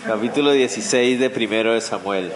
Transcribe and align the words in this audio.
Capítulo 0.00 0.50
16 0.50 1.20
de 1.20 1.30
Primero 1.30 1.74
de 1.74 1.80
Samuel. 1.80 2.32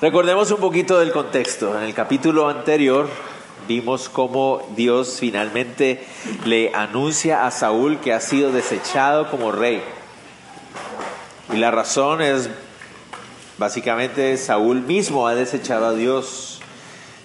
Recordemos 0.00 0.50
un 0.50 0.58
poquito 0.58 0.98
del 0.98 1.12
contexto. 1.12 1.78
En 1.78 1.84
el 1.84 1.94
capítulo 1.94 2.48
anterior 2.48 3.08
vimos 3.68 4.08
cómo 4.08 4.66
Dios 4.74 5.18
finalmente 5.20 6.04
le 6.44 6.74
anuncia 6.74 7.46
a 7.46 7.52
Saúl 7.52 8.00
que 8.00 8.12
ha 8.12 8.18
sido 8.18 8.50
desechado 8.50 9.30
como 9.30 9.52
rey. 9.52 9.80
Y 11.52 11.58
la 11.58 11.70
razón 11.70 12.20
es, 12.20 12.50
básicamente, 13.58 14.36
Saúl 14.36 14.80
mismo 14.80 15.28
ha 15.28 15.36
desechado 15.36 15.86
a 15.86 15.94
Dios. 15.94 16.60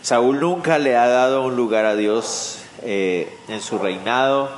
Saúl 0.03 0.39
nunca 0.39 0.77
le 0.77 0.95
ha 0.95 1.07
dado 1.07 1.43
un 1.43 1.55
lugar 1.55 1.85
a 1.85 1.95
Dios 1.95 2.59
eh, 2.83 3.35
en 3.47 3.59
su 3.59 3.79
reinado. 3.79 4.51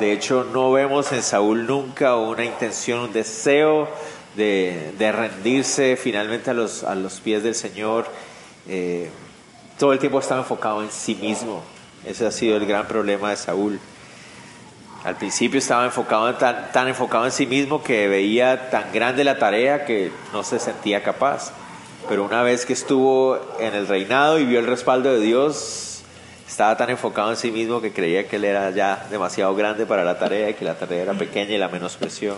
De 0.00 0.12
hecho, 0.12 0.44
no 0.52 0.72
vemos 0.72 1.12
en 1.12 1.22
Saúl 1.22 1.68
nunca 1.68 2.16
una 2.16 2.44
intención, 2.44 2.98
un 2.98 3.12
deseo 3.12 3.88
de, 4.36 5.12
rendirse 5.12 5.96
finalmente 5.96 6.50
a 6.50 6.54
los, 6.54 6.84
a 6.84 6.94
los 6.94 7.20
pies 7.20 7.42
del 7.42 7.54
Señor. 7.54 8.06
Eh, 8.68 9.10
todo 9.78 9.92
el 9.92 9.98
tiempo 9.98 10.18
estaba 10.18 10.40
enfocado 10.40 10.82
en 10.82 10.90
sí 10.90 11.14
mismo. 11.14 11.62
Ese 12.04 12.26
ha 12.26 12.30
sido 12.30 12.56
el 12.56 12.66
gran 12.66 12.86
problema 12.86 13.30
de 13.30 13.36
Saúl. 13.36 13.80
Al 15.04 15.16
principio 15.16 15.58
estaba 15.58 15.84
enfocado 15.84 16.34
tan, 16.34 16.72
tan 16.72 16.88
enfocado 16.88 17.24
en 17.26 17.32
sí 17.32 17.46
mismo 17.46 17.82
que 17.82 18.08
veía 18.08 18.70
tan 18.70 18.92
grande 18.92 19.24
la 19.24 19.38
tarea 19.38 19.84
que 19.84 20.10
no 20.32 20.42
se 20.42 20.58
sentía 20.58 21.02
capaz. 21.02 21.52
Pero 22.08 22.24
una 22.24 22.42
vez 22.42 22.66
que 22.66 22.72
estuvo 22.72 23.38
en 23.58 23.74
el 23.74 23.88
reinado 23.88 24.38
y 24.38 24.44
vio 24.44 24.60
el 24.60 24.66
respaldo 24.66 25.12
de 25.12 25.20
Dios, 25.20 26.02
estaba 26.46 26.76
tan 26.76 26.90
enfocado 26.90 27.30
en 27.30 27.36
sí 27.36 27.50
mismo 27.50 27.80
que 27.80 27.92
creía 27.92 28.28
que 28.28 28.36
él 28.36 28.44
era 28.44 28.70
ya 28.70 29.06
demasiado 29.10 29.54
grande 29.54 29.86
para 29.86 30.04
la 30.04 30.18
tarea 30.18 30.50
y 30.50 30.54
que 30.54 30.64
la 30.64 30.74
tarea 30.74 31.02
era 31.02 31.14
pequeña 31.14 31.52
y 31.54 31.58
la 31.58 31.68
menospreció. 31.68 32.36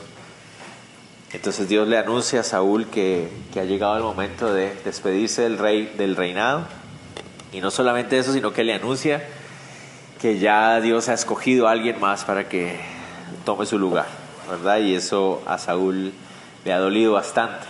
Entonces 1.32 1.68
Dios 1.68 1.86
le 1.86 1.98
anuncia 1.98 2.40
a 2.40 2.42
Saúl 2.42 2.86
que, 2.86 3.28
ha 3.56 3.64
llegado 3.64 3.96
el 3.96 4.02
momento 4.02 4.52
de 4.52 4.74
despedirse 4.84 5.42
del 5.42 5.58
rey 5.58 5.92
del 5.98 6.16
reinado. 6.16 6.62
Y 7.52 7.60
no 7.60 7.70
solamente 7.70 8.18
eso, 8.18 8.32
sino 8.32 8.52
que 8.52 8.64
le 8.64 8.74
anuncia 8.74 9.26
que 10.20 10.38
ya 10.38 10.80
Dios 10.80 11.08
ha 11.08 11.14
escogido 11.14 11.68
a 11.68 11.72
alguien 11.72 12.00
más 12.00 12.24
para 12.24 12.48
que 12.48 12.80
tome 13.44 13.66
su 13.66 13.78
lugar, 13.78 14.06
¿verdad? 14.50 14.78
Y 14.78 14.94
eso 14.94 15.42
a 15.46 15.58
Saúl 15.58 16.12
le 16.64 16.72
ha 16.72 16.78
dolido 16.78 17.12
bastante, 17.12 17.66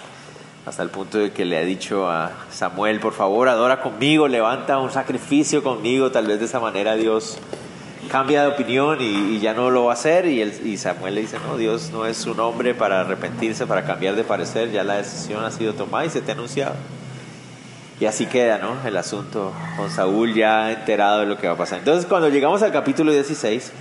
hasta 0.65 0.83
el 0.83 0.91
punto 0.91 1.19
de 1.19 1.33
que 1.33 1.45
le 1.45 1.59
ha 1.59 1.63
dicho 1.63 2.09
a 2.11 2.31
Samuel, 2.51 3.01
por 3.01 3.13
favor, 3.13 3.49
adora 3.49 3.83
conmigo, 3.83 4.29
levanta 4.29 4.79
un 4.79 4.91
sacrificio 4.91 5.63
conmigo, 5.63 6.11
tal 6.11 6.27
vez 6.27 6.39
de 6.39 6.47
esa 6.47 6.61
manera 6.61 6.95
Dios 6.95 7.39
cambia 8.09 8.43
de 8.43 8.49
opinión 8.49 8.99
y, 9.01 9.39
ya 9.39 9.55
no 9.55 9.71
lo 9.71 9.85
va 9.85 9.93
a 9.93 9.95
hacer 9.95 10.27
y, 10.27 10.43
y, 10.43 10.77
Samuel 10.77 11.15
le 11.15 11.21
dice, 11.23 11.39
no, 11.47 11.57
Dios 11.57 11.91
no 11.93 12.07
es 12.07 12.27
un 12.27 12.41
hombre 12.41 12.75
para 12.75 13.01
arrepentirse, 13.01 13.67
para 13.67 13.85
cambiar 13.85 14.17
de 14.17 14.25
parecer, 14.25 14.71
ya 14.71 14.83
la 14.85 14.97
decisión 14.97 15.45
ha 15.45 15.51
sido 15.51 15.75
tomada 15.75 16.07
y 16.07 16.11
se 16.11 16.21
te 16.21 16.33
ha 16.33 16.35
anunciado. 16.35 16.75
Y 18.01 18.07
así 18.07 18.27
queda, 18.27 18.59
¿no? 18.59 18.77
El 18.87 18.97
asunto 18.97 19.53
con 19.77 19.91
Saúl 19.91 20.33
ya 20.35 20.71
enterado 20.71 21.21
de 21.21 21.27
lo 21.27 21.37
que 21.37 21.49
va 21.49 21.55
a 21.55 21.57
pasar. 21.57 21.81
Entonces, 21.81 22.07
cuando 22.07 22.29
llegamos 22.29 22.63
al 22.63 22.71
capítulo 22.71 23.13
16, 23.13 23.73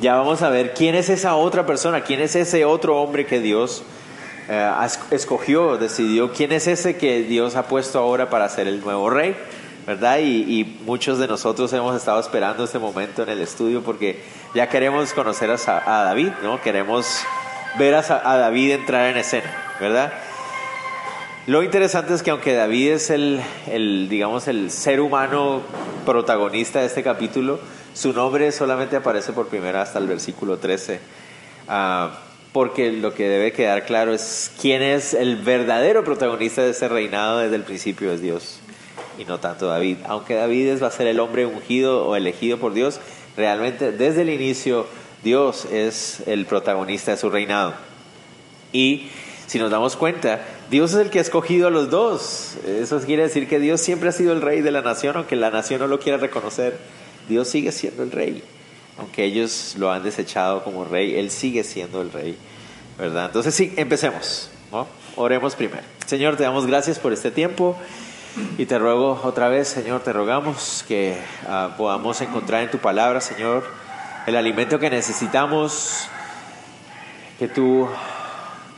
ya 0.00 0.14
vamos 0.14 0.42
a 0.42 0.48
ver 0.48 0.74
quién 0.74 0.94
es 0.94 1.08
esa 1.08 1.34
otra 1.34 1.66
persona, 1.66 2.02
quién 2.02 2.20
es 2.20 2.36
ese 2.36 2.64
otro 2.64 3.00
hombre 3.00 3.26
que 3.26 3.40
Dios 3.40 3.82
eh, 4.48 4.70
escogió, 5.10 5.76
decidió, 5.76 6.32
quién 6.32 6.52
es 6.52 6.68
ese 6.68 6.96
que 6.96 7.22
Dios 7.22 7.56
ha 7.56 7.64
puesto 7.64 7.98
ahora 7.98 8.30
para 8.30 8.48
ser 8.48 8.68
el 8.68 8.80
nuevo 8.80 9.10
rey. 9.10 9.36
¿Verdad? 9.88 10.18
Y, 10.20 10.76
muchos 10.84 11.18
de 11.18 11.26
nosotros 11.26 11.72
hemos 11.72 11.96
estado 11.96 12.20
esperando 12.20 12.64
este 12.64 12.78
momento 12.78 13.22
en 13.22 13.30
el 13.30 13.40
estudio 13.40 13.82
porque 13.82 14.22
ya 14.54 14.68
queremos 14.68 15.14
conocer 15.14 15.50
a, 15.50 16.02
David, 16.04 16.28
¿no? 16.42 16.60
Queremos 16.60 17.22
ver 17.78 17.94
a, 17.94 18.02
David 18.02 18.72
entrar 18.72 19.06
en 19.06 19.16
escena, 19.16 19.50
¿verdad? 19.80 20.12
Lo 21.46 21.62
interesante 21.62 22.12
es 22.12 22.22
que 22.22 22.30
aunque 22.30 22.52
David 22.52 22.90
es 22.90 23.08
el, 23.08 23.40
digamos, 24.10 24.46
el 24.46 24.70
ser 24.70 25.00
humano 25.00 25.62
protagonista 26.04 26.80
de 26.80 26.86
este 26.86 27.02
capítulo, 27.02 27.58
su 27.94 28.12
nombre 28.12 28.52
solamente 28.52 28.94
aparece 28.94 29.32
por 29.32 29.48
primera 29.48 29.80
hasta 29.80 29.98
el 29.98 30.06
versículo 30.06 30.58
13. 30.58 31.00
Ah, 31.66 32.10
porque 32.52 32.92
lo 32.92 33.14
que 33.14 33.26
debe 33.26 33.52
quedar 33.52 33.86
claro 33.86 34.12
es 34.12 34.52
quién 34.60 34.82
es 34.82 35.14
el 35.14 35.36
verdadero 35.36 36.04
protagonista 36.04 36.60
de 36.60 36.72
este 36.72 36.88
reinado 36.88 37.38
desde 37.38 37.56
el 37.56 37.62
principio 37.62 38.12
es 38.12 38.20
Dios 38.20 38.60
y 39.18 39.24
no 39.24 39.38
tanto 39.38 39.66
David. 39.66 39.98
Aunque 40.06 40.34
David 40.34 40.82
va 40.82 40.86
a 40.86 40.90
ser 40.90 41.06
el 41.08 41.20
hombre 41.20 41.46
ungido 41.46 42.06
o 42.06 42.16
elegido 42.16 42.58
por 42.58 42.72
Dios, 42.72 43.00
realmente 43.36 43.92
desde 43.92 44.22
el 44.22 44.30
inicio 44.30 44.86
Dios 45.22 45.66
es 45.66 46.22
el 46.26 46.46
protagonista 46.46 47.10
de 47.10 47.16
su 47.16 47.28
reinado. 47.28 47.74
Y 48.72 49.08
si 49.46 49.58
nos 49.58 49.70
damos 49.70 49.96
cuenta, 49.96 50.40
Dios 50.70 50.92
es 50.92 50.98
el 50.98 51.10
que 51.10 51.18
ha 51.18 51.22
escogido 51.22 51.68
a 51.68 51.70
los 51.70 51.90
dos. 51.90 52.56
Eso 52.66 53.00
quiere 53.00 53.24
decir 53.24 53.48
que 53.48 53.58
Dios 53.58 53.80
siempre 53.80 54.10
ha 54.10 54.12
sido 54.12 54.32
el 54.32 54.42
rey 54.42 54.60
de 54.60 54.70
la 54.70 54.82
nación, 54.82 55.16
aunque 55.16 55.36
la 55.36 55.50
nación 55.50 55.80
no 55.80 55.86
lo 55.86 55.98
quiera 55.98 56.18
reconocer. 56.18 56.78
Dios 57.28 57.48
sigue 57.48 57.72
siendo 57.72 58.02
el 58.02 58.10
rey. 58.10 58.42
Aunque 58.98 59.24
ellos 59.24 59.74
lo 59.78 59.92
han 59.92 60.02
desechado 60.02 60.64
como 60.64 60.84
rey, 60.84 61.14
Él 61.16 61.30
sigue 61.30 61.64
siendo 61.64 62.02
el 62.02 62.12
rey. 62.12 62.36
¿Verdad? 62.98 63.26
Entonces 63.26 63.54
sí, 63.54 63.72
empecemos. 63.76 64.50
Oremos 65.16 65.54
primero. 65.54 65.82
Señor, 66.06 66.36
te 66.36 66.42
damos 66.42 66.66
gracias 66.66 66.98
por 66.98 67.12
este 67.12 67.30
tiempo. 67.30 67.76
Y 68.56 68.66
te 68.66 68.78
ruego 68.78 69.20
otra 69.22 69.48
vez, 69.48 69.68
Señor, 69.68 70.02
te 70.02 70.12
rogamos 70.12 70.84
que 70.86 71.18
ah, 71.46 71.74
podamos 71.76 72.20
encontrar 72.20 72.62
en 72.62 72.70
tu 72.70 72.78
palabra, 72.78 73.20
Señor, 73.20 73.64
el 74.26 74.36
alimento 74.36 74.78
que 74.78 74.90
necesitamos, 74.90 76.08
que 77.38 77.48
tú 77.48 77.88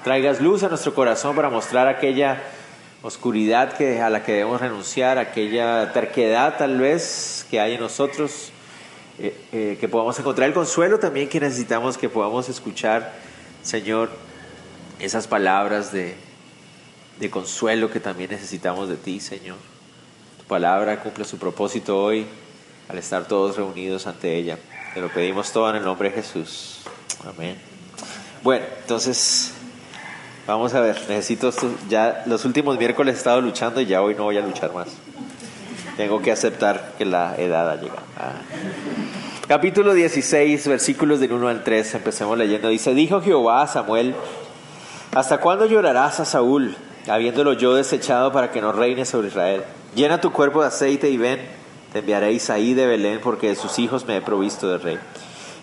traigas 0.04 0.40
luz 0.40 0.62
a 0.62 0.68
nuestro 0.68 0.94
corazón 0.94 1.34
para 1.36 1.50
mostrar 1.50 1.88
aquella 1.88 2.42
oscuridad 3.02 3.72
que, 3.72 4.00
a 4.00 4.10
la 4.10 4.22
que 4.22 4.32
debemos 4.32 4.60
renunciar, 4.60 5.18
aquella 5.18 5.92
terquedad 5.92 6.56
tal 6.58 6.78
vez 6.78 7.46
que 7.50 7.60
hay 7.60 7.74
en 7.74 7.80
nosotros, 7.80 8.52
eh, 9.18 9.34
eh, 9.52 9.76
que 9.80 9.88
podamos 9.88 10.18
encontrar 10.18 10.48
el 10.48 10.54
consuelo 10.54 10.98
también 10.98 11.28
que 11.28 11.40
necesitamos, 11.40 11.98
que 11.98 12.08
podamos 12.08 12.48
escuchar, 12.48 13.12
Señor, 13.62 14.10
esas 14.98 15.26
palabras 15.26 15.92
de 15.92 16.29
de 17.20 17.30
consuelo 17.30 17.90
que 17.90 18.00
también 18.00 18.30
necesitamos 18.30 18.88
de 18.88 18.96
ti, 18.96 19.20
Señor. 19.20 19.58
Tu 20.38 20.44
palabra 20.44 21.00
cumple 21.00 21.26
su 21.26 21.38
propósito 21.38 22.02
hoy 22.02 22.26
al 22.88 22.98
estar 22.98 23.28
todos 23.28 23.56
reunidos 23.56 24.06
ante 24.06 24.36
ella. 24.36 24.58
Te 24.94 25.00
lo 25.00 25.08
pedimos 25.10 25.52
todo 25.52 25.68
en 25.70 25.76
el 25.76 25.84
nombre 25.84 26.08
de 26.08 26.16
Jesús. 26.16 26.80
Amén. 27.28 27.56
Bueno, 28.42 28.64
entonces 28.80 29.52
vamos 30.46 30.72
a 30.72 30.80
ver, 30.80 30.96
necesito 31.08 31.52
ya 31.90 32.22
los 32.24 32.46
últimos 32.46 32.78
miércoles 32.78 33.14
he 33.14 33.18
estado 33.18 33.42
luchando 33.42 33.82
y 33.82 33.86
ya 33.86 34.00
hoy 34.00 34.14
no 34.14 34.24
voy 34.24 34.38
a 34.38 34.40
luchar 34.40 34.72
más. 34.72 34.88
Tengo 35.98 36.22
que 36.22 36.32
aceptar 36.32 36.94
que 36.96 37.04
la 37.04 37.36
edad 37.36 37.70
ha 37.70 37.76
llegado. 37.76 38.00
Ah. 38.16 38.32
Capítulo 39.46 39.92
16, 39.92 40.68
versículos 40.68 41.20
del 41.20 41.32
1 41.32 41.48
al 41.48 41.64
3, 41.64 41.96
empecemos 41.96 42.38
leyendo. 42.38 42.68
Dice, 42.68 42.94
dijo 42.94 43.20
Jehová 43.20 43.62
a 43.62 43.66
Samuel, 43.66 44.14
¿hasta 45.12 45.38
cuándo 45.38 45.66
llorarás 45.66 46.20
a 46.20 46.24
Saúl? 46.24 46.76
Habiéndolo 47.10 47.52
yo 47.54 47.74
desechado 47.74 48.32
para 48.32 48.50
que 48.50 48.60
no 48.60 48.72
reine 48.72 49.04
sobre 49.04 49.28
Israel. 49.28 49.64
Llena 49.94 50.20
tu 50.20 50.32
cuerpo 50.32 50.60
de 50.60 50.68
aceite 50.68 51.10
y 51.10 51.16
ven, 51.16 51.40
te 51.92 51.98
enviaré 51.98 52.32
Isaí 52.32 52.74
de 52.74 52.86
Belén, 52.86 53.20
porque 53.22 53.48
de 53.48 53.56
sus 53.56 53.78
hijos 53.78 54.06
me 54.06 54.16
he 54.16 54.20
provisto 54.22 54.68
de 54.68 54.78
rey. 54.78 54.98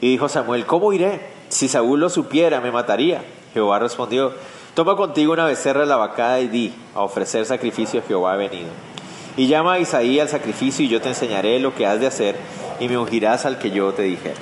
Y 0.02 0.12
dijo 0.12 0.30
Samuel, 0.30 0.66
¿cómo 0.66 0.94
iré? 0.94 1.22
Si 1.50 1.68
Saúl 1.68 2.02
lo 2.02 2.10
supiera, 2.10 2.60
me 2.60 2.72
mataría. 2.72 3.24
Jehová 3.54 3.80
respondió, 3.80 4.34
toma 4.76 4.96
contigo 4.96 5.34
una 5.34 5.46
becerra 5.46 5.86
la 5.86 5.96
vacada 5.96 6.40
y 6.42 6.48
di, 6.48 6.74
a 6.94 7.02
ofrecer 7.02 7.46
sacrificio 7.46 8.02
a 8.02 8.04
Jehová 8.04 8.34
ha 8.34 8.38
venido. 8.38 8.68
Y 9.38 9.48
llama 9.48 9.74
a 9.74 9.80
Isaí 9.80 10.20
al 10.20 10.30
sacrificio 10.30 10.86
y 10.86 10.90
yo 10.90 11.00
te 11.00 11.10
enseñaré 11.10 11.60
lo 11.60 11.74
que 11.74 11.86
has 11.86 12.00
de 12.00 12.08
hacer 12.08 12.36
y 12.80 12.90
me 12.90 12.98
ungirás 12.98 13.46
al 13.46 13.58
que 13.58 13.72
yo 13.72 13.94
te 13.94 14.04
dije. 14.04 14.34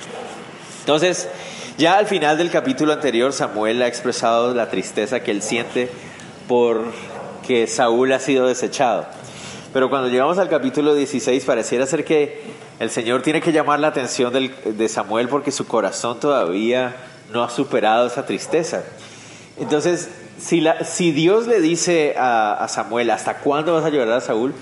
Entonces, 0.80 1.28
ya 1.78 1.98
al 1.98 2.06
final 2.06 2.38
del 2.38 2.50
capítulo 2.50 2.92
anterior, 2.92 3.32
Samuel 3.32 3.82
ha 3.82 3.86
expresado 3.86 4.54
la 4.54 4.70
tristeza 4.70 5.20
que 5.20 5.30
él 5.30 5.42
siente 5.42 5.90
porque 6.48 7.66
Saúl 7.66 8.12
ha 8.12 8.18
sido 8.18 8.46
desechado. 8.46 9.06
Pero 9.72 9.90
cuando 9.90 10.08
llegamos 10.08 10.38
al 10.38 10.48
capítulo 10.48 10.94
16 10.94 11.44
pareciera 11.44 11.86
ser 11.86 12.04
que 12.04 12.40
el 12.78 12.90
Señor 12.90 13.22
tiene 13.22 13.40
que 13.40 13.52
llamar 13.52 13.80
la 13.80 13.88
atención 13.88 14.32
de 14.32 14.88
Samuel 14.88 15.28
porque 15.28 15.50
su 15.50 15.66
corazón 15.66 16.20
todavía 16.20 16.96
no 17.32 17.42
ha 17.42 17.50
superado 17.50 18.06
esa 18.06 18.26
tristeza. 18.26 18.84
Entonces 19.58 20.08
si, 20.38 20.60
la, 20.60 20.84
si 20.84 21.12
Dios 21.12 21.46
le 21.46 21.60
dice 21.60 22.14
a, 22.18 22.66
Samuel, 22.68 23.10
¿hasta 23.10 23.38
cuándo 23.38 23.74
vas 23.74 23.84
a 23.84 23.90
llorar 23.90 24.18
a 24.18 24.20
Saúl? 24.20 24.54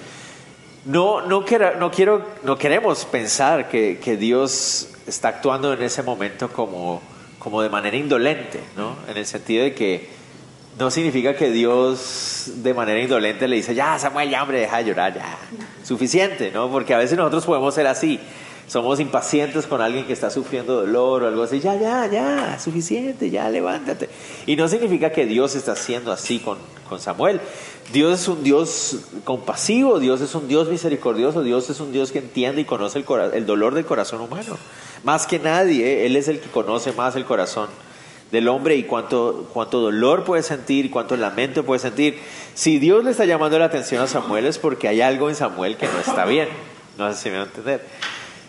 No, 0.84 1.22
no, 1.22 1.44
no, 1.78 1.90
quiero, 1.90 2.26
no 2.42 2.58
queremos 2.58 3.04
pensar 3.06 3.68
que, 3.68 3.98
que, 3.98 4.16
Dios 4.16 4.90
está 5.06 5.28
actuando 5.28 5.72
en 5.72 5.82
ese 5.82 6.02
momento 6.02 6.48
como, 6.48 7.02
como 7.38 7.62
de 7.62 7.70
manera 7.70 7.96
indolente, 7.96 8.60
¿no? 8.76 8.96
En 9.08 9.16
el 9.16 9.24
sentido 9.24 9.64
de 9.64 9.74
que 9.74 10.08
no 10.78 10.90
significa 10.90 11.36
que 11.36 11.50
Dios 11.50 12.50
de 12.56 12.74
manera 12.74 13.00
indolente 13.00 13.46
le 13.46 13.56
dice, 13.56 13.74
ya 13.74 13.98
Samuel, 13.98 14.30
ya 14.30 14.42
hombre, 14.42 14.60
deja 14.60 14.78
de 14.78 14.84
llorar, 14.84 15.14
ya, 15.14 15.38
suficiente, 15.84 16.50
¿no? 16.52 16.70
Porque 16.70 16.94
a 16.94 16.98
veces 16.98 17.16
nosotros 17.16 17.44
podemos 17.44 17.74
ser 17.74 17.86
así, 17.86 18.18
somos 18.66 18.98
impacientes 18.98 19.66
con 19.66 19.80
alguien 19.80 20.06
que 20.06 20.12
está 20.12 20.30
sufriendo 20.30 20.74
dolor 20.74 21.22
o 21.22 21.28
algo 21.28 21.44
así, 21.44 21.60
ya, 21.60 21.76
ya, 21.76 22.06
ya, 22.06 22.58
suficiente, 22.58 23.30
ya, 23.30 23.48
levántate. 23.50 24.08
Y 24.46 24.56
no 24.56 24.66
significa 24.68 25.10
que 25.10 25.26
Dios 25.26 25.54
está 25.54 25.72
haciendo 25.72 26.10
así 26.10 26.40
con, 26.40 26.58
con 26.88 26.98
Samuel. 26.98 27.40
Dios 27.92 28.22
es 28.22 28.28
un 28.28 28.42
Dios 28.42 28.98
compasivo, 29.24 30.00
Dios 30.00 30.22
es 30.22 30.34
un 30.34 30.48
Dios 30.48 30.68
misericordioso, 30.68 31.42
Dios 31.42 31.68
es 31.70 31.78
un 31.80 31.92
Dios 31.92 32.10
que 32.10 32.18
entiende 32.18 32.62
y 32.62 32.64
conoce 32.64 32.98
el, 32.98 33.04
el 33.34 33.46
dolor 33.46 33.74
del 33.74 33.84
corazón 33.84 34.22
humano. 34.22 34.56
Más 35.04 35.26
que 35.26 35.38
nadie, 35.38 36.06
Él 36.06 36.16
es 36.16 36.28
el 36.28 36.40
que 36.40 36.48
conoce 36.48 36.92
más 36.92 37.14
el 37.14 37.26
corazón 37.26 37.68
del 38.30 38.48
hombre 38.48 38.76
y 38.76 38.84
cuánto, 38.84 39.48
cuánto 39.52 39.80
dolor 39.80 40.24
puede 40.24 40.42
sentir, 40.42 40.90
cuánto 40.90 41.16
lamento 41.16 41.64
puede 41.64 41.78
sentir. 41.78 42.18
Si 42.54 42.78
Dios 42.78 43.04
le 43.04 43.10
está 43.10 43.24
llamando 43.24 43.58
la 43.58 43.66
atención 43.66 44.02
a 44.02 44.06
Samuel 44.06 44.46
es 44.46 44.58
porque 44.58 44.88
hay 44.88 45.00
algo 45.00 45.28
en 45.28 45.36
Samuel 45.36 45.76
que 45.76 45.86
no 45.86 45.98
está 45.98 46.24
bien. 46.24 46.48
No 46.98 47.12
sé 47.12 47.22
si 47.22 47.30
me 47.30 47.36
va 47.36 47.42
a 47.42 47.46
entender 47.46 47.82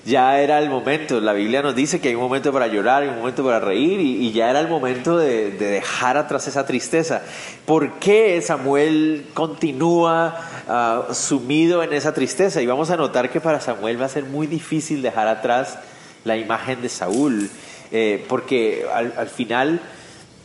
ya 0.05 0.39
era 0.39 0.59
el 0.59 0.69
momento. 0.69 1.19
La 1.19 1.33
Biblia 1.33 1.61
nos 1.61 1.75
dice 1.75 1.99
que 1.99 2.09
hay 2.09 2.15
un 2.15 2.21
momento 2.21 2.53
para 2.53 2.67
llorar, 2.67 3.01
hay 3.01 3.09
un 3.09 3.17
momento 3.17 3.43
para 3.43 3.59
reír 3.59 3.99
y, 3.99 4.31
ya 4.31 4.49
era 4.49 4.59
el 4.59 4.67
momento 4.67 5.17
de, 5.17 5.51
dejar 5.51 6.15
atrás 6.17 6.47
esa 6.47 6.65
tristeza. 6.65 7.23
¿Por 7.65 7.93
qué 7.93 8.39
Samuel 8.41 9.25
continúa 9.33 10.39
ah, 10.67 11.07
sumido 11.11 11.81
en 11.83 11.91
esa 11.93 12.13
tristeza? 12.13 12.61
Y 12.61 12.67
vamos 12.67 12.91
a 12.91 12.97
notar 12.97 13.31
que 13.31 13.41
para 13.41 13.59
Samuel 13.59 13.99
va 13.99 14.05
a 14.05 14.09
ser 14.09 14.25
muy 14.25 14.45
difícil 14.47 15.01
dejar 15.01 15.27
atrás 15.27 15.79
la 16.23 16.37
imagen 16.37 16.81
de 16.81 16.89
Saúl, 16.89 17.49
eh, 17.91 18.23
porque 18.27 18.85
al, 18.93 19.27
final... 19.27 19.81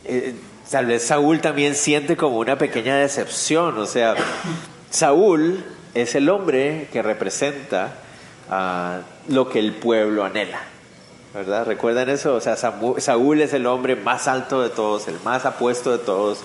Eh, 0.04 0.34
tal 0.70 0.86
vez 0.86 1.02
Saúl 1.02 1.40
también 1.40 1.74
siente 1.74 2.16
como 2.16 2.38
una 2.38 2.56
pequeña 2.56 2.96
decepción, 2.96 3.76
o 3.76 3.86
sea, 3.86 4.14
Saúl 4.88 5.64
es 5.94 6.14
el 6.14 6.28
hombre 6.28 6.88
que 6.92 7.02
representa 7.02 7.94
lo 9.28 9.48
que 9.48 9.58
el 9.58 9.72
pueblo 9.72 10.24
anhela. 10.24 10.60
¿Verdad? 11.32 11.64
¿Recuerdan 11.64 12.08
eso? 12.08 12.34
O 12.34 12.40
sea, 12.40 12.56
Saúl 12.56 13.40
es 13.40 13.52
el 13.52 13.66
hombre 13.66 13.94
más 13.94 14.26
alto 14.26 14.62
de 14.62 14.70
todos, 14.70 15.06
el 15.06 15.16
más 15.24 15.46
apuesto 15.46 15.92
de 15.92 15.98
todos. 15.98 16.40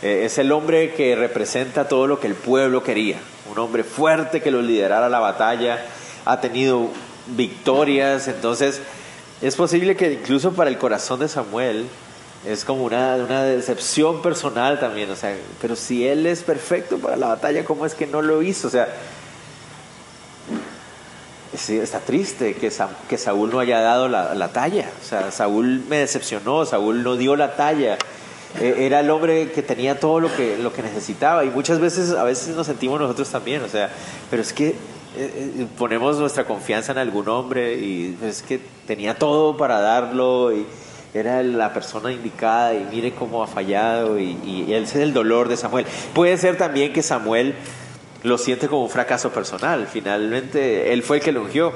Eh, 0.00 0.22
es 0.24 0.38
el 0.38 0.50
hombre 0.50 0.94
que 0.94 1.14
representa 1.14 1.88
todo 1.88 2.06
lo 2.06 2.20
que 2.20 2.26
el 2.26 2.34
pueblo 2.34 2.82
quería. 2.82 3.18
Un 3.50 3.58
hombre 3.58 3.84
fuerte 3.84 4.40
que 4.40 4.50
lo 4.50 4.62
liderara 4.62 5.10
la 5.10 5.18
batalla. 5.18 5.84
Ha 6.24 6.40
tenido 6.40 6.88
victorias. 7.26 8.26
Entonces, 8.28 8.80
es 9.44 9.56
posible 9.56 9.94
que 9.94 10.12
incluso 10.12 10.52
para 10.52 10.70
el 10.70 10.78
corazón 10.78 11.20
de 11.20 11.28
Samuel 11.28 11.86
es 12.46 12.64
como 12.64 12.84
una, 12.84 13.16
decepción 13.44 14.22
personal 14.22 14.80
también. 14.80 15.10
O 15.10 15.16
sea, 15.16 15.36
pero 15.60 15.76
si 15.76 16.06
él 16.06 16.26
es 16.26 16.42
perfecto 16.42 16.98
para 16.98 17.16
la 17.16 17.28
batalla, 17.28 17.64
¿cómo 17.64 17.84
es 17.84 17.94
que 17.94 18.06
no 18.06 18.22
lo 18.22 18.42
hizo? 18.42 18.68
O 18.68 18.70
sea, 18.70 18.88
está 21.52 22.00
triste 22.00 22.54
que, 22.54 22.72
que 23.08 23.18
Saúl 23.18 23.50
no 23.50 23.60
haya 23.60 23.80
dado 23.80 24.08
la, 24.08 24.48
talla. 24.48 24.90
O 25.02 25.04
sea, 25.04 25.30
Saúl 25.30 25.84
me 25.88 25.98
decepcionó, 25.98 26.64
Saúl 26.64 27.02
no 27.02 27.16
dio 27.16 27.36
la 27.36 27.54
talla. 27.54 27.98
E, 28.60 28.86
era 28.86 29.00
el 29.00 29.10
hombre 29.10 29.52
que 29.52 29.62
tenía 29.62 30.00
todo 30.00 30.20
lo 30.20 30.34
que, 30.34 30.56
lo 30.56 30.72
que 30.72 30.82
necesitaba. 30.82 31.44
Y 31.44 31.50
muchas 31.50 31.80
veces, 31.80 32.12
a 32.12 32.24
veces 32.24 32.56
nos 32.56 32.66
sentimos 32.66 33.00
nosotros 33.00 33.28
también. 33.28 33.62
O 33.62 33.68
sea, 33.68 33.90
pero 34.30 34.40
es 34.40 34.52
que 34.52 34.74
eh, 35.16 35.52
eh, 35.60 35.66
ponemos 35.78 36.18
nuestra 36.18 36.44
confianza 36.44 36.92
en 36.92 36.98
algún 36.98 37.28
hombre 37.28 37.74
y 37.74 38.16
es 38.22 38.42
que 38.42 38.60
tenía 38.86 39.16
todo 39.16 39.56
para 39.56 39.80
darlo 39.80 40.52
y 40.52 40.66
era 41.14 41.42
la 41.42 41.72
persona 41.72 42.12
indicada 42.12 42.74
y 42.74 42.86
mire 42.90 43.12
cómo 43.12 43.42
ha 43.42 43.46
fallado 43.46 44.18
y, 44.18 44.36
y 44.44 44.72
ese 44.72 44.98
es 44.98 45.04
el 45.04 45.12
dolor 45.12 45.48
de 45.48 45.56
Samuel. 45.56 45.86
Puede 46.12 46.36
ser 46.36 46.56
también 46.58 46.92
que 46.92 47.02
Samuel 47.02 47.54
lo 48.24 48.38
siente 48.38 48.68
como 48.68 48.82
un 48.82 48.90
fracaso 48.90 49.30
personal. 49.30 49.86
Finalmente, 49.86 50.92
él 50.92 51.02
fue 51.02 51.18
el 51.18 51.22
que 51.22 51.30
lo 51.30 51.42
ungió, 51.42 51.72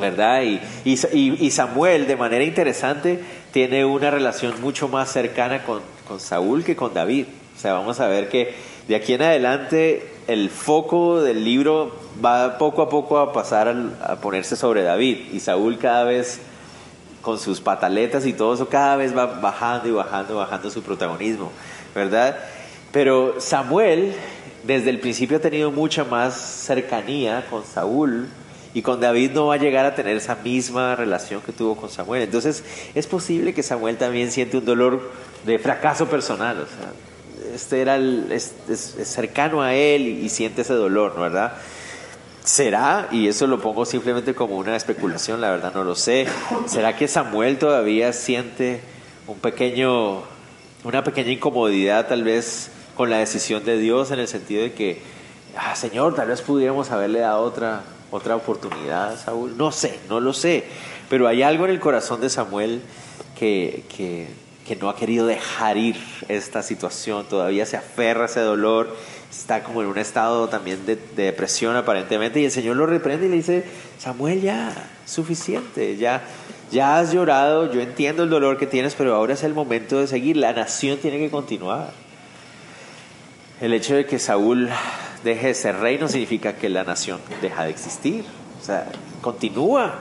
¿verdad? 0.00 0.42
Y, 0.42 0.60
y, 0.84 1.50
Samuel, 1.50 2.06
de 2.06 2.16
manera 2.16 2.42
interesante, 2.42 3.20
tiene 3.52 3.84
una 3.84 4.10
relación 4.10 4.60
mucho 4.62 4.88
más 4.88 5.12
cercana 5.12 5.62
con, 5.62 5.82
con, 6.08 6.18
Saúl 6.18 6.64
que 6.64 6.74
con 6.74 6.94
David. 6.94 7.26
O 7.56 7.60
sea, 7.60 7.74
vamos 7.74 8.00
a 8.00 8.08
ver 8.08 8.30
que 8.30 8.54
de 8.88 8.96
aquí 8.96 9.12
en 9.12 9.22
adelante 9.22 10.08
el 10.32 10.48
foco 10.48 11.20
del 11.20 11.44
libro 11.44 11.90
va 12.24 12.56
poco 12.56 12.82
a 12.82 12.88
poco 12.88 13.18
a 13.18 13.32
pasar 13.32 13.74
a, 14.00 14.16
ponerse 14.16 14.54
sobre 14.54 14.82
David. 14.82 15.32
Y 15.32 15.40
Saúl 15.40 15.78
cada 15.78 16.04
vez 16.04 16.40
con 17.20 17.38
sus 17.38 17.60
pataletas 17.60 18.24
y 18.26 18.32
todo 18.32 18.54
eso, 18.54 18.68
cada 18.68 18.96
vez 18.96 19.16
va 19.16 19.26
bajando 19.26 19.88
y 19.88 19.92
bajando, 19.92 20.36
bajando 20.36 20.70
su 20.70 20.82
protagonismo, 20.82 21.50
¿verdad? 21.94 22.38
Pero 22.92 23.40
Samuel 23.40 24.14
desde 24.62 24.90
el 24.90 25.00
principio 25.00 25.38
ha 25.38 25.40
tenido 25.40 25.70
mucha 25.72 26.04
más 26.04 26.34
cercanía 26.34 27.44
con 27.50 27.64
Saúl 27.64 28.28
y 28.72 28.82
con 28.82 29.00
David 29.00 29.32
no 29.32 29.46
va 29.46 29.54
a 29.54 29.58
llegar 29.58 29.84
a 29.84 29.96
tener 29.96 30.16
esa 30.16 30.36
misma 30.36 30.94
relación 30.94 31.40
que 31.40 31.52
tuvo 31.52 31.76
con 31.76 31.90
Samuel. 31.90 32.22
Entonces 32.22 32.62
es 32.94 33.06
posible 33.08 33.52
que 33.52 33.64
Samuel 33.64 33.96
también 33.96 34.30
siente 34.30 34.58
un 34.58 34.64
dolor 34.64 35.10
de 35.44 35.58
fracaso 35.58 36.06
personal. 36.06 36.60
O 36.60 36.66
sea, 36.66 36.92
este 37.54 37.80
era 37.80 37.96
el, 37.96 38.40
cercano 38.40 39.62
a 39.62 39.74
él 39.74 40.06
y, 40.06 40.28
siente 40.28 40.62
ese 40.62 40.74
dolor, 40.74 41.14
¿no 41.14 41.22
verdad? 41.22 41.54
¿Será? 42.44 43.08
Y 43.10 43.28
eso 43.28 43.46
lo 43.46 43.60
pongo 43.60 43.84
simplemente 43.84 44.34
como 44.34 44.56
una 44.56 44.76
especulación, 44.76 45.40
la 45.40 45.50
verdad 45.50 45.72
no 45.74 45.84
lo 45.84 45.94
sé. 45.94 46.26
¿Será 46.66 46.96
que 46.96 47.06
Samuel 47.06 47.58
todavía 47.58 48.12
siente 48.12 48.80
un 49.26 49.38
pequeño, 49.38 50.22
una 50.84 51.04
pequeña 51.04 51.30
incomodidad 51.32 52.08
tal 52.08 52.24
vez 52.24 52.70
con 52.96 53.10
la 53.10 53.18
decisión 53.18 53.64
de 53.64 53.78
Dios 53.78 54.10
en 54.10 54.18
el 54.18 54.28
sentido 54.28 54.62
de 54.62 54.72
que, 54.72 55.00
ah, 55.56 55.74
Señor, 55.76 56.14
tal 56.14 56.28
vez 56.28 56.42
pudiéramos 56.42 56.90
haberle 56.90 57.20
dado 57.20 57.42
otra, 57.42 57.82
otra 58.10 58.36
oportunidad 58.36 59.12
a 59.12 59.16
Saúl. 59.16 59.56
No 59.56 59.72
sé, 59.72 59.98
no 60.08 60.20
lo 60.20 60.32
sé, 60.32 60.64
pero 61.08 61.28
hay 61.28 61.42
algo 61.42 61.64
en 61.64 61.70
el 61.70 61.80
corazón 61.80 62.20
de 62.20 62.30
Samuel 62.30 62.82
que, 63.38 63.84
que, 63.96 64.28
que 64.70 64.76
no 64.76 64.88
ha 64.88 64.94
querido 64.94 65.26
dejar 65.26 65.76
ir 65.76 65.96
esta 66.28 66.62
situación, 66.62 67.26
todavía 67.28 67.66
se 67.66 67.76
aferra 67.76 68.22
a 68.22 68.26
ese 68.26 68.38
dolor, 68.38 68.96
está 69.28 69.64
como 69.64 69.82
en 69.82 69.88
un 69.88 69.98
estado 69.98 70.48
también 70.48 70.86
de, 70.86 70.94
de, 70.94 71.24
depresión 71.24 71.74
aparentemente, 71.74 72.38
y 72.38 72.44
el 72.44 72.52
Señor 72.52 72.76
lo 72.76 72.86
reprende 72.86 73.26
y 73.26 73.30
le 73.30 73.34
dice, 73.34 73.64
Samuel, 73.98 74.42
ya, 74.42 74.72
suficiente, 75.06 75.96
ya, 75.96 76.22
ya 76.70 77.00
has 77.00 77.12
llorado, 77.12 77.72
yo 77.72 77.80
entiendo 77.80 78.22
el 78.22 78.30
dolor 78.30 78.58
que 78.58 78.68
tienes, 78.68 78.94
pero 78.94 79.16
ahora 79.16 79.34
es 79.34 79.42
el 79.42 79.54
momento 79.54 79.98
de 79.98 80.06
seguir, 80.06 80.36
la 80.36 80.52
nación 80.52 80.98
tiene 80.98 81.18
que 81.18 81.30
continuar. 81.30 81.90
El 83.60 83.72
hecho 83.72 83.96
de 83.96 84.06
que 84.06 84.20
Saúl 84.20 84.68
deje 85.24 85.48
de 85.48 85.54
ser 85.54 85.80
rey 85.80 85.98
no 85.98 86.06
significa 86.06 86.54
que 86.54 86.68
la 86.68 86.84
nación 86.84 87.18
deja 87.42 87.64
de 87.64 87.70
existir. 87.70 88.24
O 88.60 88.64
sea, 88.64 88.86
continúa. 89.20 89.98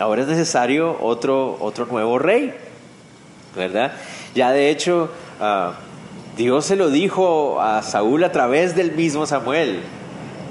Ahora 0.00 0.22
es 0.22 0.26
necesario 0.26 1.00
otro, 1.00 1.56
otro 1.60 1.86
nuevo 1.86 2.18
rey. 2.18 2.69
¿Verdad? 3.54 3.92
Ya 4.34 4.52
de 4.52 4.70
hecho, 4.70 5.10
ah, 5.40 5.74
Dios 6.36 6.66
se 6.66 6.76
lo 6.76 6.90
dijo 6.90 7.60
a 7.60 7.82
Saúl 7.82 8.24
a 8.24 8.32
través 8.32 8.76
del 8.76 8.92
mismo 8.92 9.26
Samuel. 9.26 9.80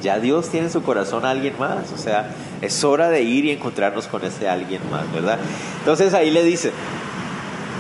Ya 0.02 0.20
Dios 0.20 0.50
tiene 0.50 0.68
en 0.68 0.72
su 0.74 0.84
corazón 0.84 1.26
a 1.26 1.32
alguien 1.32 1.54
más. 1.60 1.92
O 1.92 1.98
sea, 1.98 2.32
es 2.62 2.84
hora 2.84 3.10
de 3.10 3.24
ir 3.24 3.46
y 3.46 3.52
encontrarnos 3.52 4.08
con 4.08 4.24
ese 4.24 4.48
alguien 4.48 4.82
más, 4.92 5.12
¿verdad? 5.14 5.40
Entonces 5.80 6.14
ahí 6.14 6.32
le 6.32 6.44
dice, 6.44 6.72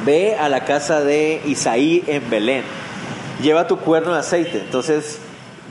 ve 0.05 0.35
a 0.35 0.49
la 0.49 0.65
casa 0.65 1.01
de 1.01 1.41
Isaí 1.45 2.03
en 2.07 2.29
Belén 2.29 2.63
lleva 3.41 3.67
tu 3.67 3.77
cuerno 3.77 4.13
de 4.13 4.19
aceite. 4.19 4.59
Entonces, 4.59 5.19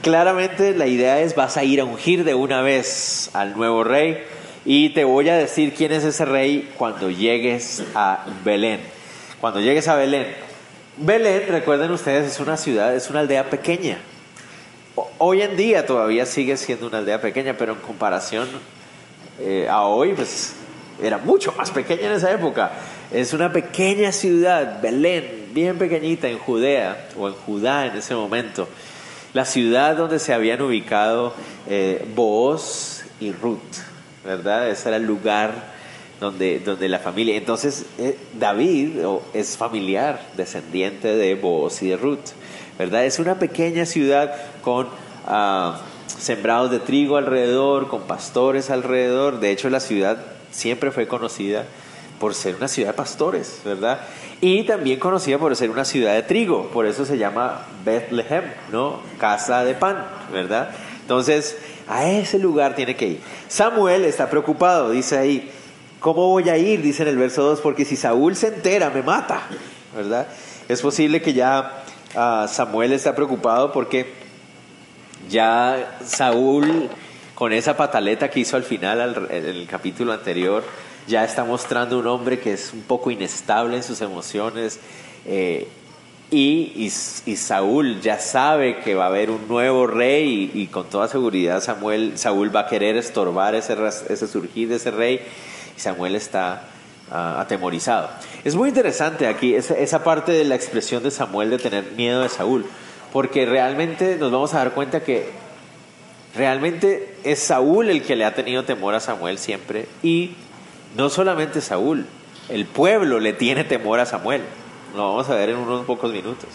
claramente 0.02 0.74
la 0.74 0.86
idea 0.86 1.20
es 1.20 1.34
vas 1.34 1.56
a 1.56 1.64
ir 1.64 1.80
a 1.80 1.84
ungir 1.84 2.24
de 2.24 2.34
una 2.34 2.62
vez 2.62 3.30
al 3.34 3.56
nuevo 3.56 3.84
rey 3.84 4.18
y 4.64 4.90
te 4.90 5.04
voy 5.04 5.28
a 5.28 5.36
decir 5.36 5.74
quién 5.74 5.92
es 5.92 6.04
ese 6.04 6.24
rey 6.24 6.70
cuando 6.76 7.10
llegues 7.10 7.82
a 7.94 8.24
Belén. 8.44 8.80
Cuando 9.40 9.60
llegues 9.60 9.86
a 9.86 9.94
Belén. 9.94 10.26
Belén, 10.96 11.44
recuerden 11.48 11.92
ustedes, 11.92 12.32
es 12.32 12.40
una 12.40 12.56
ciudad, 12.56 12.94
es 12.96 13.08
una 13.08 13.20
aldea 13.20 13.48
pequeña. 13.48 13.98
Hoy 15.18 15.42
en 15.42 15.56
día 15.56 15.86
todavía 15.86 16.26
sigue 16.26 16.56
siendo 16.56 16.88
una 16.88 16.98
aldea 16.98 17.20
pequeña, 17.20 17.54
pero 17.56 17.74
en 17.74 17.78
comparación 17.78 18.48
eh, 19.38 19.68
a 19.70 19.82
hoy, 19.82 20.14
pues 20.14 20.54
era 21.00 21.18
mucho 21.18 21.54
más 21.56 21.70
pequeña 21.70 22.06
en 22.06 22.12
esa 22.14 22.32
época. 22.32 22.72
Es 23.12 23.32
una 23.32 23.52
pequeña 23.52 24.10
ciudad, 24.10 24.82
Belén, 24.82 25.50
bien 25.52 25.78
pequeñita 25.78 26.26
en 26.26 26.38
Judea, 26.40 27.08
o 27.16 27.28
en 27.28 27.34
Judá 27.34 27.86
en 27.86 27.96
ese 27.96 28.16
momento. 28.16 28.68
La 29.34 29.44
ciudad 29.44 29.96
donde 29.96 30.18
se 30.18 30.34
habían 30.34 30.60
ubicado 30.62 31.32
eh, 31.68 32.04
Booz 32.12 33.04
y 33.20 33.30
Ruth, 33.30 33.60
¿verdad? 34.24 34.68
Ese 34.68 34.88
era 34.88 34.96
el 34.96 35.04
lugar 35.04 35.77
donde, 36.20 36.60
donde 36.60 36.88
la 36.88 36.98
familia. 36.98 37.36
Entonces, 37.36 37.86
eh, 37.98 38.18
David 38.38 38.98
es 39.34 39.56
familiar, 39.56 40.20
descendiente 40.36 41.14
de 41.14 41.34
Boaz 41.34 41.82
y 41.82 41.88
de 41.88 41.96
Ruth, 41.96 42.30
¿verdad? 42.78 43.04
Es 43.04 43.18
una 43.18 43.38
pequeña 43.38 43.86
ciudad 43.86 44.34
con 44.62 44.88
ah, 45.26 45.80
sembrados 46.18 46.70
de 46.70 46.80
trigo 46.80 47.16
alrededor, 47.16 47.88
con 47.88 48.02
pastores 48.02 48.70
alrededor. 48.70 49.40
De 49.40 49.50
hecho, 49.50 49.70
la 49.70 49.80
ciudad 49.80 50.18
siempre 50.50 50.90
fue 50.90 51.06
conocida 51.06 51.64
por 52.18 52.34
ser 52.34 52.56
una 52.56 52.68
ciudad 52.68 52.90
de 52.90 52.94
pastores, 52.94 53.60
¿verdad? 53.64 54.00
Y 54.40 54.64
también 54.64 54.98
conocida 54.98 55.38
por 55.38 55.54
ser 55.54 55.70
una 55.70 55.84
ciudad 55.84 56.14
de 56.14 56.22
trigo, 56.22 56.68
por 56.70 56.86
eso 56.86 57.04
se 57.04 57.18
llama 57.18 57.66
Bethlehem, 57.84 58.44
¿no? 58.72 59.00
Casa 59.18 59.64
de 59.64 59.74
pan, 59.74 60.04
¿verdad? 60.32 60.70
Entonces, 61.00 61.56
a 61.88 62.08
ese 62.10 62.38
lugar 62.38 62.74
tiene 62.74 62.96
que 62.96 63.06
ir. 63.06 63.20
Samuel 63.48 64.04
está 64.04 64.28
preocupado, 64.28 64.90
dice 64.90 65.16
ahí, 65.16 65.50
¿Cómo 66.00 66.28
voy 66.28 66.48
a 66.48 66.56
ir? 66.56 66.80
Dice 66.80 67.02
en 67.02 67.08
el 67.08 67.16
verso 67.16 67.42
2, 67.42 67.60
porque 67.60 67.84
si 67.84 67.96
Saúl 67.96 68.36
se 68.36 68.48
entera, 68.48 68.90
me 68.90 69.02
mata, 69.02 69.42
¿verdad? 69.96 70.28
Es 70.68 70.80
posible 70.80 71.20
que 71.20 71.32
ya 71.32 71.82
ah, 72.14 72.46
Samuel 72.48 72.92
está 72.92 73.16
preocupado 73.16 73.72
porque 73.72 74.12
ya 75.28 75.98
Saúl, 76.04 76.88
con 77.34 77.52
esa 77.52 77.76
pataleta 77.76 78.30
que 78.30 78.40
hizo 78.40 78.56
al 78.56 78.62
final, 78.62 79.26
en 79.30 79.44
el 79.44 79.66
capítulo 79.66 80.12
anterior, 80.12 80.62
ya 81.08 81.24
está 81.24 81.42
mostrando 81.42 81.98
un 81.98 82.06
hombre 82.06 82.38
que 82.38 82.52
es 82.52 82.72
un 82.72 82.82
poco 82.82 83.10
inestable 83.10 83.76
en 83.76 83.82
sus 83.82 84.00
emociones. 84.00 84.78
Eh, 85.26 85.66
y, 86.30 86.90
Saúl 86.90 88.00
ya 88.00 88.20
sabe 88.20 88.80
que 88.80 88.94
va 88.94 89.04
a 89.04 89.08
haber 89.08 89.30
un 89.30 89.48
nuevo 89.48 89.86
rey 89.88 90.50
y, 90.54 90.66
con 90.66 90.88
toda 90.88 91.08
seguridad 91.08 91.60
Samuel, 91.60 92.18
Saúl 92.18 92.54
va 92.54 92.60
a 92.60 92.66
querer 92.68 92.96
estorbar 92.96 93.56
ese, 93.56 93.76
ese 94.08 94.28
surgir 94.28 94.68
de 94.68 94.76
ese 94.76 94.90
rey 94.92 95.22
Samuel 95.78 96.14
está 96.14 96.62
ah, 97.10 97.40
atemorizado. 97.40 98.10
Es 98.44 98.54
muy 98.54 98.68
interesante 98.68 99.26
aquí 99.26 99.54
esa, 99.54 100.04
parte 100.04 100.32
de 100.32 100.44
la 100.44 100.54
expresión 100.54 101.02
de 101.02 101.10
Samuel 101.10 101.50
de 101.50 101.58
tener 101.58 101.92
miedo 101.92 102.22
de 102.22 102.28
Saúl, 102.28 102.66
porque 103.12 103.46
realmente 103.46 104.16
nos 104.16 104.30
vamos 104.30 104.54
a 104.54 104.58
dar 104.58 104.72
cuenta 104.72 105.00
que 105.00 105.30
realmente 106.34 107.16
es 107.24 107.38
Saúl 107.38 107.90
el 107.90 108.02
que 108.02 108.16
le 108.16 108.24
ha 108.24 108.34
tenido 108.34 108.64
temor 108.64 108.94
a 108.94 109.00
Samuel 109.00 109.38
siempre 109.38 109.88
y 110.02 110.34
no 110.96 111.08
solamente 111.08 111.60
Saúl, 111.60 112.06
el 112.48 112.66
pueblo 112.66 113.20
le 113.20 113.32
tiene 113.32 113.64
temor 113.64 114.00
a 114.00 114.06
Samuel. 114.06 114.42
Lo 114.94 115.08
vamos 115.08 115.28
a 115.28 115.34
ver 115.34 115.50
en 115.50 115.56
unos 115.56 115.84
pocos 115.84 116.12
minutos. 116.12 116.48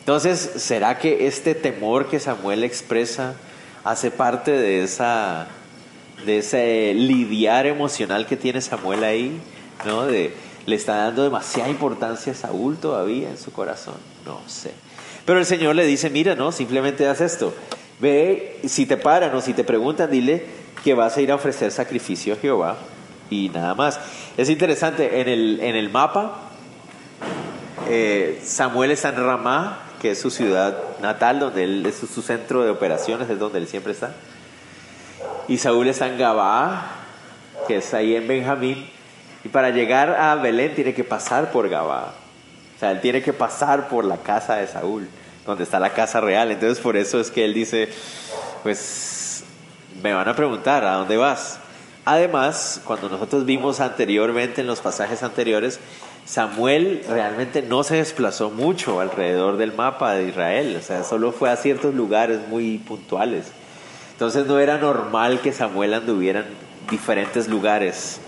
Entonces, 0.00 0.38
¿será 0.56 0.98
que 0.98 1.28
este 1.28 1.54
temor 1.54 2.08
que 2.08 2.18
Samuel 2.18 2.64
expresa 2.64 3.34
hace 3.84 4.10
parte 4.10 4.50
de 4.50 4.82
esa 4.82 5.46
de 6.24 6.38
ese 6.38 6.94
lidiar 6.94 7.66
emocional 7.66 8.26
que 8.26 8.36
tiene 8.36 8.60
Samuel 8.60 9.04
ahí, 9.04 9.40
¿no? 9.84 10.06
Le 10.06 10.32
está 10.66 10.96
dando 10.96 11.24
demasiada 11.24 11.68
importancia 11.68 12.32
a 12.32 12.36
Saúl 12.36 12.76
todavía 12.76 13.30
en 13.30 13.38
su 13.38 13.52
corazón, 13.52 13.96
no 14.24 14.40
sé. 14.46 14.72
Pero 15.24 15.38
el 15.38 15.46
Señor 15.46 15.76
le 15.76 15.86
dice, 15.86 16.10
mira, 16.10 16.34
no, 16.34 16.52
simplemente 16.52 17.06
haz 17.06 17.20
esto. 17.20 17.54
Ve, 18.00 18.60
si 18.66 18.86
te 18.86 18.96
paran 18.96 19.34
o 19.34 19.40
si 19.40 19.54
te 19.54 19.64
preguntan, 19.64 20.10
dile 20.10 20.44
que 20.82 20.94
vas 20.94 21.16
a 21.16 21.20
ir 21.20 21.30
a 21.30 21.36
ofrecer 21.36 21.70
sacrificio 21.70 22.34
a 22.34 22.36
Jehová 22.36 22.76
y 23.30 23.48
nada 23.48 23.74
más. 23.74 24.00
Es 24.36 24.48
interesante, 24.48 25.20
en 25.20 25.28
el, 25.28 25.60
en 25.60 25.76
el 25.76 25.90
mapa, 25.90 26.50
eh, 27.88 28.40
Samuel 28.44 28.90
está 28.90 29.10
en 29.10 29.16
Ramá, 29.16 29.78
que 30.00 30.12
es 30.12 30.20
su 30.20 30.30
ciudad 30.30 30.76
natal, 31.00 31.38
donde 31.38 31.64
él 31.64 31.86
es 31.86 31.96
su 31.96 32.22
centro 32.22 32.64
de 32.64 32.70
operaciones, 32.70 33.30
es 33.30 33.38
donde 33.38 33.58
él 33.58 33.68
siempre 33.68 33.92
está. 33.92 34.14
Y 35.48 35.58
Saúl 35.58 35.88
está 35.88 36.06
en 36.06 36.18
Gabá, 36.18 36.86
que 37.66 37.76
es 37.76 37.94
ahí 37.94 38.14
en 38.16 38.28
Benjamín. 38.28 38.88
Y 39.44 39.48
para 39.48 39.70
llegar 39.70 40.10
a 40.10 40.34
Belén 40.36 40.74
tiene 40.74 40.94
que 40.94 41.04
pasar 41.04 41.50
por 41.50 41.68
Gabá. 41.68 42.14
O 42.76 42.78
sea, 42.78 42.92
él 42.92 43.00
tiene 43.00 43.22
que 43.22 43.32
pasar 43.32 43.88
por 43.88 44.04
la 44.04 44.18
casa 44.18 44.56
de 44.56 44.66
Saúl, 44.66 45.08
donde 45.46 45.64
está 45.64 45.80
la 45.80 45.90
casa 45.90 46.20
real. 46.20 46.50
Entonces 46.50 46.78
por 46.80 46.96
eso 46.96 47.20
es 47.20 47.30
que 47.30 47.44
él 47.44 47.54
dice, 47.54 47.88
pues 48.62 49.44
me 50.02 50.12
van 50.12 50.28
a 50.28 50.36
preguntar, 50.36 50.84
¿a 50.84 50.94
dónde 50.94 51.16
vas? 51.16 51.58
Además, 52.04 52.80
cuando 52.84 53.08
nosotros 53.08 53.44
vimos 53.44 53.80
anteriormente 53.80 54.60
en 54.60 54.66
los 54.66 54.80
pasajes 54.80 55.22
anteriores, 55.22 55.78
Samuel 56.24 57.04
realmente 57.08 57.62
no 57.62 57.84
se 57.84 57.96
desplazó 57.96 58.50
mucho 58.50 59.00
alrededor 59.00 59.56
del 59.56 59.72
mapa 59.72 60.14
de 60.14 60.28
Israel, 60.28 60.76
o 60.80 60.82
sea, 60.82 61.04
solo 61.04 61.30
fue 61.30 61.50
a 61.50 61.56
ciertos 61.56 61.94
lugares 61.94 62.40
muy 62.48 62.78
puntuales. 62.78 63.52
Entonces 64.12 64.46
no 64.46 64.58
era 64.58 64.78
normal 64.78 65.40
que 65.40 65.52
Samuel 65.52 65.94
anduviera 65.94 66.40
en 66.40 66.46
diferentes 66.90 67.48
lugares. 67.48 68.20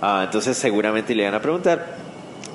Ah, 0.00 0.22
entonces 0.24 0.56
seguramente 0.56 1.14
le 1.14 1.22
iban 1.22 1.34
a 1.34 1.42
preguntar. 1.42 1.96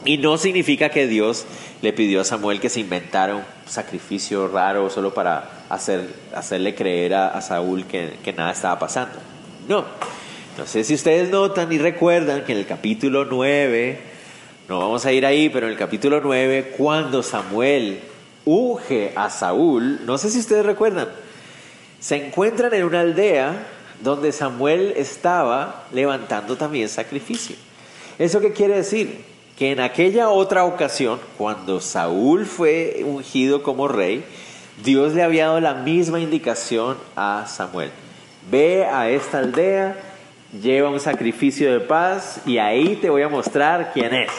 Y 0.06 0.18
no 0.18 0.38
significa 0.38 0.90
que 0.90 1.08
Dios 1.08 1.46
le 1.82 1.92
pidió 1.92 2.22
a 2.22 2.24
Samuel 2.24 2.60
que 2.60 2.70
se 2.70 2.80
inventara 2.80 3.36
un 3.36 3.44
sacrificio 3.66 4.48
raro 4.48 4.90
solo 4.90 5.14
para 5.14 5.64
hacer, 5.70 6.08
hacerle 6.34 6.76
creer 6.76 7.16
a, 7.16 7.42
Saúl 7.42 7.86
que, 7.86 8.34
nada 8.38 8.52
estaba 8.52 8.78
pasando. 8.78 9.16
No. 9.68 9.86
Entonces, 10.52 10.88
si 10.88 10.94
ustedes 10.94 11.32
notan 11.32 11.72
y 11.72 11.80
recuerdan 11.80 12.44
que 12.44 12.54
en 12.54 12.60
el 12.60 12.66
capítulo 12.68 13.26
9, 13.26 14.00
no 14.70 14.80
vamos 14.80 15.06
a 15.06 15.12
ir 15.12 15.26
ahí, 15.26 15.50
pero 15.50 15.66
en 15.66 15.74
el 15.74 15.78
capítulo 15.78 16.22
9, 16.22 16.76
cuando 16.78 17.24
Samuel 17.24 18.00
unge 18.46 19.12
a 19.16 19.30
Saúl, 19.30 20.06
no 20.06 20.18
sé 20.18 20.30
si 20.30 20.40
ustedes 20.40 20.66
recuerdan, 20.66 21.10
se 22.06 22.28
encuentran 22.28 22.72
en 22.76 22.84
una 22.84 23.00
aldea 23.00 23.66
donde 24.00 24.32
Samuel 24.32 24.94
estaba 24.96 25.86
levantando 25.92 26.56
también 26.56 26.88
sacrificio. 26.88 27.56
¿Eso 28.20 28.40
qué 28.42 28.54
quiere 28.54 28.76
decir? 28.76 29.26
Que 29.58 29.72
en 29.72 29.80
aquella 29.80 30.30
otra 30.30 30.66
ocasión, 30.66 31.20
cuando 31.36 31.82
Saúl 31.82 32.46
fue 32.46 33.02
ungido 33.04 33.64
como 33.64 33.88
rey, 33.88 34.24
Dios 34.84 35.16
le 35.16 35.24
había 35.24 35.48
dado 35.48 35.60
la 35.62 35.74
misma 35.74 36.20
indicación 36.20 36.96
a 37.16 37.48
Samuel. 37.48 37.90
Ve 38.52 38.86
a 38.86 39.10
esta 39.10 39.40
aldea, 39.40 39.98
lleva 40.62 40.92
un 40.92 41.00
sacrificio 41.00 41.74
de 41.74 41.80
paz 41.80 42.40
y 42.46 42.60
ahí 42.60 42.98
te 42.98 43.10
voy 43.10 43.24
a 43.24 43.30
mostrar 43.30 43.94
quién 43.96 44.14
es. 44.14 44.32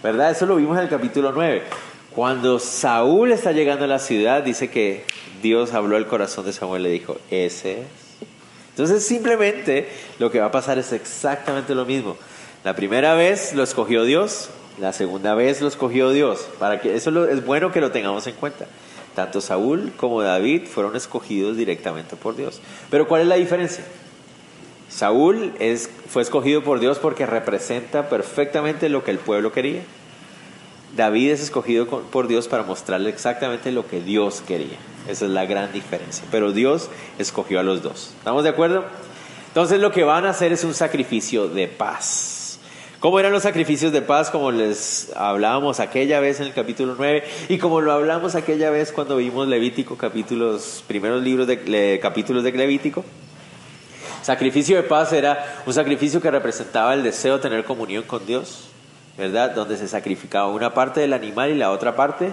¿Verdad? 0.00 0.30
Eso 0.30 0.46
lo 0.46 0.54
vimos 0.54 0.76
en 0.76 0.84
el 0.84 0.88
capítulo 0.88 1.32
9. 1.32 1.87
Cuando 2.14 2.58
Saúl 2.58 3.32
está 3.32 3.52
llegando 3.52 3.84
a 3.84 3.88
la 3.88 3.98
ciudad, 3.98 4.42
dice 4.42 4.70
que 4.70 5.04
Dios 5.42 5.74
habló 5.74 5.96
al 5.96 6.06
corazón 6.06 6.46
de 6.46 6.52
Samuel 6.52 6.82
y 6.82 6.84
le 6.84 6.90
dijo, 6.90 7.18
ese 7.30 7.80
es. 7.80 7.86
Entonces 8.70 9.04
simplemente 9.04 9.88
lo 10.18 10.30
que 10.30 10.40
va 10.40 10.46
a 10.46 10.50
pasar 10.52 10.78
es 10.78 10.92
exactamente 10.92 11.74
lo 11.74 11.84
mismo. 11.84 12.16
La 12.64 12.74
primera 12.74 13.14
vez 13.14 13.52
lo 13.54 13.62
escogió 13.62 14.04
Dios, 14.04 14.50
la 14.80 14.92
segunda 14.92 15.34
vez 15.34 15.60
lo 15.60 15.68
escogió 15.68 16.10
Dios. 16.10 16.48
Para 16.58 16.80
que 16.80 16.94
eso 16.94 17.28
es 17.28 17.44
bueno 17.44 17.72
que 17.72 17.80
lo 17.80 17.90
tengamos 17.90 18.26
en 18.26 18.34
cuenta. 18.34 18.66
Tanto 19.14 19.40
Saúl 19.40 19.92
como 19.96 20.22
David 20.22 20.66
fueron 20.66 20.94
escogidos 20.94 21.56
directamente 21.56 22.14
por 22.14 22.36
Dios. 22.36 22.60
Pero 22.88 23.08
¿cuál 23.08 23.22
es 23.22 23.26
la 23.26 23.34
diferencia? 23.34 23.84
Saúl 24.88 25.52
es, 25.58 25.90
fue 26.08 26.22
escogido 26.22 26.62
por 26.62 26.80
Dios 26.80 26.98
porque 26.98 27.26
representa 27.26 28.08
perfectamente 28.08 28.88
lo 28.88 29.04
que 29.04 29.10
el 29.10 29.18
pueblo 29.18 29.52
quería. 29.52 29.82
David 30.96 31.30
es 31.30 31.40
escogido 31.40 31.86
por 31.86 32.28
Dios 32.28 32.48
para 32.48 32.62
mostrarle 32.62 33.10
exactamente 33.10 33.72
lo 33.72 33.86
que 33.86 34.00
Dios 34.00 34.42
quería. 34.46 34.78
Esa 35.08 35.26
es 35.26 35.30
la 35.30 35.46
gran 35.46 35.72
diferencia. 35.72 36.24
Pero 36.30 36.52
Dios 36.52 36.90
escogió 37.18 37.60
a 37.60 37.62
los 37.62 37.82
dos. 37.82 38.14
¿Estamos 38.18 38.42
de 38.44 38.50
acuerdo? 38.50 38.84
Entonces 39.48 39.80
lo 39.80 39.92
que 39.92 40.04
van 40.04 40.26
a 40.26 40.30
hacer 40.30 40.52
es 40.52 40.64
un 40.64 40.74
sacrificio 40.74 41.48
de 41.48 41.68
paz. 41.68 42.58
¿Cómo 43.00 43.20
eran 43.20 43.32
los 43.32 43.44
sacrificios 43.44 43.92
de 43.92 44.02
paz? 44.02 44.28
Como 44.30 44.50
les 44.50 45.12
hablábamos 45.14 45.78
aquella 45.78 46.18
vez 46.20 46.40
en 46.40 46.46
el 46.46 46.52
capítulo 46.52 46.96
9 46.98 47.22
y 47.48 47.58
como 47.58 47.80
lo 47.80 47.92
hablamos 47.92 48.34
aquella 48.34 48.70
vez 48.70 48.90
cuando 48.90 49.16
vimos 49.16 49.46
Levítico, 49.46 49.96
capítulos, 49.96 50.82
primeros 50.86 51.22
libros 51.22 51.46
de 51.46 52.00
capítulos 52.02 52.42
de 52.42 52.52
Levítico. 52.52 53.04
Sacrificio 54.22 54.76
de 54.76 54.82
paz 54.82 55.12
era 55.12 55.62
un 55.64 55.72
sacrificio 55.72 56.20
que 56.20 56.30
representaba 56.30 56.92
el 56.92 57.04
deseo 57.04 57.36
de 57.36 57.42
tener 57.42 57.64
comunión 57.64 58.02
con 58.02 58.26
Dios 58.26 58.68
¿verdad? 59.18 59.50
Donde 59.50 59.76
se 59.76 59.88
sacrificaba 59.88 60.46
una 60.46 60.72
parte 60.72 61.00
del 61.00 61.12
animal 61.12 61.50
y 61.50 61.56
la 61.56 61.72
otra 61.72 61.96
parte 61.96 62.32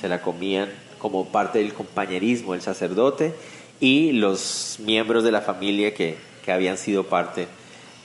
se 0.00 0.08
la 0.08 0.20
comían 0.20 0.68
como 0.98 1.26
parte 1.26 1.58
del 1.58 1.72
compañerismo, 1.72 2.54
el 2.54 2.60
sacerdote 2.60 3.34
y 3.80 4.12
los 4.12 4.76
miembros 4.80 5.24
de 5.24 5.32
la 5.32 5.40
familia 5.40 5.94
que, 5.94 6.16
que 6.44 6.52
habían 6.52 6.76
sido 6.76 7.04
parte 7.04 7.48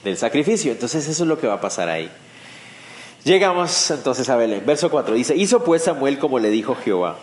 del 0.02 0.16
sacrificio. 0.16 0.72
Entonces 0.72 1.06
eso 1.06 1.24
es 1.24 1.28
lo 1.28 1.38
que 1.38 1.46
va 1.46 1.54
a 1.54 1.60
pasar 1.60 1.88
ahí. 1.88 2.10
Llegamos 3.24 3.90
entonces 3.90 4.28
a 4.28 4.36
Belén. 4.36 4.62
Verso 4.66 4.90
4 4.90 5.14
dice, 5.14 5.36
hizo 5.36 5.62
pues 5.62 5.84
Samuel 5.84 6.18
como 6.18 6.38
le 6.38 6.50
dijo 6.50 6.74
Jehová. 6.74 7.18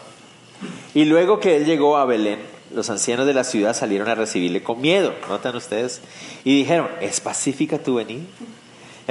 Y 0.94 1.06
luego 1.06 1.40
que 1.40 1.56
él 1.56 1.66
llegó 1.66 1.98
a 1.98 2.06
Belén, 2.06 2.40
los 2.74 2.90
ancianos 2.90 3.26
de 3.26 3.34
la 3.34 3.44
ciudad 3.44 3.76
salieron 3.76 4.08
a 4.08 4.16
recibirle 4.16 4.62
con 4.62 4.82
miedo, 4.82 5.14
notan 5.30 5.56
ustedes, 5.56 6.02
y 6.44 6.56
dijeron, 6.56 6.88
¿es 7.02 7.22
pacífica 7.22 7.80
tu 7.80 7.96
venida? 7.96 8.24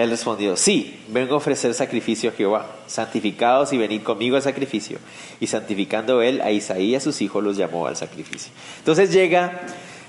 Él 0.02 0.10
respondió, 0.10 0.56
sí, 0.56 1.00
vengo 1.08 1.34
a 1.34 1.38
ofrecer 1.38 1.74
sacrificio 1.74 2.30
a 2.30 2.32
Jehová, 2.32 2.66
santificados 2.86 3.72
y 3.72 3.78
venid 3.78 4.02
conmigo 4.02 4.36
al 4.36 4.42
sacrificio. 4.42 4.98
Y 5.40 5.46
santificando 5.46 6.22
él 6.22 6.40
a 6.40 6.50
Isaías 6.50 6.80
y 6.90 6.94
a 6.96 7.00
sus 7.00 7.22
hijos 7.22 7.42
los 7.42 7.56
llamó 7.56 7.86
al 7.86 7.96
sacrificio. 7.96 8.52
Entonces 8.78 9.12
llega, 9.12 9.60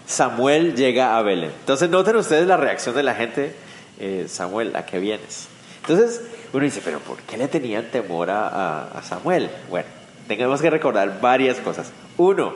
Samuel 0.06 0.76
llega 0.76 1.18
a 1.18 1.22
Belén. 1.22 1.52
Entonces 1.60 1.90
noten 1.90 2.16
ustedes 2.16 2.48
la 2.48 2.58
reacción 2.58 2.96
de 2.96 3.04
la 3.04 3.16
gente. 3.16 3.54
eh, 4.00 4.26
Samuel, 4.28 4.76
¿a 4.76 4.86
qué 4.86 5.00
vienes? 5.00 5.48
Entonces 5.82 6.22
uno 6.54 6.64
dice, 6.64 6.82
pero 6.84 7.00
¿por 7.00 7.18
qué 7.20 7.38
le 7.38 7.48
tenían 7.48 7.86
temor 7.92 8.30
a, 8.30 9.02
Samuel? 9.04 9.50
Bueno, 9.70 9.88
tenemos 10.28 10.62
que 10.62 10.70
recordar 10.70 11.22
varias 11.22 11.58
cosas. 11.58 11.92
Uno, 12.18 12.54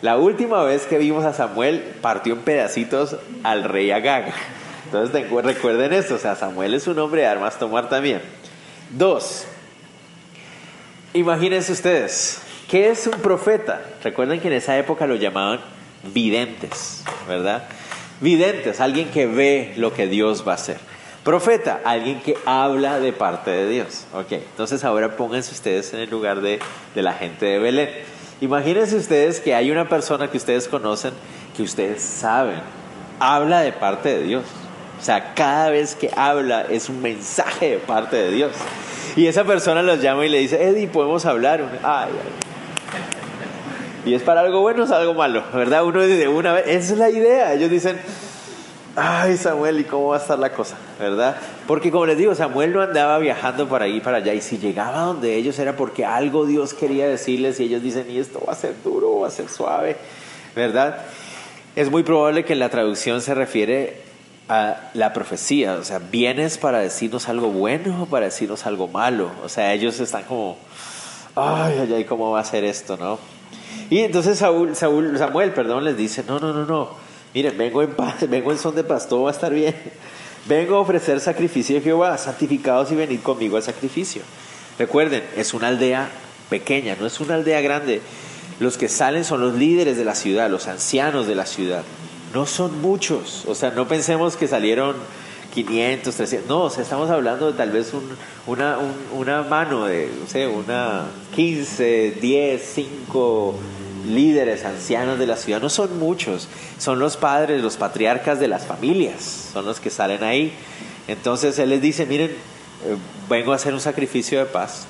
la 0.00 0.16
última 0.16 0.62
vez 0.62 0.86
que 0.86 0.98
vimos 0.98 1.24
a 1.24 1.32
Samuel 1.32 1.82
partió 2.00 2.34
en 2.34 2.40
pedacitos 2.40 3.16
al 3.42 3.64
rey 3.64 3.90
Agag. 3.90 4.32
Entonces 4.92 5.30
recuerden 5.30 5.94
esto, 5.94 6.16
o 6.16 6.18
sea, 6.18 6.36
Samuel 6.36 6.74
es 6.74 6.86
un 6.86 6.98
hombre 6.98 7.22
de 7.22 7.26
armas 7.26 7.58
tomar 7.58 7.88
también. 7.88 8.20
Dos, 8.90 9.46
imagínense 11.14 11.72
ustedes, 11.72 12.42
¿qué 12.68 12.90
es 12.90 13.06
un 13.06 13.18
profeta? 13.20 13.80
Recuerden 14.04 14.38
que 14.38 14.48
en 14.48 14.52
esa 14.52 14.76
época 14.76 15.06
lo 15.06 15.14
llamaban 15.14 15.60
videntes, 16.12 17.04
¿verdad? 17.26 17.64
Videntes, 18.20 18.80
alguien 18.80 19.08
que 19.08 19.26
ve 19.26 19.72
lo 19.76 19.94
que 19.94 20.06
Dios 20.08 20.46
va 20.46 20.52
a 20.52 20.56
hacer. 20.56 20.76
Profeta, 21.24 21.80
alguien 21.86 22.20
que 22.20 22.36
habla 22.44 23.00
de 23.00 23.14
parte 23.14 23.50
de 23.50 23.70
Dios. 23.70 24.04
Ok, 24.12 24.32
entonces 24.32 24.84
ahora 24.84 25.16
pónganse 25.16 25.52
ustedes 25.52 25.94
en 25.94 26.00
el 26.00 26.10
lugar 26.10 26.42
de, 26.42 26.58
de 26.94 27.02
la 27.02 27.14
gente 27.14 27.46
de 27.46 27.58
Belén. 27.58 27.88
Imagínense 28.42 28.96
ustedes 28.96 29.40
que 29.40 29.54
hay 29.54 29.70
una 29.70 29.88
persona 29.88 30.30
que 30.30 30.36
ustedes 30.36 30.68
conocen, 30.68 31.14
que 31.56 31.62
ustedes 31.62 32.02
saben, 32.02 32.60
habla 33.18 33.62
de 33.62 33.72
parte 33.72 34.18
de 34.18 34.24
Dios. 34.24 34.44
O 35.02 35.04
sea, 35.04 35.34
cada 35.34 35.68
vez 35.70 35.96
que 35.96 36.10
habla 36.16 36.64
es 36.70 36.88
un 36.88 37.02
mensaje 37.02 37.70
de 37.70 37.78
parte 37.78 38.14
de 38.14 38.30
Dios. 38.30 38.52
Y 39.16 39.26
esa 39.26 39.42
persona 39.42 39.82
los 39.82 40.00
llama 40.00 40.24
y 40.24 40.28
le 40.28 40.38
dice, 40.38 40.62
Eddie, 40.62 40.86
podemos 40.86 41.26
hablar. 41.26 41.80
Ay, 41.82 42.12
Y 44.06 44.14
es 44.14 44.22
para 44.22 44.42
algo 44.42 44.60
bueno 44.60 44.82
o 44.82 44.86
es 44.86 44.92
algo 44.92 45.12
malo, 45.12 45.42
¿verdad? 45.52 45.84
Uno 45.84 46.02
dice, 46.02 46.28
una 46.28 46.52
vez, 46.52 46.68
esa 46.68 46.92
es 46.92 46.98
la 47.00 47.10
idea. 47.10 47.52
Ellos 47.52 47.68
dicen, 47.68 47.98
ay 48.94 49.36
Samuel, 49.38 49.80
¿y 49.80 49.84
cómo 49.84 50.10
va 50.10 50.18
a 50.18 50.20
estar 50.20 50.38
la 50.38 50.52
cosa? 50.52 50.76
¿Verdad? 51.00 51.36
Porque 51.66 51.90
como 51.90 52.06
les 52.06 52.16
digo, 52.16 52.36
Samuel 52.36 52.72
no 52.72 52.80
andaba 52.80 53.18
viajando 53.18 53.68
para 53.68 53.86
ahí 53.86 54.00
para 54.00 54.18
allá 54.18 54.34
y 54.34 54.40
si 54.40 54.58
llegaba 54.58 55.00
donde 55.00 55.34
ellos 55.34 55.58
era 55.58 55.74
porque 55.74 56.04
algo 56.04 56.46
Dios 56.46 56.74
quería 56.74 57.08
decirles 57.08 57.58
y 57.58 57.64
ellos 57.64 57.82
dicen, 57.82 58.08
y 58.08 58.18
esto 58.18 58.40
va 58.46 58.52
a 58.52 58.56
ser 58.56 58.74
duro, 58.84 59.18
va 59.18 59.26
a 59.26 59.30
ser 59.32 59.48
suave, 59.48 59.96
¿verdad? 60.54 60.98
Es 61.74 61.90
muy 61.90 62.04
probable 62.04 62.44
que 62.44 62.52
en 62.52 62.60
la 62.60 62.68
traducción 62.68 63.20
se 63.20 63.34
refiere 63.34 64.11
a 64.48 64.90
la 64.94 65.12
profecía, 65.12 65.74
o 65.74 65.84
sea, 65.84 65.98
vienes 65.98 66.58
para 66.58 66.80
decirnos 66.80 67.28
algo 67.28 67.48
bueno 67.48 68.02
o 68.02 68.06
para 68.06 68.26
decirnos 68.26 68.66
algo 68.66 68.88
malo, 68.88 69.30
o 69.44 69.48
sea, 69.48 69.72
ellos 69.72 69.98
están 70.00 70.24
como, 70.24 70.58
ay, 71.36 71.78
ay, 71.80 71.94
ay, 71.94 72.04
¿cómo 72.04 72.30
va 72.32 72.40
a 72.40 72.44
ser 72.44 72.64
esto, 72.64 72.96
no? 72.96 73.18
Y 73.88 74.00
entonces 74.00 74.38
Saúl, 74.38 74.74
Saúl, 74.74 75.16
Samuel, 75.18 75.52
perdón, 75.52 75.84
les 75.84 75.96
dice, 75.96 76.24
no, 76.26 76.38
no, 76.38 76.52
no, 76.52 76.64
no, 76.64 76.90
Miren, 77.34 77.56
vengo 77.56 77.82
en 77.82 77.90
paz, 77.92 78.16
vengo 78.28 78.52
en 78.52 78.58
son 78.58 78.74
de 78.74 78.84
paz, 78.84 79.08
va 79.10 79.28
a 79.28 79.32
estar 79.32 79.52
bien. 79.52 79.74
Vengo 80.46 80.76
a 80.76 80.80
ofrecer 80.80 81.20
sacrificio 81.20 81.76
de 81.76 81.82
Jehová, 81.82 82.18
santificados 82.18 82.90
y 82.92 82.96
venid 82.96 83.20
conmigo 83.20 83.56
al 83.56 83.62
sacrificio. 83.62 84.22
Recuerden, 84.78 85.22
es 85.36 85.54
una 85.54 85.68
aldea 85.68 86.08
pequeña, 86.50 86.96
no 86.98 87.06
es 87.06 87.20
una 87.20 87.36
aldea 87.36 87.60
grande. 87.60 88.00
Los 88.58 88.76
que 88.76 88.88
salen 88.88 89.24
son 89.24 89.40
los 89.40 89.54
líderes 89.54 89.96
de 89.96 90.04
la 90.04 90.14
ciudad, 90.14 90.50
los 90.50 90.66
ancianos 90.66 91.26
de 91.26 91.34
la 91.36 91.46
ciudad. 91.46 91.84
No 92.34 92.46
son 92.46 92.80
muchos, 92.80 93.44
o 93.46 93.54
sea, 93.54 93.70
no 93.70 93.86
pensemos 93.86 94.36
que 94.36 94.48
salieron 94.48 94.96
500, 95.52 96.14
300, 96.14 96.48
no, 96.48 96.62
o 96.62 96.70
sea, 96.70 96.82
estamos 96.82 97.10
hablando 97.10 97.52
de 97.52 97.58
tal 97.58 97.70
vez 97.70 97.92
una, 98.46 99.42
mano 99.42 99.84
de, 99.84 100.10
no 100.18 100.26
sé, 100.26 100.46
una 100.46 101.04
15, 101.34 102.12
10, 102.20 102.62
5 102.74 103.54
líderes, 104.08 104.64
ancianos 104.64 105.18
de 105.18 105.26
la 105.26 105.36
ciudad, 105.36 105.60
no 105.60 105.68
son 105.68 105.98
muchos, 105.98 106.48
son 106.78 106.98
los 106.98 107.16
padres, 107.18 107.62
los 107.62 107.76
patriarcas 107.76 108.40
de 108.40 108.48
las 108.48 108.66
familias, 108.66 109.50
son 109.52 109.66
los 109.66 109.78
que 109.78 109.90
salen 109.90 110.24
ahí. 110.24 110.52
Entonces 111.08 111.58
Él 111.58 111.68
les 111.70 111.82
dice, 111.82 112.06
miren, 112.06 112.30
eh, 112.30 112.96
vengo 113.28 113.52
a 113.52 113.56
hacer 113.56 113.74
un 113.74 113.80
sacrificio 113.80 114.38
de 114.38 114.46
paz, 114.46 114.86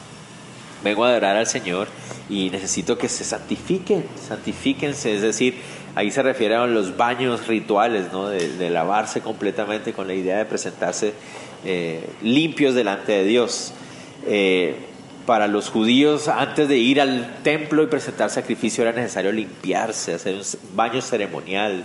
vengo 0.85 1.05
a 1.05 1.11
adorar 1.11 1.37
al 1.37 1.47
Señor 1.47 1.89
y 2.29 2.51
necesito 2.51 2.99
que 2.99 3.09
se 3.09 3.25
santifiquen, 3.25 4.05
santifíquense, 4.29 5.15
es 5.15 5.23
decir, 5.23 5.61
ahí 5.95 6.11
se 6.11 6.23
refiere 6.23 6.55
a 6.55 6.67
los 6.67 6.97
baños 6.97 7.47
rituales, 7.47 8.13
¿no? 8.13 8.29
de, 8.29 8.71
lavarse 8.71 9.21
completamente 9.21 9.93
con 9.93 10.07
la 10.07 10.15
idea 10.15 10.39
de 10.39 10.45
presentarse 10.45 11.15
eh, 11.65 12.09
limpios 12.23 12.75
delante 12.75 13.13
de 13.13 13.25
Dios. 13.25 13.73
Eh, 14.27 14.77
para 15.27 15.47
los 15.47 15.71
judíos 15.71 16.27
antes 16.29 16.69
de 16.69 16.79
ir 16.79 17.01
al 17.01 17.37
templo 17.43 17.83
y 17.83 17.87
presentar 17.87 18.31
sacrificio 18.31 18.83
era 18.83 18.93
necesario 18.93 19.31
limpiarse, 19.31 20.15
hacer 20.15 20.35
un 20.35 20.43
baño 20.75 21.01
ceremonial, 21.01 21.85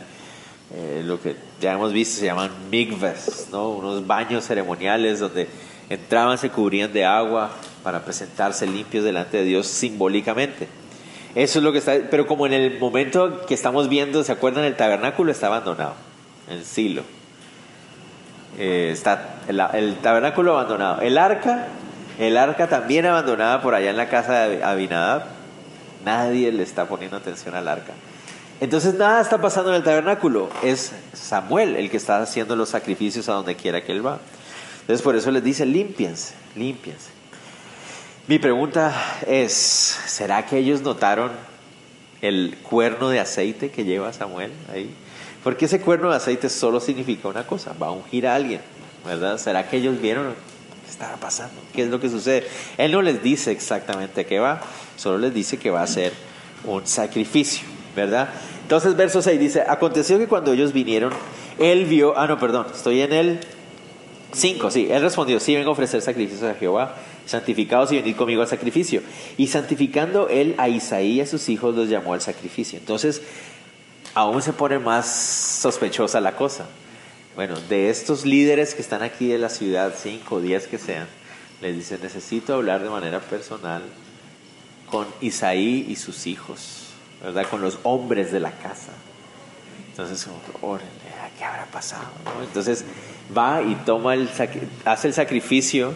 eh, 0.74 1.04
lo 1.06 1.22
que 1.22 1.36
ya 1.62 1.74
hemos 1.74 1.94
visto 1.94 2.20
se 2.20 2.26
llaman 2.26 2.52
mikves, 2.72 3.48
¿no? 3.52 3.70
unos 3.70 4.08
baños 4.08 4.46
ceremoniales 4.46 5.20
donde 5.20 5.48
entraban, 5.90 6.38
se 6.38 6.50
cubrían 6.50 6.92
de 6.92 7.06
agua 7.06 7.52
para 7.84 8.04
presentarse 8.04 8.66
limpios 8.66 9.04
delante 9.04 9.38
de 9.38 9.44
Dios 9.44 9.68
simbólicamente. 9.68 10.68
Eso 11.38 11.60
es 11.60 11.64
lo 11.64 11.72
que 11.72 11.78
está, 11.78 11.94
pero 12.10 12.26
como 12.26 12.48
en 12.48 12.54
el 12.54 12.80
momento 12.80 13.46
que 13.46 13.54
estamos 13.54 13.90
viendo, 13.90 14.24
¿se 14.24 14.32
acuerdan? 14.32 14.64
El 14.64 14.76
tabernáculo 14.76 15.32
está 15.32 15.48
abandonado, 15.48 15.94
el 16.50 16.66
silo. 16.66 17.04
Eh, 18.58 18.90
está 18.92 19.36
el, 19.48 19.60
el 19.74 19.98
tabernáculo 19.98 20.54
abandonado. 20.54 21.02
El 21.02 21.18
arca 21.20 21.68
el 22.18 22.38
arca 22.38 22.68
también 22.68 23.06
abandonada 23.06 23.62
por 23.62 23.76
allá 23.76 23.92
en 23.92 23.98
la 23.98 24.10
casa 24.10 24.48
de 24.48 24.64
Abinadab. 24.64 25.26
Nadie 26.04 26.52
le 26.52 26.64
está 26.64 26.86
poniendo 26.86 27.18
atención 27.18 27.54
al 27.54 27.68
arca. 27.68 27.94
Entonces 28.60 28.96
nada 28.96 29.22
está 29.22 29.40
pasando 29.40 29.70
en 29.70 29.76
el 29.76 29.84
tabernáculo. 29.84 30.50
Es 30.64 30.92
Samuel 31.14 31.76
el 31.76 31.92
que 31.92 31.98
está 31.98 32.20
haciendo 32.20 32.56
los 32.56 32.70
sacrificios 32.70 33.30
a 33.30 33.34
donde 33.34 33.56
quiera 33.56 33.84
que 33.84 33.92
él 33.92 34.04
va. 34.04 34.18
Entonces 34.82 35.04
por 35.04 35.16
eso 35.16 35.30
les 35.30 35.44
dice, 35.44 35.68
límpiense, 35.68 36.34
límpiense. 36.56 37.17
Mi 38.28 38.40
pregunta 38.40 38.94
es, 39.26 39.54
¿será 39.54 40.46
que 40.46 40.58
ellos 40.58 40.82
notaron 40.82 41.32
el 42.22 42.58
cuerno 42.62 43.08
de 43.08 43.22
aceite 43.22 43.72
que 43.72 43.86
lleva 43.86 44.12
Samuel 44.12 44.52
ahí? 44.70 44.90
Porque 45.46 45.64
ese 45.64 45.80
cuerno 45.80 46.10
de 46.10 46.18
aceite 46.18 46.50
solo 46.50 46.82
significa 46.82 47.30
una 47.30 47.48
cosa, 47.48 47.74
va 47.82 47.88
a 47.88 47.92
ungir 47.92 48.28
a 48.28 48.36
alguien, 48.36 48.60
¿verdad? 49.06 49.38
¿Será 49.38 49.70
que 49.70 49.78
ellos 49.78 50.02
vieron 50.02 50.36
¿Qué 50.84 50.92
estaba 50.92 51.16
pasando? 51.16 51.56
¿Qué 51.74 51.84
es 51.84 51.88
lo 51.88 52.02
que 52.02 52.10
sucede? 52.10 52.46
Él 52.78 52.92
no 52.92 53.02
les 53.02 53.24
dice 53.24 53.52
exactamente 53.52 54.26
qué 54.26 54.40
va, 54.40 54.60
solo 54.98 55.20
les 55.20 55.34
dice 55.34 55.58
que 55.58 55.70
va 55.70 55.82
a 55.82 55.88
ser 55.88 56.12
un 56.66 56.86
sacrificio, 56.86 57.66
¿verdad? 57.96 58.28
Entonces, 58.62 58.98
verso 58.98 59.22
6 59.22 59.40
dice: 59.40 59.64
Aconteció 59.66 60.18
que 60.18 60.28
cuando 60.28 60.52
ellos 60.52 60.74
vinieron, 60.74 61.14
él 61.60 61.86
vio, 61.86 62.18
ah, 62.18 62.28
no, 62.28 62.40
perdón, 62.40 62.68
estoy 62.74 63.02
en 63.02 63.14
el 63.14 63.40
5, 64.34 64.70
sí, 64.70 64.88
él 64.92 65.02
respondió: 65.02 65.40
Sí, 65.40 65.56
vengo 65.56 65.70
a 65.70 65.74
ofrecer 65.74 66.02
sacrificios 66.02 66.44
a 66.44 66.56
Jehová, 66.56 66.96
santificados 67.28 67.92
y 67.92 67.98
venid 67.98 68.16
conmigo 68.16 68.42
al 68.42 68.48
sacrificio. 68.48 69.02
Y 69.38 69.48
santificando 69.48 70.30
él 70.30 70.56
a 70.58 70.70
Isaí 70.70 71.14
y 71.14 71.22
a 71.22 71.28
sus 71.28 71.50
hijos 71.50 71.76
los 71.76 71.90
llamó 71.90 72.14
al 72.14 72.22
sacrificio. 72.22 72.80
Entonces, 72.80 73.22
aún 74.16 74.42
se 74.42 74.54
pone 74.54 74.80
más 74.80 75.08
sospechosa 75.62 76.20
la 76.20 76.36
cosa. 76.36 76.68
Bueno, 77.36 77.60
de 77.70 77.92
estos 77.92 78.26
líderes 78.26 78.74
que 78.74 78.82
están 78.82 79.04
aquí 79.04 79.28
de 79.28 79.38
la 79.38 79.50
ciudad, 79.50 79.94
cinco 79.96 80.42
diez 80.42 80.66
que 80.66 80.80
sean, 80.80 81.08
les 81.62 81.76
dice, 81.76 82.00
necesito 82.02 82.56
hablar 82.56 82.82
de 82.82 82.90
manera 82.90 83.20
personal 83.20 83.84
con 84.90 85.06
Isaí 85.22 85.86
y 85.88 85.96
sus 85.98 86.26
hijos, 86.26 86.88
¿verdad? 87.22 87.46
Con 87.50 87.62
los 87.62 87.78
hombres 87.84 88.32
de 88.32 88.40
la 88.40 88.52
casa. 88.52 88.92
Entonces, 89.92 90.28
¿qué 91.38 91.44
habrá 91.44 91.66
pasado? 91.66 92.06
Entonces 92.42 92.86
va 93.36 93.62
y 93.62 93.76
toma 93.86 94.14
el, 94.14 94.30
hace 94.86 95.08
el 95.08 95.14
sacrificio 95.14 95.94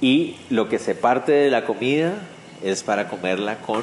y 0.00 0.36
lo 0.48 0.68
que 0.68 0.78
se 0.78 0.94
parte 0.94 1.32
de 1.32 1.50
la 1.50 1.64
comida 1.64 2.14
es 2.62 2.82
para 2.82 3.08
comerla 3.08 3.58
con 3.60 3.82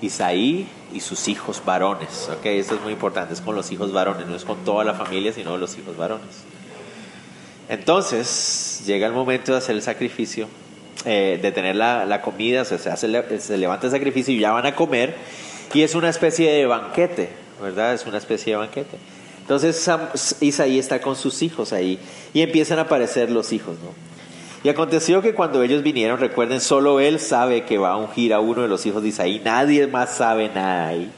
Isaí 0.00 0.66
y 0.92 1.00
sus 1.00 1.28
hijos 1.28 1.62
varones. 1.64 2.28
¿ok? 2.32 2.46
Esto 2.46 2.74
es 2.74 2.80
muy 2.82 2.92
importante, 2.92 3.34
es 3.34 3.40
con 3.40 3.54
los 3.54 3.70
hijos 3.70 3.92
varones, 3.92 4.26
no 4.26 4.36
es 4.36 4.44
con 4.44 4.64
toda 4.64 4.84
la 4.84 4.94
familia, 4.94 5.32
sino 5.32 5.56
los 5.56 5.76
hijos 5.78 5.96
varones. 5.96 6.44
Entonces 7.68 8.82
llega 8.86 9.06
el 9.06 9.12
momento 9.12 9.52
de 9.52 9.58
hacer 9.58 9.76
el 9.76 9.82
sacrificio, 9.82 10.48
eh, 11.04 11.38
de 11.40 11.52
tener 11.52 11.76
la, 11.76 12.20
comida, 12.22 12.64
se, 12.64 12.74
hace, 12.74 13.40
se 13.40 13.58
levanta 13.58 13.86
el 13.86 13.92
sacrificio 13.92 14.34
y 14.34 14.40
ya 14.40 14.52
van 14.52 14.66
a 14.66 14.74
comer, 14.74 15.14
y 15.72 15.82
es 15.82 15.94
una 15.94 16.10
especie 16.10 16.50
de 16.50 16.66
banquete, 16.66 17.30
¿verdad? 17.62 17.94
Es 17.94 18.04
una 18.04 18.18
especie 18.18 18.52
de 18.52 18.58
banquete. 18.58 18.98
Entonces 19.40 19.90
Isaí 20.40 20.78
está 20.78 21.00
con 21.00 21.16
sus 21.16 21.42
hijos 21.42 21.72
ahí 21.72 21.98
y 22.32 22.42
empiezan 22.42 22.78
a 22.78 22.82
aparecer 22.82 23.30
los 23.30 23.52
hijos, 23.52 23.76
¿no? 23.82 24.11
Y 24.64 24.68
aconteció 24.68 25.22
que 25.22 25.34
cuando 25.34 25.62
ellos 25.62 25.82
vinieron, 25.82 26.20
recuerden, 26.20 26.60
solo 26.60 27.00
él 27.00 27.18
sabe 27.18 27.64
que 27.64 27.78
va 27.78 27.90
a 27.90 27.96
ungir 27.96 28.32
a 28.32 28.40
uno 28.40 28.62
de 28.62 28.68
los 28.68 28.86
hijos 28.86 29.02
de 29.02 29.08
Isaí, 29.08 29.40
nadie 29.44 29.88
más 29.88 30.16
sabe 30.16 30.48
nada 30.48 30.88
ahí. 30.88 31.10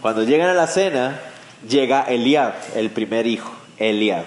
Cuando 0.00 0.22
llegan 0.22 0.48
a 0.48 0.54
la 0.54 0.66
cena, 0.66 1.20
llega 1.68 2.02
Eliab, 2.02 2.54
el 2.74 2.90
primer 2.90 3.26
hijo, 3.26 3.52
Eliab. 3.78 4.24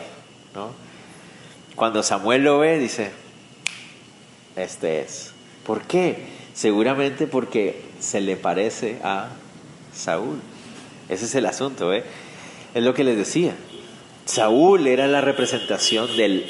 Cuando 1.75 2.03
Samuel 2.03 2.43
lo 2.43 2.59
ve, 2.59 2.77
dice, 2.77 3.11
este 4.55 5.01
es. 5.01 5.33
¿Por 5.65 5.81
qué? 5.83 6.25
Seguramente 6.53 7.25
porque 7.25 7.81
se 7.99 8.21
le 8.21 8.35
parece 8.35 8.99
a 9.03 9.29
Saúl. 9.93 10.39
Ese 11.07 11.25
es 11.25 11.35
el 11.35 11.45
asunto, 11.45 11.93
¿eh? 11.93 12.03
Es 12.75 12.83
lo 12.83 12.93
que 12.93 13.03
les 13.03 13.17
decía. 13.17 13.55
Saúl 14.25 14.85
era 14.85 15.07
la 15.07 15.21
representación 15.21 16.15
del 16.15 16.45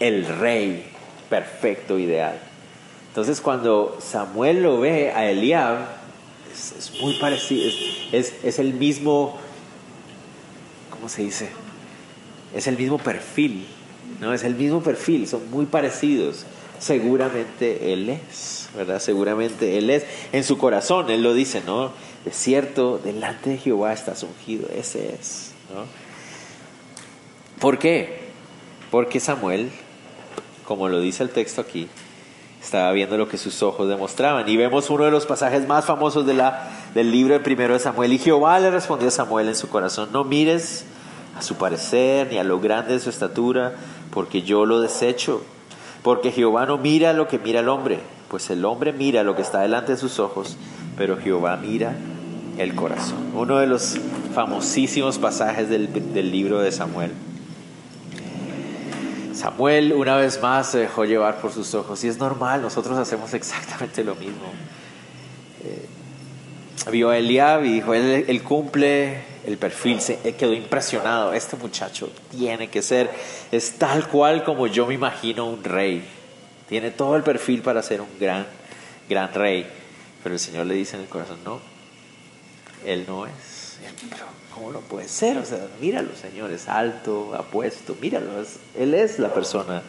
el 0.00 0.26
rey 0.26 0.89
perfecto, 1.30 1.98
ideal. 1.98 2.38
Entonces 3.08 3.40
cuando 3.40 3.98
Samuel 4.00 4.62
lo 4.62 4.80
ve 4.80 5.12
a 5.12 5.30
Eliab, 5.30 5.86
es, 6.52 6.92
muy 7.00 7.14
parecido, 7.14 7.70
es, 8.12 8.34
es, 8.42 8.58
el 8.58 8.74
mismo, 8.74 9.38
¿cómo 10.90 11.08
se 11.08 11.22
dice? 11.22 11.48
Es 12.54 12.66
el 12.66 12.76
mismo 12.76 12.98
perfil, 12.98 13.66
¿no? 14.20 14.34
Es 14.34 14.44
el 14.44 14.54
mismo 14.54 14.82
perfil, 14.82 15.26
son 15.26 15.50
muy 15.50 15.66
parecidos. 15.66 16.44
Seguramente 16.78 17.92
él 17.92 18.08
es, 18.08 18.68
¿verdad? 18.74 19.00
Seguramente 19.00 19.78
él 19.78 19.90
es. 19.90 20.04
En 20.32 20.44
su 20.44 20.58
corazón, 20.58 21.10
él 21.10 21.22
lo 21.22 21.34
dice, 21.34 21.62
¿no? 21.64 21.92
De 22.24 22.32
cierto, 22.32 22.98
delante 22.98 23.50
de 23.50 23.58
Jehová 23.58 23.92
estás 23.92 24.22
ungido, 24.22 24.68
ese 24.74 25.14
es, 25.14 25.52
¿no? 25.72 25.84
¿Por 27.60 27.78
qué? 27.78 28.20
Porque 28.90 29.20
Samuel, 29.20 29.70
como 30.70 30.88
lo 30.88 31.00
dice 31.00 31.24
el 31.24 31.30
texto 31.30 31.62
aquí, 31.62 31.88
estaba 32.62 32.92
viendo 32.92 33.18
lo 33.18 33.28
que 33.28 33.38
sus 33.38 33.60
ojos 33.60 33.88
demostraban. 33.88 34.48
Y 34.48 34.56
vemos 34.56 34.88
uno 34.88 35.02
de 35.02 35.10
los 35.10 35.26
pasajes 35.26 35.66
más 35.66 35.84
famosos 35.84 36.24
de 36.26 36.34
la, 36.34 36.70
del 36.94 37.10
libro 37.10 37.34
de 37.34 37.40
primero 37.40 37.74
de 37.74 37.80
Samuel. 37.80 38.12
Y 38.12 38.18
Jehová 38.18 38.60
le 38.60 38.70
respondió 38.70 39.08
a 39.08 39.10
Samuel 39.10 39.48
en 39.48 39.56
su 39.56 39.68
corazón, 39.68 40.10
no 40.12 40.22
mires 40.22 40.84
a 41.36 41.42
su 41.42 41.56
parecer 41.56 42.28
ni 42.30 42.38
a 42.38 42.44
lo 42.44 42.60
grande 42.60 42.92
de 42.92 43.00
su 43.00 43.10
estatura, 43.10 43.72
porque 44.12 44.42
yo 44.42 44.64
lo 44.64 44.80
desecho. 44.80 45.42
Porque 46.04 46.30
Jehová 46.30 46.66
no 46.66 46.78
mira 46.78 47.14
lo 47.14 47.26
que 47.26 47.40
mira 47.40 47.58
el 47.58 47.68
hombre, 47.68 47.98
pues 48.28 48.48
el 48.50 48.64
hombre 48.64 48.92
mira 48.92 49.24
lo 49.24 49.34
que 49.34 49.42
está 49.42 49.62
delante 49.62 49.90
de 49.90 49.98
sus 49.98 50.20
ojos, 50.20 50.56
pero 50.96 51.16
Jehová 51.16 51.56
mira 51.56 51.96
el 52.58 52.76
corazón. 52.76 53.32
Uno 53.34 53.58
de 53.58 53.66
los 53.66 53.96
famosísimos 54.36 55.18
pasajes 55.18 55.68
del, 55.68 56.14
del 56.14 56.30
libro 56.30 56.60
de 56.60 56.70
Samuel. 56.70 57.10
Samuel 59.40 59.94
una 59.94 60.16
vez 60.16 60.40
más 60.42 60.70
se 60.70 60.78
dejó 60.80 61.06
llevar 61.06 61.40
por 61.40 61.50
sus 61.50 61.74
ojos 61.74 62.04
y 62.04 62.08
es 62.08 62.18
normal, 62.18 62.60
nosotros 62.60 62.98
hacemos 62.98 63.32
exactamente 63.32 64.04
lo 64.04 64.14
mismo. 64.14 64.52
Eh, 65.64 65.86
vio 66.90 67.08
a 67.08 67.16
Eliab 67.16 67.64
y 67.64 67.72
dijo, 67.72 67.94
él, 67.94 68.42
cumple 68.42 69.22
el 69.46 69.56
perfil, 69.56 70.02
se 70.02 70.18
quedó 70.36 70.52
impresionado, 70.52 71.32
este 71.32 71.56
muchacho 71.56 72.10
tiene 72.30 72.68
que 72.68 72.82
ser, 72.82 73.10
es 73.50 73.78
tal 73.78 74.08
cual 74.08 74.44
como 74.44 74.66
yo 74.66 74.86
me 74.86 74.92
imagino 74.92 75.46
un 75.46 75.64
rey, 75.64 76.04
tiene 76.68 76.90
todo 76.90 77.16
el 77.16 77.22
perfil 77.22 77.62
para 77.62 77.82
ser 77.82 78.02
un 78.02 78.18
gran, 78.20 78.46
gran 79.08 79.32
rey, 79.32 79.66
pero 80.22 80.34
el 80.34 80.38
Señor 80.38 80.66
le 80.66 80.74
dice 80.74 80.96
en 80.96 81.02
el 81.02 81.08
corazón, 81.08 81.38
no, 81.46 81.60
él 82.84 83.04
no 83.08 83.24
es, 83.24 83.32
¿Cómo 84.54 84.72
no 84.72 84.80
puede 84.80 85.08
ser? 85.08 85.38
O 85.38 85.44
sea, 85.44 85.66
míralo, 85.80 86.14
Señor, 86.16 86.50
es 86.50 86.68
alto, 86.68 87.34
apuesto, 87.34 87.96
míralo, 88.00 88.26
Él 88.76 88.94
es 88.94 89.18
la 89.18 89.32
persona. 89.32 89.82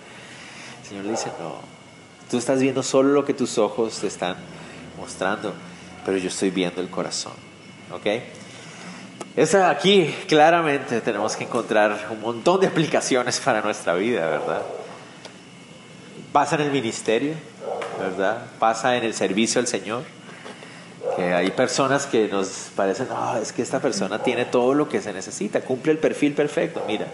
El 0.81 0.87
Señor 0.87 1.05
le 1.05 1.11
dice, 1.11 1.31
no, 1.39 1.55
tú 2.29 2.37
estás 2.37 2.61
viendo 2.61 2.83
solo 2.83 3.09
lo 3.09 3.25
que 3.25 3.33
tus 3.33 3.57
ojos 3.57 3.99
te 3.99 4.07
están 4.07 4.35
mostrando, 4.97 5.53
pero 6.05 6.17
yo 6.17 6.29
estoy 6.29 6.51
viendo 6.51 6.79
el 6.81 6.89
corazón. 6.89 7.33
¿Ok? 7.91 8.05
Esa 9.35 9.69
aquí 9.69 10.13
claramente 10.27 11.01
tenemos 11.01 11.35
que 11.35 11.45
encontrar 11.45 12.07
un 12.09 12.21
montón 12.21 12.59
de 12.59 12.67
aplicaciones 12.67 13.39
para 13.39 13.61
nuestra 13.61 13.93
vida, 13.93 14.25
¿verdad? 14.27 14.61
Pasa 16.31 16.55
en 16.55 16.61
el 16.61 16.71
ministerio, 16.71 17.33
¿verdad? 17.99 18.45
Pasa 18.59 18.95
en 18.97 19.03
el 19.03 19.13
servicio 19.13 19.59
al 19.59 19.67
Señor 19.67 20.03
hay 21.23 21.51
personas 21.51 22.05
que 22.05 22.27
nos 22.27 22.69
parecen, 22.75 23.07
es 23.41 23.51
que 23.51 23.61
esta 23.61 23.79
persona 23.79 24.23
tiene 24.23 24.45
todo 24.45 24.73
lo 24.73 24.89
que 24.89 25.01
se 25.01 25.13
necesita, 25.13 25.61
cumple 25.61 25.91
el 25.91 25.97
perfil 25.97 26.33
perfecto, 26.33 26.83
mira, 26.87 27.07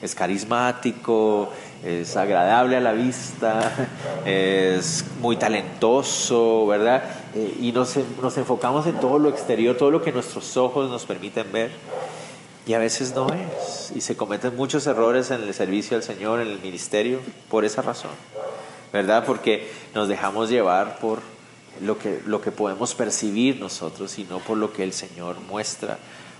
es 0.00 0.14
carismático, 0.14 1.50
es 1.84 2.16
agradable 2.16 2.76
a 2.76 2.80
la 2.80 2.92
vista, 2.92 3.72
es 4.24 5.04
muy 5.20 5.36
talentoso, 5.36 6.66
¿verdad? 6.66 7.02
Eh, 7.34 7.56
y 7.60 7.72
nos, 7.72 7.96
nos 8.22 8.36
enfocamos 8.38 8.86
en 8.86 9.00
todo 9.00 9.18
lo 9.18 9.28
exterior, 9.28 9.76
todo 9.76 9.90
lo 9.90 10.02
que 10.02 10.12
nuestros 10.12 10.56
ojos 10.56 10.90
nos 10.90 11.04
permiten 11.04 11.50
ver. 11.52 11.70
Y 12.66 12.74
a 12.74 12.78
veces 12.78 13.14
no 13.14 13.28
es. 13.28 13.92
Y 13.94 14.02
se 14.02 14.14
cometen 14.16 14.54
muchos 14.54 14.86
errores 14.86 15.30
en 15.30 15.42
el 15.42 15.54
servicio 15.54 15.96
al 15.96 16.02
Señor, 16.02 16.40
en 16.40 16.48
el 16.48 16.60
ministerio, 16.60 17.20
por 17.48 17.64
esa 17.64 17.80
razón. 17.80 18.10
¿Verdad? 18.92 19.24
Porque 19.24 19.70
nos 19.94 20.08
dejamos 20.08 20.50
llevar 20.50 20.98
por 20.98 21.20
lo 21.82 21.98
que, 21.98 22.20
lo 22.26 22.40
que 22.40 22.50
podemos 22.50 22.94
percibir 22.94 23.60
nosotros, 23.60 24.18
y 24.18 24.24
no 24.24 24.38
por 24.38 24.56
lo 24.56 24.72
que 24.72 24.82
el 24.82 24.92
Señor 24.92 25.36
muestra 25.48 25.98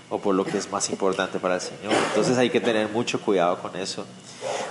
o 0.09 0.19
por 0.19 0.33
lo 0.33 0.43
que 0.43 0.57
es 0.57 0.71
más 0.71 0.89
importante 0.89 1.39
para 1.39 1.55
el 1.55 1.61
Señor. 1.61 1.93
Entonces 2.09 2.37
hay 2.37 2.49
que 2.49 2.59
tener 2.59 2.89
mucho 2.89 3.21
cuidado 3.21 3.59
con 3.59 3.75
eso. 3.75 4.05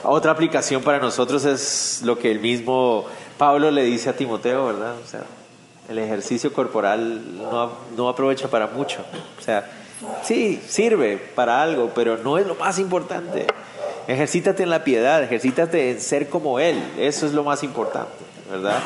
Otra 0.03 0.33
aplicación 0.33 0.83
para 0.83 0.99
nosotros 0.99 1.45
es 1.45 2.01
lo 2.05 2.19
que 2.19 2.31
el 2.31 2.41
mismo 2.41 3.05
Pablo 3.37 3.71
le 3.71 3.85
dice 3.85 4.11
a 4.11 4.17
Timoteo, 4.17 4.67
¿verdad? 4.67 4.97
O 5.05 5.09
sea, 5.09 5.23
el 5.89 5.99
ejercicio 5.99 6.53
corporal 6.53 7.37
no, 7.39 7.73
no 7.97 8.09
aprovecha 8.09 8.49
para 8.49 8.67
mucho. 8.67 9.05
O 9.39 9.43
sea, 9.43 9.71
sí, 10.23 10.61
sirve 10.67 11.19
para 11.19 11.63
algo, 11.63 11.93
pero 11.95 12.19
no 12.19 12.37
es 12.37 12.47
lo 12.47 12.57
más 12.57 12.79
importante. 12.79 13.47
Ejercítate 14.09 14.63
en 14.63 14.71
la 14.71 14.85
piedad, 14.85 15.23
ejercítate 15.23 15.91
en 15.91 16.01
ser 16.01 16.29
como 16.29 16.59
Él, 16.59 16.83
eso 16.99 17.27
es 17.27 17.33
lo 17.33 17.45
más 17.45 17.63
importante. 17.63 18.28
¿Verdad? 18.51 18.81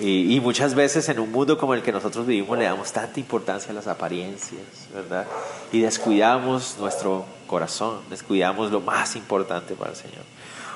Y, 0.00 0.38
muchas 0.40 0.74
veces 0.74 1.08
en 1.08 1.20
un 1.20 1.32
mundo 1.32 1.56
como 1.58 1.74
el 1.74 1.82
que 1.82 1.92
nosotros 1.92 2.26
vivimos 2.26 2.58
le 2.58 2.64
damos 2.64 2.92
tanta 2.92 3.18
importancia 3.18 3.70
a 3.70 3.74
las 3.74 3.86
apariencias, 3.86 4.62
¿verdad? 4.92 5.26
Y 5.72 5.80
descuidamos 5.80 6.76
nuestro 6.78 7.24
corazón, 7.46 8.00
descuidamos 8.10 8.70
lo 8.70 8.80
más 8.80 9.16
importante 9.16 9.74
para 9.74 9.90
el 9.90 9.96
Señor. 9.96 10.22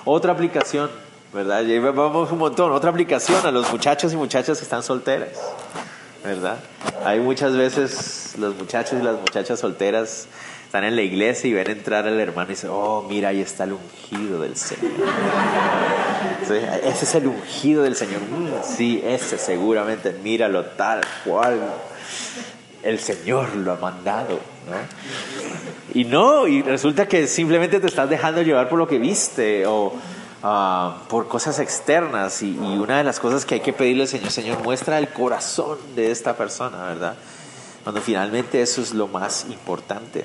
Otra 0.05 0.33
aplicación, 0.33 0.91
¿verdad? 1.33 1.65
vamos 1.95 2.31
un 2.33 2.39
montón, 2.39 2.73
otra 2.73 2.91
aplicación 2.91 3.45
a 3.47 3.51
los 3.51 3.71
muchachos 3.71 4.13
y 4.13 4.17
muchachas 4.17 4.59
que 4.59 4.65
están 4.65 4.83
solteras, 4.83 5.39
¿verdad? 6.23 6.59
Hay 7.05 7.21
muchas 7.21 7.57
veces 7.57 8.35
los 8.39 8.57
muchachos 8.57 8.99
y 9.01 9.03
las 9.03 9.19
muchachas 9.21 9.61
solteras 9.61 10.29
están 10.75 10.89
en 10.89 10.97
la 10.97 11.03
iglesia 11.03 11.49
y 11.49 11.53
ven 11.53 11.71
entrar 11.71 12.05
al 12.05 12.19
hermano 12.19 12.49
y 12.49 12.55
dicen, 12.55 12.71
oh, 12.73 13.07
mira, 13.09 13.29
ahí 13.29 13.41
está 13.41 13.63
el 13.63 13.75
ungido 13.75 14.41
del 14.41 14.57
Señor. 14.57 14.91
Ese 16.43 17.05
es 17.05 17.15
el 17.15 17.29
ungido 17.29 17.85
del 17.85 17.95
Señor. 17.95 18.21
Mm, 18.23 18.49
sí, 18.65 19.01
ese 19.07 19.39
seguramente, 19.39 20.13
míralo 20.25 20.65
tal 20.65 21.03
cual. 21.25 21.61
El 22.83 22.99
Señor 22.99 23.55
lo 23.55 23.71
ha 23.71 23.77
mandado. 23.77 24.41
¿no? 24.69 25.95
Y 25.95 26.07
no, 26.07 26.49
y 26.49 26.63
resulta 26.63 27.07
que 27.07 27.29
simplemente 27.29 27.79
te 27.79 27.87
estás 27.87 28.11
dejando 28.11 28.43
llevar 28.43 28.69
por 28.69 28.81
lo 28.81 28.89
que 28.89 28.99
viste 28.99 29.67
o 29.67 29.93
ah, 30.43 31.05
por 31.09 31.29
cosas 31.29 31.61
externas. 31.61 32.43
Y, 32.43 32.49
y 32.51 32.79
una 32.79 32.99
de 32.99 33.05
las 33.05 33.21
cosas 33.21 33.45
que 33.45 33.55
hay 33.55 33.61
que 33.61 33.73
pedirle 33.73 34.03
al 34.03 34.09
Señor, 34.09 34.33
Señor, 34.33 34.59
muestra 34.65 34.99
el 34.99 35.07
corazón 35.07 35.79
de 35.95 36.11
esta 36.11 36.37
persona, 36.37 36.83
¿verdad? 36.83 37.15
Cuando 37.85 38.01
finalmente 38.01 38.61
eso 38.61 38.83
es 38.83 38.93
lo 38.93 39.07
más 39.07 39.47
importante. 39.49 40.25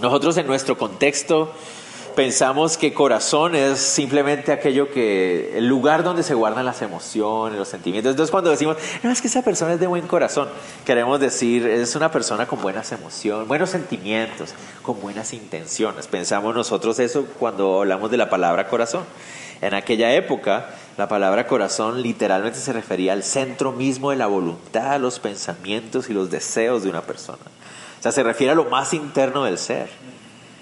Nosotros 0.00 0.36
en 0.38 0.46
nuestro 0.46 0.78
contexto 0.78 1.52
pensamos 2.16 2.76
que 2.76 2.92
corazón 2.92 3.54
es 3.54 3.78
simplemente 3.78 4.52
aquello 4.52 4.90
que, 4.90 5.56
el 5.56 5.66
lugar 5.66 6.02
donde 6.02 6.22
se 6.22 6.34
guardan 6.34 6.64
las 6.64 6.82
emociones, 6.82 7.58
los 7.58 7.68
sentimientos. 7.68 8.10
Entonces 8.10 8.30
cuando 8.30 8.50
decimos, 8.50 8.76
no, 9.02 9.10
es 9.10 9.20
que 9.20 9.28
esa 9.28 9.42
persona 9.42 9.74
es 9.74 9.80
de 9.80 9.86
buen 9.86 10.06
corazón, 10.06 10.48
queremos 10.84 11.20
decir, 11.20 11.66
es 11.66 11.94
una 11.96 12.10
persona 12.10 12.46
con 12.46 12.60
buenas 12.60 12.92
emociones, 12.92 13.48
buenos 13.48 13.70
sentimientos, 13.70 14.54
con 14.82 15.00
buenas 15.00 15.32
intenciones. 15.32 16.06
Pensamos 16.06 16.54
nosotros 16.54 16.98
eso 16.98 17.26
cuando 17.38 17.80
hablamos 17.80 18.10
de 18.10 18.16
la 18.16 18.30
palabra 18.30 18.68
corazón. 18.68 19.04
En 19.60 19.74
aquella 19.74 20.12
época, 20.14 20.70
la 20.96 21.08
palabra 21.08 21.46
corazón 21.46 22.02
literalmente 22.02 22.58
se 22.58 22.72
refería 22.72 23.12
al 23.12 23.22
centro 23.22 23.72
mismo 23.72 24.10
de 24.10 24.16
la 24.16 24.26
voluntad, 24.26 25.00
los 25.00 25.20
pensamientos 25.20 26.10
y 26.10 26.12
los 26.12 26.30
deseos 26.30 26.82
de 26.82 26.90
una 26.90 27.02
persona. 27.02 27.38
O 28.02 28.04
sea, 28.04 28.10
se 28.10 28.24
refiere 28.24 28.50
a 28.50 28.56
lo 28.56 28.64
más 28.64 28.94
interno 28.94 29.44
del 29.44 29.58
ser. 29.58 29.88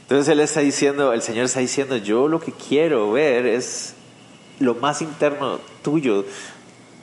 Entonces 0.03 0.29
él 0.29 0.41
está 0.41 0.61
diciendo, 0.61 1.15
el 1.15 1.23
Señor 1.23 1.47
está 1.47 1.61
diciendo, 1.61 1.97
yo 1.97 2.29
lo 2.29 2.39
que 2.39 2.53
quiero 2.53 3.11
ver 3.13 3.47
es 3.47 3.95
lo 4.59 4.75
más 4.75 5.01
interno 5.01 5.59
tuyo. 5.81 6.27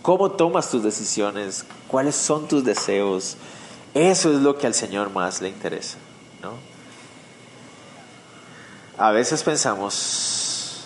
¿Cómo 0.03 0.29
tomas 0.29 0.69
tus 0.69 0.83
decisiones? 0.83 1.65
¿Cuáles 1.87 2.13
son 2.13 2.47
tus 2.47 2.63
deseos? 2.63 3.35
Eso 3.95 4.31
es 4.31 4.37
lo 4.41 4.59
que 4.59 4.67
al 4.67 4.75
Señor 4.75 5.09
más 5.09 5.41
le 5.41 5.49
interesa. 5.49 5.97
¿no? 6.43 6.51
A 9.03 9.09
veces 9.09 9.41
pensamos, 9.41 10.85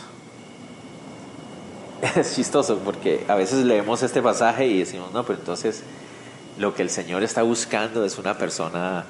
es 2.16 2.36
chistoso 2.36 2.78
porque 2.86 3.26
a 3.28 3.36
veces 3.36 3.66
leemos 3.66 4.02
este 4.02 4.22
pasaje 4.22 4.66
y 4.66 4.80
decimos, 4.80 5.12
no, 5.12 5.26
pero 5.26 5.40
entonces 5.40 5.84
lo 6.58 6.74
que 6.74 6.84
el 6.84 6.90
Señor 6.90 7.22
está 7.22 7.44
buscando 7.44 8.06
es 8.06 8.18
una 8.18 8.38
persona 8.38 9.04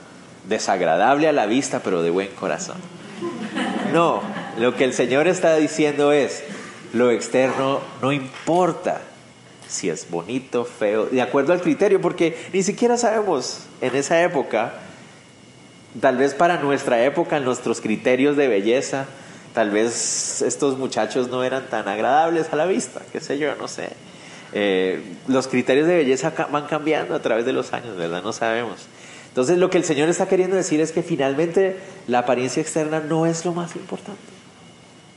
desagradable 0.48 1.28
a 1.28 1.32
la 1.32 1.46
vista, 1.46 1.82
pero 1.84 2.02
de 2.02 2.10
buen 2.10 2.30
corazón. 2.30 2.78
No, 3.94 4.22
lo 4.58 4.76
que 4.76 4.84
el 4.84 4.94
Señor 4.94 5.28
está 5.28 5.56
diciendo 5.56 6.12
es, 6.12 6.44
lo 6.94 7.12
externo 7.12 7.80
no 8.02 8.12
importa 8.12 9.02
si 9.72 9.90
es 9.90 10.10
bonito, 10.10 10.66
feo, 10.66 11.06
de 11.06 11.22
acuerdo 11.22 11.54
al 11.54 11.62
criterio, 11.62 12.02
porque 12.02 12.38
ni 12.52 12.62
siquiera 12.62 12.98
sabemos 12.98 13.62
en 13.80 13.96
esa 13.96 14.22
época, 14.22 14.74
tal 16.00 16.18
vez 16.18 16.34
para 16.34 16.58
nuestra 16.58 17.04
época, 17.06 17.40
nuestros 17.40 17.80
criterios 17.80 18.36
de 18.36 18.50
belleza, 18.50 19.06
tal 19.54 19.72
vez 19.72 20.42
estos 20.42 20.78
muchachos 20.78 21.30
no 21.30 21.44
eran 21.44 21.68
tan 21.70 21.88
agradables 21.88 22.52
a 22.52 22.58
la 22.58 22.66
vista, 22.66 23.02
qué 23.12 23.22
sé 23.22 23.38
yo, 23.38 23.56
no 23.56 23.68
sé. 23.70 23.90
Eh, 24.54 25.02
los 25.28 25.48
criterios 25.48 25.88
de 25.88 25.96
belleza 25.96 26.34
van 26.52 26.68
cambiando 26.68 27.16
a 27.16 27.22
través 27.22 27.46
de 27.46 27.54
los 27.54 27.72
años, 27.72 27.96
¿verdad? 27.96 28.22
No 28.22 28.34
sabemos. 28.34 28.88
Entonces 29.32 29.58
lo 29.58 29.70
que 29.70 29.78
el 29.78 29.84
Señor 29.84 30.10
está 30.10 30.28
queriendo 30.28 30.56
decir 30.56 30.82
es 30.82 30.92
que 30.92 31.04
finalmente 31.04 31.80
la 32.08 32.20
apariencia 32.20 32.62
externa 32.62 33.00
no 33.00 33.26
es 33.26 33.46
lo 33.46 33.54
más 33.54 33.76
importante. 33.76 34.20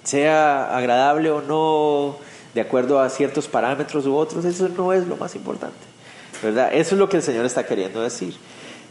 Sea 0.04 0.76
agradable 0.76 1.30
o 1.30 1.42
no, 1.42 2.16
de 2.54 2.60
acuerdo 2.60 3.00
a 3.00 3.10
ciertos 3.10 3.48
parámetros 3.48 4.06
u 4.06 4.14
otros, 4.14 4.44
eso 4.44 4.68
no 4.68 4.92
es 4.92 5.06
lo 5.06 5.16
más 5.16 5.34
importante. 5.34 5.94
¿verdad? 6.42 6.74
Eso 6.74 6.94
es 6.94 6.98
lo 6.98 7.08
que 7.08 7.16
el 7.16 7.22
Señor 7.22 7.44
está 7.44 7.66
queriendo 7.66 8.02
decir. 8.02 8.34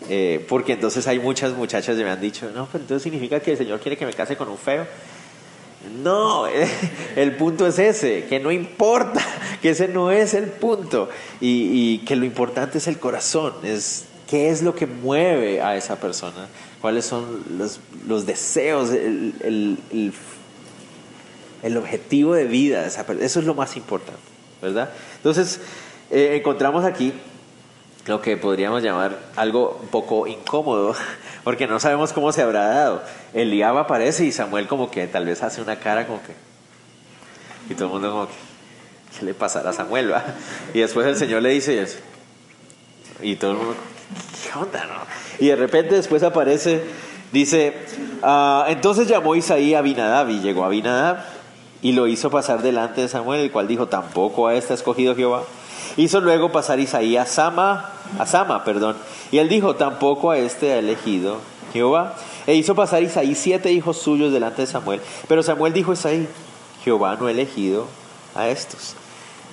Eh, 0.10 0.46
porque 0.50 0.74
entonces 0.74 1.08
hay 1.08 1.20
muchas 1.20 1.54
muchachas 1.54 1.96
que 1.96 2.04
me 2.04 2.10
han 2.10 2.20
dicho, 2.20 2.50
no, 2.54 2.68
pero 2.70 2.84
entonces 2.84 3.04
significa 3.04 3.40
que 3.40 3.52
el 3.52 3.58
Señor 3.58 3.80
quiere 3.80 3.96
que 3.96 4.06
me 4.06 4.14
case 4.14 4.36
con 4.36 4.50
un 4.50 4.58
feo. 4.58 4.86
No, 6.02 6.46
el 7.16 7.36
punto 7.36 7.68
es 7.68 7.80
ese, 7.80 8.26
que 8.26 8.40
no 8.40 8.52
importa, 8.52 9.22
que 9.62 9.70
ese 9.70 9.88
no 9.88 10.12
es 10.12 10.34
el 10.34 10.46
punto 10.48 11.10
y, 11.40 12.00
que 12.00 12.16
lo 12.16 12.26
importante 12.26 12.80
es 12.80 12.88
el 12.88 13.00
corazón, 13.00 13.54
es 13.64 14.06
qué 14.28 14.50
es 14.50 14.62
lo 14.62 14.76
que 14.76 14.86
mueve 14.86 15.62
a 15.62 15.76
esa 15.76 16.00
persona, 16.00 16.48
cuáles 16.82 17.06
son 17.06 17.44
los, 17.58 17.80
los 18.08 18.26
deseos, 18.26 18.90
el, 18.92 19.36
el, 19.42 20.14
el, 21.64 21.78
objetivo 21.78 22.34
de 22.34 22.46
vida 22.46 22.86
eso 22.86 23.40
es 23.40 23.46
lo 23.46 23.54
más 23.54 23.78
importante, 23.78 24.22
¿verdad? 24.62 24.90
Entonces, 25.18 25.60
eh, 26.12 26.36
encontramos 26.38 26.86
aquí 26.86 27.14
lo 28.06 28.22
que 28.22 28.36
podríamos 28.36 28.84
llamar 28.84 29.18
algo 29.36 29.80
un 29.82 29.88
poco 29.88 30.28
incómodo, 30.28 30.96
porque 31.44 31.68
no 31.68 31.80
sabemos 31.80 32.12
cómo 32.14 32.32
se 32.32 32.42
habrá 32.42 32.68
dado. 32.68 33.04
Eliab 33.34 33.78
aparece 33.78 34.26
y 34.26 34.32
Samuel 34.32 34.68
como 34.68 34.92
que 34.92 35.08
tal 35.08 35.26
vez 35.26 35.42
hace 35.44 35.62
una 35.62 35.78
cara 35.78 36.06
como 36.06 36.22
que... 36.22 36.34
Y 37.70 37.76
todo 37.76 37.86
el 37.86 37.94
mundo 37.94 38.12
como 38.12 38.28
que... 38.28 38.34
¿Qué 39.18 39.26
le 39.26 39.34
pasará 39.34 39.70
a 39.70 39.74
Samuel? 39.74 40.12
Va? 40.12 40.24
Y 40.74 40.80
después 40.80 41.06
el 41.08 41.16
Señor 41.16 41.44
le 41.44 41.50
dice 41.50 41.82
eso. 41.82 42.00
Y 43.22 43.36
todo 43.36 43.52
el 43.52 43.58
mundo... 43.58 43.76
¿Qué 44.44 44.58
onda? 44.58 44.86
No? 44.86 45.04
Y 45.40 45.48
de 45.48 45.56
repente 45.56 45.96
después 45.96 46.24
aparece, 46.24 46.84
dice, 47.32 47.74
ah, 48.22 48.66
entonces 48.70 49.08
llamó 49.08 49.36
Isaí 49.36 49.74
a 49.74 49.80
Abinadab 49.80 50.30
y 50.30 50.40
llegó 50.40 50.64
a 50.64 50.68
Abinadab 50.68 51.24
y 51.82 51.92
lo 51.92 52.08
hizo 52.08 52.30
pasar 52.30 52.62
delante 52.62 53.02
de 53.02 53.08
Samuel, 53.08 53.42
el 53.42 53.52
cual 53.52 53.68
dijo, 53.68 53.88
tampoco 53.88 54.48
a 54.48 54.56
este 54.56 54.74
ha 54.74 54.76
escogido 54.76 55.16
Jehová. 55.16 55.44
Hizo 55.98 56.22
luego 56.22 56.52
pasar 56.52 56.80
Isaí 56.80 57.18
a 57.18 57.26
Sama, 57.26 57.92
a 58.18 58.26
Sama, 58.26 58.64
perdón, 58.64 58.96
y 59.32 59.40
él 59.40 59.50
dijo, 59.50 59.76
tampoco 59.76 60.32
a 60.32 60.38
este 60.38 60.74
ha 60.74 60.80
elegido 60.80 61.40
Jehová. 61.74 62.16
E 62.48 62.56
hizo 62.56 62.76
pasar 62.76 63.04
Isaí 63.04 63.36
siete 63.36 63.72
hijos 63.72 63.98
suyos 63.98 64.32
delante 64.32 64.62
de 64.64 64.68
Samuel. 64.68 65.02
Pero 65.28 65.44
Samuel 65.44 65.74
dijo 65.74 65.92
a 65.92 65.96
Isaí, 65.96 66.28
Jehová 66.84 67.18
no 67.20 67.28
ha 67.28 67.32
elegido 67.32 67.88
a 68.36 68.48
estos. 68.48 68.96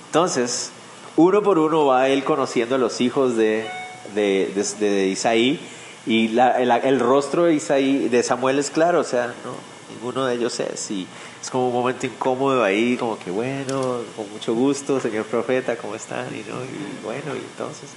Entonces, 0.07 0.71
uno 1.15 1.41
por 1.41 1.59
uno 1.59 1.85
va 1.85 2.07
él 2.09 2.23
conociendo 2.23 2.75
a 2.75 2.77
los 2.77 3.01
hijos 3.01 3.35
de, 3.35 3.69
de, 4.13 5.07
Isaí. 5.07 5.59
Y 6.05 6.37
el, 6.37 6.99
rostro 6.99 7.43
de 7.45 7.55
Isaí, 7.55 8.09
de 8.09 8.23
Samuel 8.23 8.59
es 8.59 8.71
claro, 8.71 8.99
o 9.01 9.03
sea, 9.03 9.27
no, 9.27 9.55
ninguno 9.93 10.25
de 10.25 10.35
ellos 10.35 10.59
es. 10.59 10.91
Y 10.91 11.07
es 11.41 11.49
como 11.49 11.67
un 11.67 11.73
momento 11.73 12.05
incómodo 12.05 12.63
ahí, 12.63 12.97
como 12.97 13.17
que 13.17 13.31
bueno, 13.31 13.99
con 14.15 14.29
mucho 14.31 14.53
gusto, 14.53 14.99
señor 14.99 15.25
profeta, 15.25 15.75
¿cómo 15.75 15.95
están? 15.95 16.27
Y, 16.27 16.49
¿no? 16.49 16.57
y 16.63 17.03
bueno, 17.03 17.35
y 17.35 17.39
entonces, 17.39 17.89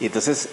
y 0.00 0.06
entonces, 0.06 0.48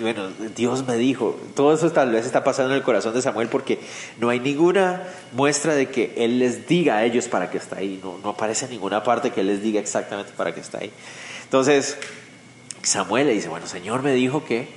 bueno, 0.00 0.28
Dios 0.54 0.86
me 0.86 0.96
dijo, 0.96 1.36
todo 1.54 1.74
eso 1.74 1.90
tal 1.90 2.10
vez 2.10 2.26
está 2.26 2.44
pasando 2.44 2.70
en 2.70 2.76
el 2.76 2.82
corazón 2.82 3.14
de 3.14 3.22
Samuel 3.22 3.48
porque 3.48 3.80
no 4.18 4.28
hay 4.28 4.40
ninguna 4.40 5.02
muestra 5.32 5.74
de 5.74 5.88
que 5.88 6.14
Él 6.16 6.38
les 6.38 6.66
diga 6.68 6.98
a 6.98 7.04
ellos 7.04 7.28
para 7.28 7.50
qué 7.50 7.58
está 7.58 7.76
ahí, 7.78 8.00
no, 8.02 8.18
no 8.22 8.30
aparece 8.30 8.66
en 8.66 8.72
ninguna 8.72 9.02
parte 9.02 9.30
que 9.30 9.40
Él 9.40 9.48
les 9.48 9.62
diga 9.62 9.80
exactamente 9.80 10.32
para 10.36 10.54
qué 10.54 10.60
está 10.60 10.78
ahí. 10.78 10.92
Entonces, 11.44 11.96
Samuel 12.88 13.26
le 13.26 13.34
dice, 13.34 13.48
bueno, 13.48 13.66
Señor 13.66 14.02
me 14.02 14.12
dijo 14.12 14.44
que 14.44 14.68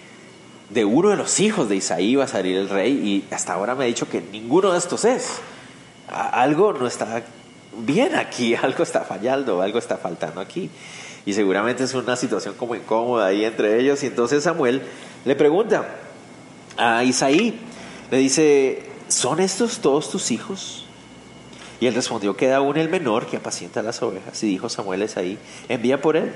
de 0.70 0.86
uno 0.86 1.10
de 1.10 1.16
los 1.16 1.40
hijos 1.40 1.70
de 1.70 1.78
Isaí 1.78 2.16
va 2.16 2.26
a 2.26 2.28
salir 2.28 2.58
el 2.58 2.70
rey 2.70 2.92
y 2.92 3.34
hasta 3.34 3.54
ahora 3.54 3.74
me 3.74 3.86
ha 3.86 3.88
dicho 3.88 4.10
que 4.10 4.22
ninguno 4.22 4.72
de 4.72 4.78
estos 4.78 5.06
es 5.06 5.40
algo 6.12 6.74
no 6.74 6.88
está 6.88 7.24
bien 7.78 8.16
aquí, 8.16 8.54
algo 8.62 8.84
está 8.84 9.02
fallando, 9.02 9.62
algo 9.62 9.80
está 9.80 9.98
faltando 9.98 10.42
aquí. 10.42 10.70
Y 11.26 11.34
seguramente 11.34 11.84
es 11.84 11.94
una 11.94 12.16
situación 12.16 12.56
como 12.56 12.76
incómoda 12.76 13.28
ahí 13.28 13.46
entre 13.46 13.80
ellos. 13.80 14.04
Y 14.04 14.08
entonces 14.08 14.44
Samuel 14.44 14.82
le 15.24 15.36
pregunta 15.36 15.88
a 16.78 17.04
Isaí, 17.04 17.60
le 18.10 18.18
dice, 18.18 18.84
¿son 19.08 19.40
estos 19.40 19.80
todos 19.80 20.10
tus 20.10 20.32
hijos? 20.32 20.86
Y 21.80 21.88
él 21.88 21.94
respondió, 21.94 22.36
queda 22.36 22.58
aún 22.58 22.78
el 22.78 22.90
menor 22.90 23.26
que 23.28 23.38
apacienta 23.38 23.82
las 23.82 24.02
ovejas. 24.02 24.44
Y 24.44 24.48
dijo 24.48 24.68
Samuel 24.68 25.04
a 25.04 25.06
Isaí, 25.06 25.38
envía 25.70 26.02
por 26.02 26.18
él, 26.18 26.34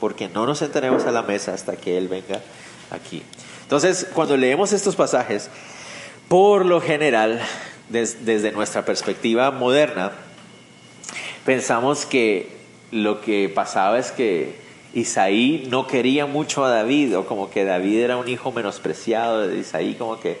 porque 0.00 0.28
no 0.28 0.46
nos 0.46 0.58
sentaremos 0.58 1.04
a 1.04 1.12
la 1.12 1.22
mesa 1.22 1.54
hasta 1.54 1.76
que 1.76 1.96
él 1.96 2.08
venga 2.08 2.40
aquí. 2.90 3.22
Entonces, 3.62 4.06
cuando 4.14 4.36
leemos 4.36 4.72
estos 4.72 4.96
pasajes, 4.96 5.50
por 6.28 6.64
lo 6.64 6.80
general 6.80 7.40
desde 7.88 8.52
nuestra 8.52 8.84
perspectiva 8.84 9.50
moderna, 9.50 10.12
pensamos 11.44 12.06
que 12.06 12.56
lo 12.90 13.20
que 13.20 13.48
pasaba 13.48 13.98
es 13.98 14.12
que 14.12 14.56
Isaí 14.94 15.66
no 15.70 15.86
quería 15.86 16.26
mucho 16.26 16.64
a 16.64 16.70
David, 16.70 17.18
o 17.18 17.26
como 17.26 17.50
que 17.50 17.64
David 17.64 18.00
era 18.00 18.16
un 18.16 18.28
hijo 18.28 18.52
menospreciado 18.52 19.46
de 19.46 19.58
Isaí, 19.58 19.94
como 19.94 20.18
que 20.20 20.38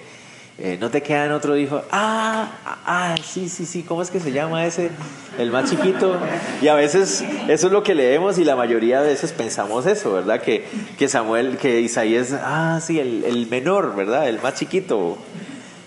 eh, 0.58 0.76
no 0.80 0.90
te 0.90 1.02
queda 1.02 1.26
en 1.26 1.32
otro 1.32 1.56
hijo. 1.56 1.82
Ah, 1.90 2.50
ah, 2.84 3.14
sí, 3.22 3.48
sí, 3.48 3.64
sí, 3.64 3.82
¿cómo 3.82 4.02
es 4.02 4.10
que 4.10 4.20
se 4.20 4.32
llama 4.32 4.66
ese? 4.66 4.90
El 5.38 5.50
más 5.50 5.70
chiquito. 5.70 6.18
Y 6.60 6.68
a 6.68 6.74
veces 6.74 7.24
eso 7.48 7.66
es 7.68 7.72
lo 7.72 7.82
que 7.82 7.94
leemos 7.94 8.38
y 8.38 8.44
la 8.44 8.56
mayoría 8.56 9.00
de 9.00 9.08
veces 9.08 9.32
pensamos 9.32 9.86
eso, 9.86 10.12
¿verdad? 10.12 10.40
Que, 10.40 10.66
que 10.98 11.08
Samuel, 11.08 11.58
que 11.58 11.80
Isaí 11.80 12.16
es, 12.16 12.32
ah, 12.32 12.80
sí, 12.82 12.98
el, 12.98 13.24
el 13.24 13.46
menor, 13.46 13.94
¿verdad? 13.94 14.28
El 14.28 14.40
más 14.40 14.54
chiquito 14.54 15.18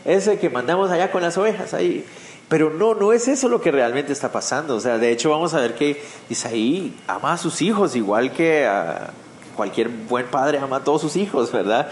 ese 0.06 0.40
que 0.40 0.50
mandamos 0.50 0.92
allá 0.92 1.12
con 1.12 1.22
las 1.22 1.38
ovejas 1.38 1.74
ahí. 1.74 2.06
Pero 2.50 2.70
no, 2.70 2.96
no 2.96 3.14
es 3.14 3.28
eso 3.28 3.48
lo 3.48 3.62
que 3.62 3.72
realmente 3.72 4.12
está 4.12 4.32
pasando. 4.32 4.76
O 4.76 4.80
sea, 4.80 4.98
de 4.98 5.12
hecho 5.12 5.30
vamos 5.30 5.54
a 5.54 5.62
ver 5.62 5.76
que 5.76 6.02
Isaí 6.30 6.94
ama 7.08 7.34
a 7.34 7.38
sus 7.38 7.62
hijos 7.62 7.96
igual 7.96 8.34
que 8.34 8.66
a 8.66 9.12
cualquier 9.56 9.90
buen 9.90 10.26
padre 10.28 10.60
ama 10.60 10.78
a 10.78 10.84
todos 10.84 11.02
sus 11.02 11.16
hijos, 11.16 11.52
¿verdad? 11.52 11.90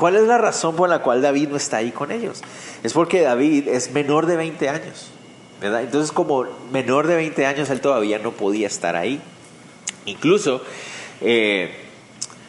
¿Cuál 0.00 0.16
es 0.16 0.22
la 0.22 0.38
razón 0.38 0.76
por 0.76 0.88
la 0.88 1.00
cual 1.00 1.20
David 1.20 1.50
no 1.50 1.56
está 1.58 1.76
ahí 1.76 1.90
con 1.90 2.10
ellos? 2.10 2.40
Es 2.82 2.94
porque 2.94 3.20
David 3.20 3.68
es 3.68 3.92
menor 3.92 4.24
de 4.24 4.36
20 4.36 4.70
años, 4.70 5.10
¿verdad? 5.60 5.82
Entonces 5.82 6.10
como 6.10 6.46
menor 6.72 7.06
de 7.06 7.16
20 7.16 7.44
años 7.44 7.68
él 7.68 7.82
todavía 7.82 8.18
no 8.18 8.32
podía 8.32 8.66
estar 8.66 8.96
ahí. 8.96 9.20
Incluso 10.06 10.62
eh, 11.20 11.74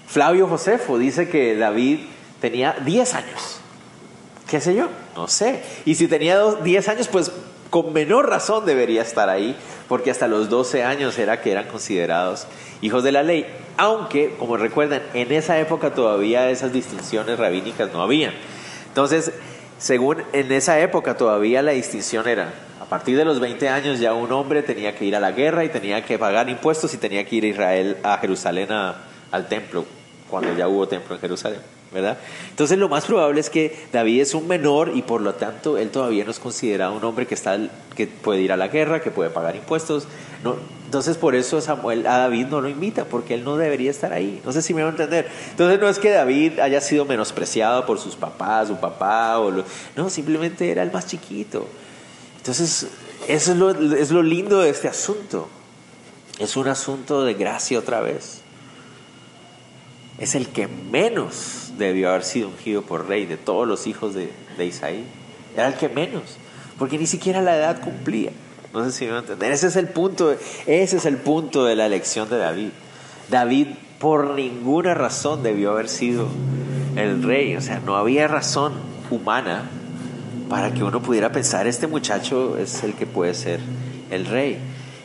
Flavio 0.08 0.48
Josefo 0.48 0.98
dice 0.98 1.28
que 1.28 1.58
David 1.58 2.00
tenía 2.40 2.74
10 2.86 3.16
años 3.16 3.60
¿Qué 4.50 4.62
sé 4.62 4.74
yo? 4.74 4.88
No 5.18 5.28
sé. 5.28 5.62
Y 5.84 5.96
si 5.96 6.08
tenía 6.08 6.42
10 6.56 6.88
años, 6.88 7.10
pues 7.10 7.34
con 7.72 7.94
menor 7.94 8.30
razón 8.30 8.66
debería 8.66 9.02
estar 9.02 9.30
ahí, 9.30 9.56
porque 9.88 10.12
hasta 10.12 10.28
los 10.28 10.50
12 10.50 10.84
años 10.84 11.18
era 11.18 11.42
que 11.42 11.54
eran 11.54 11.68
considerados 11.68 12.46
hijos 12.82 13.02
de 13.02 13.14
la 13.14 13.24
ley. 13.24 13.48
Aunque, 13.78 14.36
como 14.38 14.58
recuerdan, 14.58 15.02
en 15.14 15.32
esa 15.32 15.58
época 15.58 15.94
todavía 15.94 16.50
esas 16.50 16.74
distinciones 16.74 17.40
rabínicas 17.40 17.92
no 17.94 18.02
habían. 18.02 18.34
Entonces, 18.88 19.32
según 19.80 20.18
en 20.34 20.52
esa 20.52 20.82
época 20.82 21.16
todavía 21.16 21.62
la 21.62 21.72
distinción 21.72 22.28
era, 22.28 22.54
a 22.82 22.86
partir 22.86 23.16
de 23.16 23.24
los 23.24 23.40
20 23.40 23.70
años 23.70 24.00
ya 24.00 24.14
un 24.14 24.34
hombre 24.34 24.64
tenía 24.64 24.94
que 24.94 25.06
ir 25.06 25.16
a 25.16 25.22
la 25.22 25.32
guerra 25.32 25.64
y 25.64 25.70
tenía 25.70 26.04
que 26.04 26.20
pagar 26.20 26.50
impuestos 26.50 26.94
y 26.94 26.98
tenía 26.98 27.24
que 27.24 27.38
ir 27.38 27.46
a 27.46 27.48
Israel, 27.48 27.98
a 28.04 28.18
Jerusalén, 28.18 28.68
al 28.70 29.48
templo, 29.48 29.86
cuando 30.30 30.54
ya 30.58 30.68
hubo 30.68 30.90
templo 30.90 31.16
en 31.16 31.22
Jerusalén. 31.22 31.81
¿Verdad? 31.94 32.18
Entonces 32.50 32.78
lo 32.78 32.88
más 32.88 33.06
probable 33.06 33.42
es 33.42 33.50
que 33.50 33.78
David 33.92 34.22
es 34.22 34.34
un 34.34 34.48
menor 34.48 34.92
y 34.96 35.02
por 35.02 35.22
lo 35.22 35.36
tanto 35.36 35.78
él 35.78 35.90
todavía 35.90 36.24
no 36.24 36.32
es 36.32 36.40
considerado 36.40 36.96
un 36.96 37.04
hombre 37.04 37.28
que, 37.28 37.36
está, 37.36 37.58
que 37.96 38.08
puede 38.08 38.42
ir 38.42 38.52
a 38.52 38.58
la 38.58 38.70
guerra, 38.70 39.02
que 39.02 39.12
puede 39.12 39.30
pagar 39.30 39.56
impuestos. 39.56 40.08
No, 40.44 40.56
entonces 40.86 41.18
por 41.18 41.36
eso 41.36 41.60
Samuel 41.60 42.08
a 42.08 42.18
David 42.18 42.48
no 42.48 42.62
lo 42.62 42.70
invita, 42.70 43.06
porque 43.06 43.34
él 43.34 43.44
no 43.44 43.58
debería 43.58 43.92
estar 43.92 44.14
ahí. 44.14 44.42
No 44.46 44.54
sé 44.54 44.62
si 44.62 44.74
me 44.74 44.84
va 44.84 44.90
a 44.90 44.92
entender. 44.92 45.30
Entonces 45.52 45.80
no 45.80 45.90
es 45.90 46.00
que 46.00 46.12
David 46.12 46.60
haya 46.60 46.80
sido 46.80 47.06
menospreciado 47.06 47.86
por 47.86 48.00
sus 48.00 48.16
papás, 48.16 48.70
su 48.70 48.78
papá, 48.78 49.40
o 49.40 49.52
no, 49.96 50.10
simplemente 50.10 50.72
era 50.72 50.84
el 50.84 50.92
más 50.92 51.08
chiquito. 51.08 51.68
Entonces 52.38 52.88
eso 53.28 53.52
es 53.52 53.58
lo, 53.58 53.72
es 53.72 54.12
lo 54.12 54.24
lindo 54.24 54.62
de 54.62 54.70
este 54.70 54.88
asunto. 54.88 55.50
Es 56.40 56.56
un 56.56 56.70
asunto 56.70 57.24
de 57.24 57.34
gracia 57.34 57.78
otra 57.78 58.00
vez 58.02 58.42
es 60.22 60.36
el 60.36 60.48
que 60.50 60.68
menos 60.68 61.61
debió 61.86 62.10
haber 62.10 62.24
sido 62.24 62.50
ungido 62.50 62.82
por 62.82 63.08
rey 63.08 63.26
de 63.26 63.38
todos 63.38 63.68
los 63.68 63.88
hijos 63.88 64.14
de, 64.14 64.30
Isaí. 64.64 65.06
Era 65.56 65.68
el 65.68 65.74
que 65.76 65.90
menos, 65.90 66.38
porque 66.78 66.98
ni 66.98 67.08
siquiera 67.08 67.42
la 67.42 67.56
edad 67.56 67.82
cumplía. 67.82 68.32
No 68.74 68.86
sé 68.86 68.92
si 68.92 69.06
me 69.06 69.12
van 69.12 69.26
a. 69.26 69.48
Ese 69.48 69.68
es 69.68 69.76
el 69.76 69.90
punto, 69.90 70.32
ese 70.66 70.98
es 70.98 71.06
el 71.06 71.18
punto 71.18 71.66
de 71.66 71.76
la 71.76 71.86
elección 71.86 72.30
de 72.30 72.38
David. 72.38 72.70
David 73.30 73.68
por 74.00 74.36
ninguna 74.36 74.94
razón 74.94 75.44
debió 75.44 75.72
haber 75.72 75.90
sido 75.90 76.28
el 76.96 77.24
rey, 77.24 77.56
o 77.56 77.62
sea, 77.62 77.80
no 77.80 77.96
había 77.96 78.28
razón 78.28 78.74
humana 79.10 79.70
para 80.50 80.74
que 80.74 80.84
uno 80.84 81.02
pudiera 81.02 81.32
pensar, 81.32 81.68
este 81.68 81.88
muchacho 81.88 82.58
es 82.58 82.84
el 82.84 82.94
que 82.94 83.06
puede 83.06 83.34
ser 83.34 83.60
el 84.10 84.26
rey. 84.26 84.58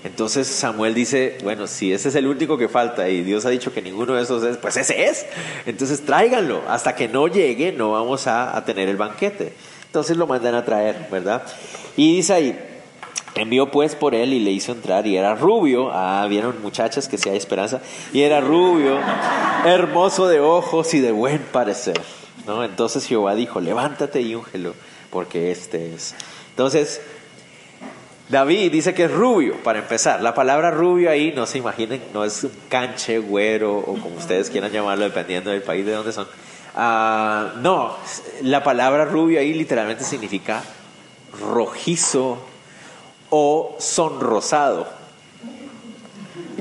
Entonces 0.07 0.47
Samuel 0.47 0.95
dice, 0.95 1.37
bueno, 1.43 1.67
si 1.67 1.93
ese 1.93 2.11
es 2.11 2.15
el 2.15 2.29
único 2.29 2.57
que 2.57 2.69
falta 2.69 3.09
y 3.09 3.23
Dios 3.23 3.45
ha 3.45 3.51
dicho 3.51 3.73
que 3.73 3.83
ninguno 3.83 4.15
de 4.15 4.23
esos 4.23 4.45
es, 4.45 4.57
pues 4.57 4.77
ese 4.77 5.07
es. 5.07 5.27
Entonces 5.67 6.07
tráiganlo, 6.07 6.63
hasta 6.69 6.95
que 6.95 7.09
no 7.09 7.27
llegue 7.27 7.73
no 7.73 7.91
vamos 7.91 8.29
a, 8.29 8.63
tener 8.65 8.89
el 8.89 8.97
banquete. 8.97 9.53
Entonces 9.87 10.17
lo 10.17 10.29
mandan 10.29 10.55
a 10.55 10.65
traer, 10.65 11.09
¿verdad? 11.11 11.43
Y 11.97 12.15
dice 12.15 12.35
ahí, 12.35 12.59
envió 13.35 13.73
pues 13.73 13.97
por 13.97 14.15
él 14.15 14.33
y 14.33 14.39
le 14.39 14.53
hizo 14.53 14.71
entrar 14.71 15.09
y 15.09 15.17
era 15.17 15.35
rubio, 15.35 15.91
ah, 15.93 16.25
vieron 16.29 16.63
muchachas 16.63 17.09
que 17.09 17.19
si 17.19 17.29
hay 17.29 17.37
esperanza, 17.37 17.81
y 18.13 18.23
era 18.23 18.41
rubio, 18.41 19.01
hermoso 19.65 20.29
de 20.29 20.39
ojos 20.39 20.95
y 20.95 21.01
de 21.01 21.11
buen 21.11 21.41
parecer. 21.41 22.01
¿no? 22.47 22.63
Entonces 22.63 23.07
Jehová 23.07 23.35
dijo, 23.35 23.61
levántate 23.61 24.21
y 24.21 24.37
úngelo, 24.37 24.75
porque 25.11 25.51
este 25.51 25.95
es. 25.95 26.15
Entonces, 26.51 27.01
David 28.29 28.73
dice 28.73 28.93
que 28.93 29.05
es 29.05 29.11
rubio, 29.13 29.57
para 29.63 29.79
empezar. 29.79 30.21
La 30.21 30.35
palabra 30.35 30.73
rubio 30.73 31.11
ahí, 31.11 31.33
no 31.35 31.47
se 31.47 31.59
imaginen, 31.59 32.03
no 32.13 32.25
es 32.25 32.43
un 32.43 32.53
canche, 32.69 33.19
güero, 33.19 33.79
o 33.79 33.95
como 33.99 34.17
ustedes 34.17 34.51
quieran 34.51 34.73
llamarlo, 34.73 35.05
dependiendo 35.05 35.51
del 35.51 35.63
país 35.63 35.87
de 35.87 35.93
donde 35.93 36.13
son. 36.13 36.27
Ah, 36.75 37.53
no, 37.61 37.97
la 38.43 38.65
palabra 38.65 39.05
rubio 39.05 39.39
ahí 39.39 39.55
literalmente 39.55 40.03
significa 40.03 40.63
rojizo 41.41 42.39
o 43.31 43.77
sonrosado. 43.79 44.89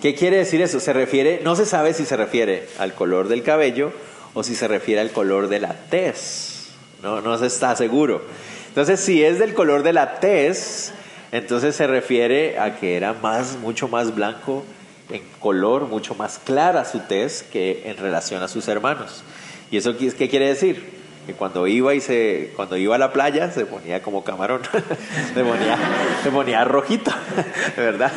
¿Qué 0.01 0.13
quiere 0.13 0.37
decir 0.37 0.61
eso? 0.61 0.79
Se 0.79 0.93
refiere, 0.93 1.41
no 1.43 1.55
se 1.55 1.65
sabe 1.65 1.93
si 1.93 2.05
se 2.05 2.15
refiere 2.15 2.69
al 2.77 2.93
color 2.93 3.27
del 3.27 3.41
cabello 3.41 3.91
o 4.35 4.43
si 4.43 4.53
se 4.53 4.67
refiere 4.67 5.01
al 5.01 5.11
color 5.11 5.47
de 5.47 5.59
la 5.59 5.73
tez. 5.73 6.67
No, 7.01 7.21
no 7.21 7.37
se 7.37 7.47
está 7.47 7.75
seguro. 7.75 8.21
Entonces, 8.67 8.99
si 8.99 9.23
es 9.23 9.39
del 9.39 9.53
color 9.53 9.83
de 9.83 9.93
la 9.93 10.19
tez, 10.19 10.93
entonces 11.31 11.75
se 11.75 11.87
refiere 11.87 12.59
a 12.59 12.75
que 12.75 12.95
era 12.95 13.13
más, 13.13 13.57
mucho 13.57 13.87
más 13.87 14.13
blanco 14.15 14.63
en 15.09 15.21
color, 15.39 15.87
mucho 15.87 16.15
más 16.15 16.39
clara 16.39 16.85
su 16.85 16.99
tez 16.99 17.43
que 17.43 17.83
en 17.85 17.97
relación 17.97 18.41
a 18.41 18.47
sus 18.47 18.67
hermanos. 18.67 19.23
¿Y 19.71 19.77
eso 19.77 19.95
qué 19.97 20.29
quiere 20.29 20.47
decir? 20.47 20.95
Que 21.25 21.33
cuando 21.33 21.67
iba 21.67 21.93
y 21.93 22.01
se, 22.01 22.53
cuando 22.55 22.77
iba 22.77 22.95
a 22.95 22.99
la 22.99 23.11
playa 23.11 23.51
se 23.51 23.65
ponía 23.65 24.01
como 24.01 24.23
camarón, 24.23 24.61
se 25.33 25.43
ponía, 25.43 25.77
se 26.23 26.31
ponía 26.31 26.63
rojito, 26.63 27.11
¿verdad? 27.77 28.11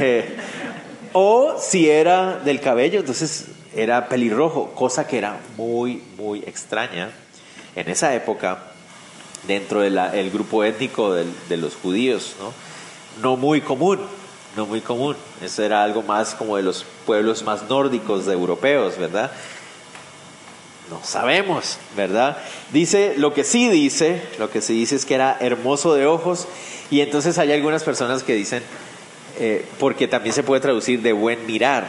Eh, 0.00 0.36
o 1.12 1.56
si 1.60 1.88
era 1.88 2.38
del 2.38 2.60
cabello, 2.60 3.00
entonces 3.00 3.46
era 3.76 4.08
pelirrojo, 4.08 4.72
cosa 4.72 5.06
que 5.06 5.18
era 5.18 5.36
muy, 5.56 6.02
muy 6.16 6.40
extraña 6.40 7.10
en 7.76 7.88
esa 7.88 8.14
época 8.14 8.73
dentro 9.46 9.80
del 9.80 10.30
grupo 10.30 10.64
étnico 10.64 11.12
de, 11.14 11.56
los 11.56 11.74
judíos, 11.76 12.34
¿no? 13.22 13.36
Muy 13.36 13.60
común, 13.60 14.00
no 14.56 14.66
muy 14.66 14.80
común. 14.80 15.16
Eso 15.42 15.62
era 15.62 15.82
algo 15.82 16.02
más 16.02 16.34
como 16.34 16.56
de 16.56 16.62
los 16.62 16.84
pueblos 17.06 17.42
más 17.42 17.68
nórdicos 17.68 18.26
de 18.26 18.32
europeos, 18.32 18.98
¿verdad? 18.98 19.30
No 20.90 21.00
sabemos, 21.02 21.78
¿verdad? 21.96 22.38
Dice, 22.72 23.14
lo 23.16 23.32
que 23.32 23.44
sí 23.44 23.68
dice, 23.68 24.22
lo 24.38 24.50
que 24.50 24.60
sí 24.60 24.74
dice 24.74 24.96
es 24.96 25.04
que 25.04 25.14
era 25.14 25.36
hermoso 25.40 25.94
de 25.94 26.06
ojos 26.06 26.46
y 26.90 27.00
entonces 27.00 27.38
hay 27.38 27.52
algunas 27.52 27.84
personas 27.84 28.22
que 28.22 28.34
dicen, 28.34 28.62
eh, 29.38 29.64
porque 29.78 30.08
también 30.08 30.34
se 30.34 30.42
puede 30.42 30.60
traducir 30.60 31.02
de 31.02 31.12
buen 31.12 31.46
mirar. 31.46 31.88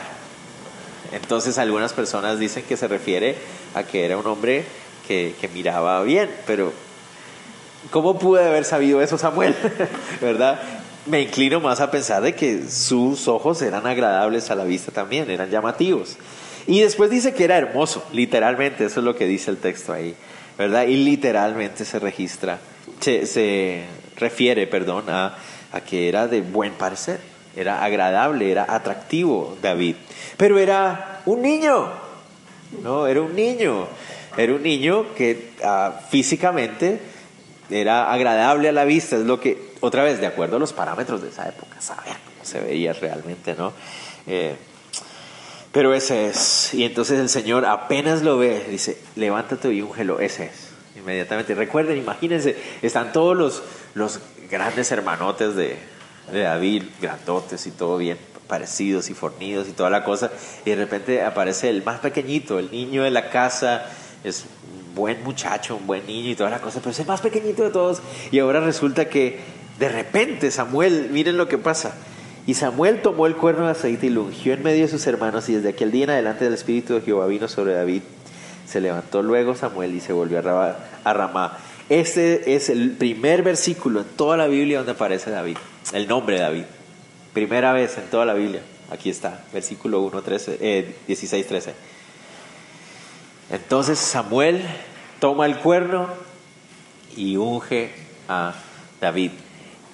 Entonces 1.11 1.57
algunas 1.57 1.93
personas 1.93 2.39
dicen 2.39 2.63
que 2.63 2.77
se 2.77 2.87
refiere 2.87 3.35
a 3.73 3.83
que 3.83 4.05
era 4.05 4.17
un 4.17 4.25
hombre 4.27 4.65
que 5.07 5.49
miraba 5.53 6.01
bien, 6.01 6.31
pero 6.47 6.73
¿cómo 7.91 8.17
pude 8.19 8.45
haber 8.45 8.65
sabido 8.65 9.01
eso 9.01 9.17
Samuel? 9.17 9.55
¿Verdad? 10.21 10.59
Me 11.05 11.21
inclino 11.21 11.59
más 11.59 11.81
a 11.81 11.91
pensar 11.91 12.21
de 12.21 12.33
que 12.33 12.67
sus 12.67 13.27
ojos 13.27 13.61
eran 13.61 13.85
agradables 13.85 14.49
a 14.49 14.55
la 14.55 14.63
vista 14.63 14.91
también, 14.91 15.29
eran 15.29 15.49
llamativos. 15.49 16.17
Y 16.67 16.81
después 16.81 17.11
dice 17.11 17.33
que 17.33 17.43
era 17.43 17.57
hermoso, 17.57 18.03
literalmente, 18.11 18.85
eso 18.85 18.99
es 18.99 19.03
lo 19.05 19.15
que 19.15 19.27
dice 19.27 19.51
el 19.51 19.57
texto 19.57 19.93
ahí, 19.93 20.15
¿verdad? 20.57 20.87
Y 20.87 20.97
literalmente 20.97 21.85
se 21.85 21.99
registra, 21.99 22.59
se, 22.99 23.85
refiere, 24.17 24.65
perdón, 24.65 25.09
a, 25.09 25.37
a 25.71 25.81
que 25.81 26.09
era 26.09 26.27
de 26.27 26.41
buen 26.41 26.73
parecer, 26.73 27.19
era 27.55 27.83
agradable, 27.83 28.51
era 28.51 28.65
atractivo 28.67 29.57
David. 29.61 29.95
Pero 30.37 30.57
era 30.57 31.21
un 31.25 31.41
niño, 31.41 31.89
¿no? 32.83 33.07
Era 33.07 33.21
un 33.21 33.35
niño, 33.35 33.87
era 34.37 34.53
un 34.53 34.63
niño 34.63 35.13
que 35.15 35.51
ah, 35.63 36.01
físicamente 36.09 36.99
era 37.69 38.11
agradable 38.11 38.69
a 38.69 38.71
la 38.71 38.85
vista, 38.85 39.15
es 39.15 39.23
lo 39.23 39.39
que, 39.39 39.73
otra 39.79 40.03
vez, 40.03 40.19
de 40.19 40.27
acuerdo 40.27 40.57
a 40.57 40.59
los 40.59 40.73
parámetros 40.73 41.21
de 41.21 41.29
esa 41.29 41.47
época, 41.47 41.79
saber 41.81 42.15
cómo 42.25 42.43
se 42.43 42.59
veía 42.61 42.93
realmente, 42.93 43.55
¿no? 43.55 43.73
Eh, 44.27 44.55
pero 45.71 45.93
ese 45.93 46.27
es. 46.27 46.73
Y 46.73 46.85
entonces 46.85 47.19
el 47.19 47.29
Señor 47.29 47.65
apenas 47.65 48.21
lo 48.21 48.37
ve, 48.37 48.65
dice, 48.69 48.97
levántate 49.15 49.73
y 49.73 49.81
úngelo, 49.81 50.19
ese 50.19 50.45
es. 50.45 50.69
Inmediatamente. 50.95 51.53
Recuerden, 51.53 51.97
imagínense, 51.97 52.55
están 52.81 53.11
todos 53.11 53.35
los, 53.35 53.63
los 53.93 54.19
grandes 54.49 54.91
hermanotes 54.91 55.55
de, 55.55 55.77
de 56.31 56.39
David, 56.41 56.83
grandotes 57.01 57.67
y 57.67 57.71
todo 57.71 57.97
bien 57.97 58.17
parecidos 58.47 59.09
y 59.09 59.13
fornidos 59.13 59.67
y 59.67 59.71
toda 59.71 59.89
la 59.89 60.03
cosa, 60.03 60.31
y 60.65 60.69
de 60.69 60.75
repente 60.75 61.23
aparece 61.23 61.69
el 61.69 61.83
más 61.83 61.99
pequeñito, 61.99 62.59
el 62.59 62.71
niño 62.71 63.03
de 63.03 63.11
la 63.11 63.29
casa, 63.29 63.89
es 64.23 64.45
buen 64.95 65.23
muchacho, 65.23 65.75
un 65.75 65.85
buen 65.85 66.07
niño 66.07 66.31
y 66.31 66.35
toda 66.35 66.49
la 66.49 66.59
cosa, 66.59 66.79
pero 66.79 66.91
es 66.91 66.99
el 66.99 67.05
más 67.05 67.21
pequeñito 67.21 67.63
de 67.63 67.69
todos, 67.69 68.01
y 68.31 68.39
ahora 68.39 68.61
resulta 68.61 69.09
que 69.09 69.39
de 69.77 69.89
repente 69.89 70.49
Samuel, 70.49 71.09
miren 71.11 71.37
lo 71.37 71.47
que 71.47 71.57
pasa, 71.57 71.93
y 72.47 72.53
Samuel 72.53 73.01
tomó 73.01 73.27
el 73.27 73.35
cuerno 73.35 73.65
de 73.65 73.71
aceite 73.71 74.07
y 74.07 74.09
lo 74.09 74.23
ungió 74.23 74.53
en 74.53 74.63
medio 74.63 74.83
de 74.83 74.87
sus 74.87 75.05
hermanos, 75.07 75.49
y 75.49 75.55
desde 75.55 75.69
aquel 75.69 75.91
día 75.91 76.05
en 76.05 76.09
adelante 76.11 76.47
el 76.47 76.53
Espíritu 76.53 76.93
de 76.95 77.01
Jehová 77.01 77.27
vino 77.27 77.47
sobre 77.47 77.73
David. 77.73 78.01
Se 78.67 78.81
levantó 78.81 79.21
luego 79.21 79.55
Samuel 79.55 79.93
y 79.93 79.99
se 79.99 80.13
volvió 80.13 80.39
a 80.39 81.13
Ramá. 81.13 81.57
Este 81.89 82.55
es 82.55 82.69
el 82.69 82.91
primer 82.91 83.43
versículo 83.43 83.99
en 83.99 84.07
toda 84.15 84.37
la 84.37 84.47
Biblia 84.47 84.77
donde 84.77 84.93
aparece 84.93 85.29
David, 85.29 85.57
el 85.93 86.07
nombre 86.07 86.37
de 86.37 86.41
David. 86.41 86.63
Primera 87.33 87.73
vez 87.73 87.97
en 87.97 88.05
toda 88.05 88.25
la 88.25 88.33
Biblia. 88.33 88.61
Aquí 88.91 89.09
está, 89.09 89.43
versículo 89.53 90.01
1, 90.01 90.21
13, 90.21 90.95
16, 91.07 91.47
13. 91.47 91.73
Entonces 93.49 93.99
Samuel 93.99 94.65
toma 95.19 95.45
el 95.45 95.57
cuerno 95.57 96.07
y 97.15 97.37
unge 97.37 97.91
a 98.27 98.53
David. 98.99 99.31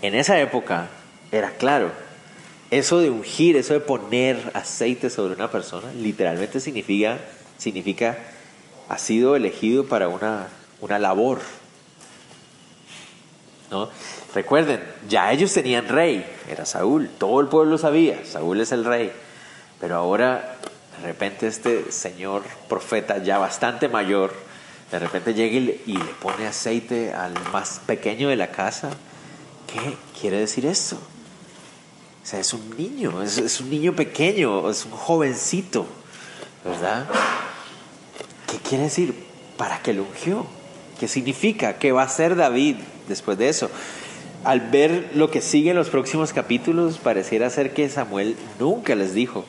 En 0.01 0.15
esa 0.15 0.39
época 0.39 0.87
era 1.31 1.51
claro, 1.51 1.91
eso 2.71 2.99
de 2.99 3.09
ungir, 3.09 3.57
eso 3.57 3.73
de 3.73 3.81
poner 3.81 4.51
aceite 4.53 5.09
sobre 5.09 5.35
una 5.35 5.51
persona, 5.51 5.91
literalmente 5.93 6.59
significa, 6.59 7.19
significa 7.57 8.17
ha 8.87 8.97
sido 8.97 9.35
elegido 9.35 9.85
para 9.85 10.07
una, 10.07 10.47
una 10.79 10.99
labor. 10.99 11.39
¿no? 13.69 13.89
Recuerden, 14.33 14.81
ya 15.07 15.31
ellos 15.31 15.53
tenían 15.53 15.87
rey, 15.87 16.25
era 16.49 16.65
Saúl, 16.65 17.09
todo 17.17 17.41
el 17.41 17.47
pueblo 17.47 17.77
sabía, 17.77 18.25
Saúl 18.25 18.61
es 18.61 18.71
el 18.71 18.85
rey, 18.85 19.11
pero 19.79 19.95
ahora 19.95 20.57
de 21.01 21.07
repente 21.07 21.47
este 21.47 21.91
señor 21.91 22.43
profeta 22.69 23.17
ya 23.17 23.39
bastante 23.39 23.89
mayor, 23.89 24.31
de 24.91 24.99
repente 24.99 25.33
llega 25.33 25.57
y 25.57 25.97
le 25.97 26.13
pone 26.21 26.45
aceite 26.45 27.11
al 27.13 27.33
más 27.51 27.81
pequeño 27.87 28.29
de 28.29 28.35
la 28.35 28.51
casa. 28.51 28.91
¿Qué 29.65 29.97
quiere 30.19 30.37
decir 30.37 30.65
esto? 30.65 30.97
O 30.97 32.25
sea, 32.25 32.39
es 32.39 32.53
un 32.53 32.77
niño, 32.77 33.23
es, 33.23 33.59
un 33.61 33.69
niño 33.71 33.95
pequeño, 33.95 34.69
es 34.69 34.85
un 34.85 34.91
jovencito, 34.91 35.87
¿verdad? 36.63 37.07
¿Qué 38.47 38.57
quiere 38.57 38.83
decir? 38.83 39.15
¿Para 39.57 39.81
qué 39.81 39.93
lo 39.93 40.03
ungió? 40.03 40.45
¿Qué 40.99 41.07
significa? 41.07 41.79
¿Qué 41.79 41.91
va 41.91 42.03
a 42.03 42.05
hacer 42.05 42.35
David 42.35 42.75
después 43.07 43.39
de 43.39 43.49
eso? 43.49 43.71
Al 44.43 44.59
ver 44.59 45.11
lo 45.15 45.31
que 45.31 45.41
sigue 45.41 45.71
en 45.71 45.77
los 45.77 45.89
próximos 45.89 46.31
capítulos, 46.31 46.99
pareciera 46.99 47.49
ser 47.49 47.73
que 47.73 47.89
Samuel 47.89 48.35
nunca 48.59 48.93
les 48.93 49.15
dijo 49.15 49.45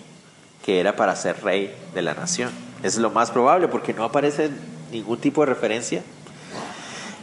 que 0.64 0.80
era 0.80 0.96
para 0.96 1.16
ser 1.16 1.42
rey 1.42 1.74
de 1.94 2.02
la 2.02 2.14
nación. 2.14 2.50
Es 2.82 2.96
lo 2.96 3.10
más 3.10 3.30
probable 3.30 3.68
porque 3.68 3.94
no 3.94 4.04
aparece 4.04 4.50
ningún 4.90 5.18
tipo 5.18 5.42
de 5.42 5.46
referencia. 5.46 6.02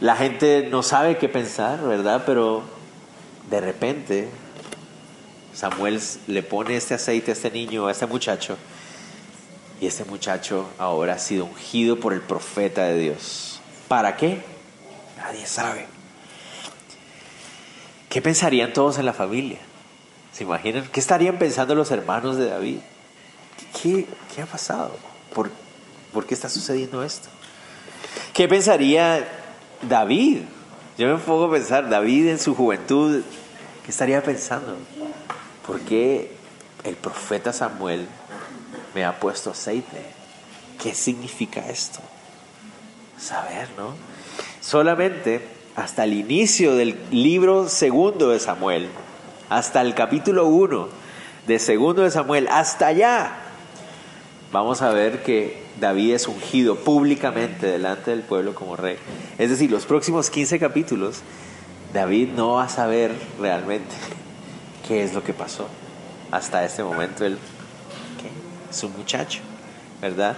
La 0.00 0.16
gente 0.16 0.68
no 0.70 0.82
sabe 0.82 1.18
qué 1.18 1.28
pensar, 1.28 1.82
¿verdad? 1.82 2.22
Pero 2.24 2.62
de 3.50 3.60
repente 3.60 4.28
Samuel 5.54 6.00
le 6.26 6.42
pone 6.42 6.76
este 6.76 6.94
aceite 6.94 7.32
a 7.32 7.34
este 7.34 7.50
niño, 7.50 7.86
a 7.86 7.92
este 7.92 8.06
muchacho, 8.06 8.56
y 9.80 9.86
este 9.86 10.04
muchacho 10.04 10.68
ahora 10.78 11.14
ha 11.14 11.18
sido 11.18 11.44
ungido 11.46 11.98
por 11.98 12.12
el 12.12 12.20
profeta 12.20 12.84
de 12.84 12.98
Dios. 12.98 13.60
¿Para 13.88 14.16
qué? 14.16 14.42
Nadie 15.18 15.46
sabe. 15.46 15.86
¿Qué 18.08 18.22
pensarían 18.22 18.72
todos 18.72 18.98
en 18.98 19.06
la 19.06 19.12
familia? 19.12 19.58
¿Se 20.32 20.44
imaginan? 20.44 20.88
¿Qué 20.92 21.00
estarían 21.00 21.38
pensando 21.38 21.74
los 21.74 21.90
hermanos 21.90 22.36
de 22.36 22.48
David? 22.48 22.78
¿Qué, 23.80 24.06
qué 24.34 24.42
ha 24.42 24.46
pasado? 24.46 24.96
¿Por, 25.34 25.50
¿Por 26.12 26.26
qué 26.26 26.34
está 26.34 26.48
sucediendo 26.48 27.02
esto? 27.02 27.28
¿Qué 28.32 28.48
pensaría 28.48 29.26
David? 29.82 30.42
Yo 30.98 31.08
me 31.08 31.16
pongo 31.16 31.46
a 31.46 31.52
pensar, 31.52 31.88
David 31.88 32.28
en 32.28 32.38
su 32.38 32.54
juventud, 32.54 33.22
¿qué 33.84 33.90
estaría 33.90 34.22
pensando? 34.22 34.76
¿Por 35.66 35.80
qué 35.80 36.32
el 36.84 36.96
profeta 36.96 37.52
Samuel 37.52 38.06
me 38.94 39.04
ha 39.04 39.18
puesto 39.18 39.50
aceite? 39.50 40.02
¿Qué 40.82 40.94
significa 40.94 41.60
esto? 41.68 42.00
Saber, 43.18 43.68
¿no? 43.76 43.94
Solamente 44.60 45.46
hasta 45.76 46.04
el 46.04 46.14
inicio 46.14 46.74
del 46.74 46.98
libro 47.10 47.68
segundo 47.68 48.30
de 48.30 48.40
Samuel, 48.40 48.88
hasta 49.48 49.80
el 49.80 49.94
capítulo 49.94 50.46
1 50.46 50.88
de 51.46 51.58
segundo 51.58 52.02
de 52.02 52.10
Samuel, 52.10 52.48
hasta 52.48 52.88
allá, 52.88 53.32
vamos 54.52 54.82
a 54.82 54.90
ver 54.90 55.22
que 55.22 55.62
David 55.80 56.14
es 56.14 56.28
ungido 56.28 56.76
públicamente 56.76 57.66
delante 57.66 58.10
del 58.10 58.22
pueblo 58.22 58.54
como 58.54 58.76
rey. 58.76 58.96
Es 59.38 59.50
decir, 59.50 59.70
los 59.70 59.86
próximos 59.86 60.30
15 60.30 60.58
capítulos, 60.58 61.20
David 61.92 62.30
no 62.36 62.54
va 62.54 62.64
a 62.64 62.68
saber 62.68 63.12
realmente 63.38 63.94
qué 64.88 65.02
es 65.04 65.14
lo 65.14 65.22
que 65.22 65.32
pasó. 65.32 65.68
Hasta 66.30 66.64
este 66.64 66.82
momento 66.82 67.24
él 67.24 67.38
es 68.70 68.82
un 68.84 68.92
muchacho, 68.92 69.40
¿verdad? 70.00 70.36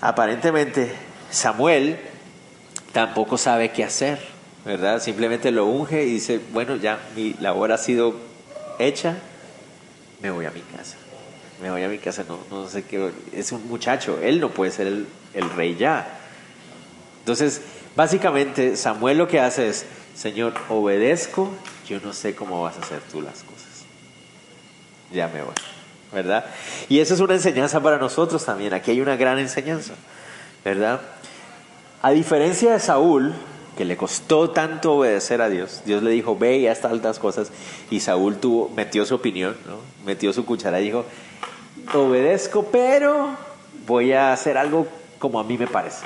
Aparentemente 0.00 0.92
Samuel 1.30 1.98
tampoco 2.92 3.36
sabe 3.36 3.72
qué 3.72 3.84
hacer, 3.84 4.20
¿verdad? 4.64 5.02
Simplemente 5.02 5.50
lo 5.50 5.66
unge 5.66 6.04
y 6.04 6.12
dice, 6.12 6.40
bueno, 6.52 6.76
ya 6.76 7.00
mi 7.16 7.34
labor 7.40 7.72
ha 7.72 7.78
sido 7.78 8.14
hecha, 8.78 9.16
me 10.22 10.30
voy 10.30 10.46
a 10.46 10.50
mi 10.50 10.60
casa. 10.60 10.96
Me 11.62 11.70
voy 11.70 11.82
a 11.82 11.88
mi 11.88 11.98
casa, 11.98 12.24
no, 12.26 12.38
no 12.50 12.68
sé 12.68 12.84
qué. 12.84 13.10
Es 13.32 13.52
un 13.52 13.68
muchacho, 13.68 14.18
él 14.22 14.40
no 14.40 14.50
puede 14.50 14.70
ser 14.70 14.86
el, 14.86 15.06
el 15.34 15.50
rey 15.50 15.76
ya. 15.76 16.18
Entonces, 17.20 17.60
básicamente, 17.94 18.76
Samuel 18.76 19.18
lo 19.18 19.28
que 19.28 19.40
hace 19.40 19.68
es, 19.68 19.84
Señor, 20.14 20.54
obedezco, 20.68 21.50
yo 21.86 22.00
no 22.00 22.12
sé 22.12 22.34
cómo 22.34 22.62
vas 22.62 22.76
a 22.76 22.80
hacer 22.80 23.00
tú 23.10 23.20
las 23.20 23.42
cosas. 23.42 23.84
Ya 25.12 25.28
me 25.28 25.42
voy, 25.42 25.54
¿verdad? 26.12 26.46
Y 26.88 27.00
eso 27.00 27.14
es 27.14 27.20
una 27.20 27.34
enseñanza 27.34 27.80
para 27.80 27.98
nosotros 27.98 28.44
también. 28.44 28.72
Aquí 28.72 28.92
hay 28.92 29.00
una 29.00 29.16
gran 29.16 29.38
enseñanza, 29.38 29.94
¿verdad? 30.64 31.00
A 32.02 32.10
diferencia 32.12 32.72
de 32.72 32.80
Saúl, 32.80 33.34
que 33.76 33.84
le 33.84 33.96
costó 33.96 34.50
tanto 34.50 34.94
obedecer 34.94 35.42
a 35.42 35.48
Dios. 35.48 35.82
Dios 35.84 36.02
le 36.02 36.10
dijo, 36.10 36.36
ve 36.36 36.58
y 36.58 36.66
haz 36.66 36.84
altas 36.84 37.18
cosas. 37.18 37.50
Y 37.90 38.00
Saúl 38.00 38.36
tuvo, 38.36 38.70
metió 38.74 39.04
su 39.04 39.14
opinión, 39.14 39.56
¿no? 39.66 39.78
metió 40.04 40.32
su 40.32 40.44
cuchara 40.44 40.80
y 40.80 40.84
dijo, 40.84 41.04
obedezco, 41.94 42.66
pero 42.70 43.36
voy 43.86 44.12
a 44.12 44.32
hacer 44.32 44.56
algo 44.58 44.86
como 45.18 45.40
a 45.40 45.44
mí 45.44 45.58
me 45.58 45.66
parece. 45.66 46.04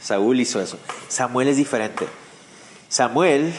Saúl 0.00 0.40
hizo 0.40 0.60
eso. 0.60 0.78
Samuel 1.08 1.48
es 1.48 1.56
diferente. 1.56 2.06
Samuel 2.88 3.52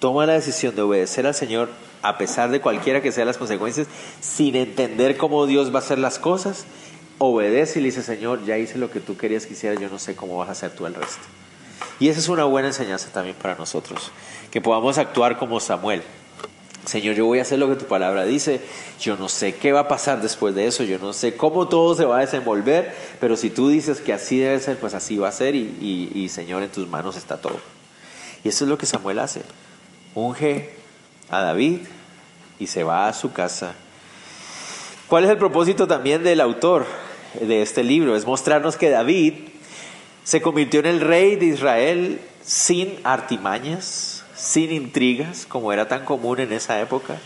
toma 0.00 0.26
la 0.26 0.34
decisión 0.34 0.74
de 0.74 0.82
obedecer 0.82 1.26
al 1.26 1.34
Señor 1.34 1.70
a 2.04 2.18
pesar 2.18 2.50
de 2.50 2.60
cualquiera 2.60 3.00
que 3.00 3.12
sean 3.12 3.26
las 3.26 3.38
consecuencias, 3.38 3.86
sin 4.20 4.56
entender 4.56 5.16
cómo 5.16 5.46
Dios 5.46 5.72
va 5.72 5.76
a 5.76 5.82
hacer 5.82 5.98
las 5.98 6.18
cosas, 6.18 6.66
obedece 7.16 7.78
y 7.78 7.82
le 7.82 7.88
dice, 7.88 8.02
Señor, 8.02 8.44
ya 8.44 8.58
hice 8.58 8.76
lo 8.76 8.90
que 8.90 9.00
tú 9.00 9.16
querías 9.16 9.46
que 9.46 9.54
hiciera, 9.54 9.80
yo 9.80 9.88
no 9.88 9.98
sé 9.98 10.14
cómo 10.14 10.36
vas 10.36 10.50
a 10.50 10.52
hacer 10.52 10.72
tú 10.72 10.84
el 10.84 10.94
resto. 10.94 11.22
Y 11.98 12.08
esa 12.08 12.20
es 12.20 12.28
una 12.28 12.44
buena 12.44 12.68
enseñanza 12.68 13.08
también 13.10 13.36
para 13.40 13.54
nosotros, 13.54 14.12
que 14.50 14.60
podamos 14.60 14.98
actuar 14.98 15.38
como 15.38 15.60
Samuel. 15.60 16.02
Señor, 16.86 17.14
yo 17.14 17.26
voy 17.26 17.38
a 17.38 17.42
hacer 17.42 17.58
lo 17.58 17.68
que 17.68 17.76
tu 17.76 17.86
palabra 17.86 18.24
dice, 18.24 18.60
yo 19.00 19.16
no 19.16 19.28
sé 19.28 19.54
qué 19.54 19.72
va 19.72 19.80
a 19.80 19.88
pasar 19.88 20.20
después 20.20 20.54
de 20.54 20.66
eso, 20.66 20.84
yo 20.84 20.98
no 20.98 21.12
sé 21.12 21.36
cómo 21.36 21.66
todo 21.66 21.94
se 21.94 22.04
va 22.04 22.18
a 22.18 22.20
desenvolver, 22.20 22.94
pero 23.20 23.36
si 23.36 23.48
tú 23.48 23.70
dices 23.70 24.00
que 24.00 24.12
así 24.12 24.38
debe 24.38 24.60
ser, 24.60 24.76
pues 24.76 24.92
así 24.92 25.16
va 25.16 25.28
a 25.28 25.32
ser 25.32 25.54
y, 25.54 26.10
y 26.14 26.28
Señor, 26.28 26.62
en 26.62 26.70
tus 26.70 26.86
manos 26.86 27.16
está 27.16 27.38
todo. 27.38 27.58
Y 28.44 28.48
eso 28.48 28.64
es 28.64 28.68
lo 28.68 28.76
que 28.76 28.86
Samuel 28.86 29.18
hace. 29.18 29.42
Unge 30.14 30.70
a 31.30 31.40
David 31.40 31.78
y 32.58 32.66
se 32.66 32.84
va 32.84 33.08
a 33.08 33.12
su 33.14 33.32
casa. 33.32 33.74
¿Cuál 35.08 35.24
es 35.24 35.30
el 35.30 35.38
propósito 35.38 35.86
también 35.86 36.22
del 36.22 36.40
autor 36.40 36.86
de 37.40 37.62
este 37.62 37.82
libro? 37.82 38.14
Es 38.16 38.26
mostrarnos 38.26 38.76
que 38.76 38.90
David 38.90 39.34
se 40.24 40.40
convirtió 40.40 40.80
en 40.80 40.86
el 40.86 41.00
rey 41.00 41.36
de 41.36 41.46
Israel 41.46 42.20
sin 42.44 42.98
artimañas, 43.04 44.13
sin 44.44 44.70
intrigas, 44.72 45.46
como 45.46 45.72
era 45.72 45.88
tan 45.88 46.04
común 46.04 46.38
en 46.38 46.52
esa 46.52 46.78
época. 46.78 47.16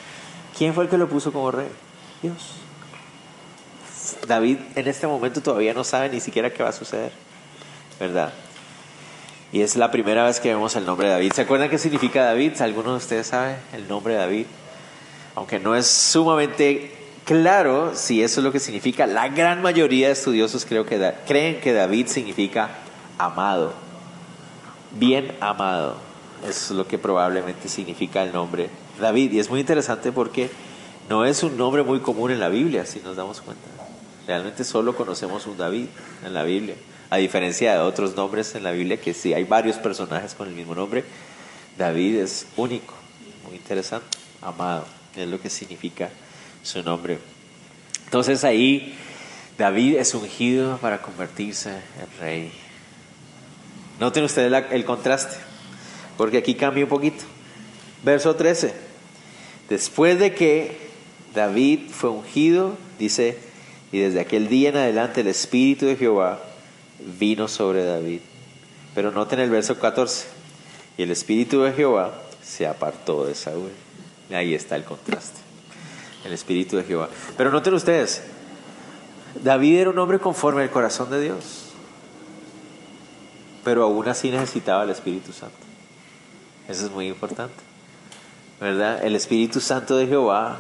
¿Quién 0.57 0.73
fue 0.73 0.85
el 0.85 0.91
que 0.91 0.97
lo 0.97 1.09
puso 1.09 1.33
como 1.33 1.51
rey? 1.51 1.69
Dios. 2.23 2.55
David 4.27 4.59
en 4.77 4.87
este 4.87 5.07
momento 5.07 5.43
todavía 5.43 5.75
no 5.75 5.83
sabe 5.83 6.09
ni 6.11 6.21
siquiera 6.21 6.53
qué 6.53 6.62
va 6.62 6.69
a 6.69 6.73
suceder, 6.73 7.11
¿verdad? 7.99 8.33
Y 9.51 9.62
es 9.62 9.75
la 9.75 9.91
primera 9.91 10.25
vez 10.25 10.39
que 10.39 10.55
vemos 10.55 10.77
el 10.77 10.87
nombre 10.87 11.09
de 11.09 11.14
David. 11.14 11.33
¿Se 11.33 11.43
acuerdan 11.43 11.69
qué 11.69 11.79
significa 11.79 12.23
David? 12.23 12.61
¿Alguno 12.61 12.93
de 12.93 12.99
ustedes 12.99 13.27
sabe 13.27 13.57
el 13.73 13.89
nombre 13.89 14.14
de 14.14 14.21
David? 14.21 14.47
Aunque 15.35 15.59
no 15.59 15.75
es 15.75 15.89
sumamente 15.89 16.95
claro 17.25 17.97
si 17.97 18.23
eso 18.23 18.41
es 18.41 18.45
lo 18.45 18.53
que 18.53 18.61
significa, 18.61 19.07
la 19.07 19.29
gran 19.29 19.61
mayoría 19.61 20.07
de 20.07 20.12
estudiosos 20.12 20.64
creo 20.64 20.87
que 20.87 21.12
creen 21.27 21.61
que 21.61 21.73
David 21.73 22.07
significa 22.07 22.71
amado, 23.19 23.73
bien 24.93 25.37
amado. 25.41 26.08
Es 26.47 26.70
lo 26.70 26.86
que 26.86 26.99
probablemente 26.99 27.68
significa 27.68 28.22
el 28.22 28.32
nombre 28.32 28.70
David. 29.01 29.32
Y 29.32 29.39
es 29.39 29.51
muy 29.51 29.61
interesante 29.61 30.12
porque 30.12 30.51
no 31.09 31.24
es 31.24 31.43
un 31.43 31.57
nombre 31.57 31.82
muy 31.82 32.01
común 32.01 32.30
en 32.30 32.41
la 32.41 32.49
Biblia, 32.49 32.86
si 32.86 33.01
nos 33.01 33.16
damos 33.16 33.41
cuenta. 33.41 33.66
Realmente 34.26 34.62
solo 34.64 34.95
conocemos 34.95 35.47
un 35.47 35.57
David 35.57 35.86
en 36.24 36.34
la 36.34 36.43
Biblia. 36.43 36.74
A 37.11 37.16
diferencia 37.16 37.72
de 37.72 37.78
otros 37.78 38.14
nombres 38.14 38.55
en 38.55 38.62
la 38.62 38.72
Biblia, 38.72 39.01
que 39.01 39.14
sí 39.14 39.32
hay 39.32 39.45
varios 39.45 39.76
personajes 39.76 40.34
con 40.34 40.49
el 40.49 40.55
mismo 40.55 40.74
nombre, 40.74 41.05
David 41.78 42.16
es 42.16 42.47
único, 42.57 42.93
muy 43.47 43.57
interesante, 43.57 44.18
amado, 44.43 44.84
es 45.16 45.26
lo 45.26 45.41
que 45.41 45.49
significa 45.49 46.11
su 46.62 46.82
nombre. 46.82 47.18
Entonces 48.05 48.45
ahí 48.45 48.95
David 49.57 49.97
es 49.97 50.14
ungido 50.14 50.76
para 50.78 51.01
convertirse 51.01 51.70
en 51.70 52.20
rey. 52.20 52.53
Noten 53.99 54.24
ustedes 54.24 54.64
el 54.70 54.84
contraste, 54.84 55.36
porque 56.19 56.37
aquí 56.37 56.55
cambia 56.55 56.85
un 56.85 56.91
poquito. 56.91 57.25
Verso 58.05 58.37
13. 58.37 58.75
Después 59.71 60.19
de 60.19 60.35
que 60.35 60.77
David 61.35 61.89
fue 61.91 62.11
ungido, 62.11 62.77
dice, 62.99 63.39
y 63.93 64.01
desde 64.01 64.21
aquel 64.21 64.49
día 64.49 64.69
en 64.69 64.77
adelante 64.77 65.23
el 65.23 65.29
Espíritu 65.29 65.87
de 65.87 65.97
Jehová 65.97 66.39
vino 67.19 67.49
sobre 67.49 67.87
David. 67.87 68.21
Pero 68.95 69.11
noten 69.11 69.41
el 69.41 69.49
verso 69.49 69.79
14. 69.79 70.27
Y 70.99 71.05
el 71.05 71.11
Espíritu 71.11 71.62
de 71.62 71.73
Jehová 71.73 72.12
se 72.43 72.66
apartó 72.66 73.25
de 73.25 73.35
Saúl. 73.35 73.71
Ahí 74.31 74.55
está 74.55 74.77
el 74.77 74.85
contraste. 74.85 75.39
El 76.27 76.35
Espíritu 76.35 76.77
de 76.77 76.85
Jehová. 76.85 77.09
Pero 77.39 77.51
noten 77.51 77.73
ustedes, 77.73 78.23
David 79.43 79.79
era 79.79 79.91
un 79.91 79.99
hombre 79.99 80.19
conforme 80.19 80.62
al 80.62 80.71
corazón 80.71 81.11
de 81.11 81.23
Dios 81.23 81.69
pero 83.69 83.85
aún 83.85 84.09
así 84.09 84.31
necesitaba 84.31 84.85
el 84.85 84.89
Espíritu 84.89 85.31
Santo. 85.31 85.68
Eso 86.69 86.87
es 86.87 86.93
muy 86.93 87.09
importante. 87.09 87.55
¿Verdad? 88.61 89.05
El 89.05 89.16
Espíritu 89.16 89.61
Santo 89.61 89.97
de 89.97 90.07
Jehová 90.07 90.59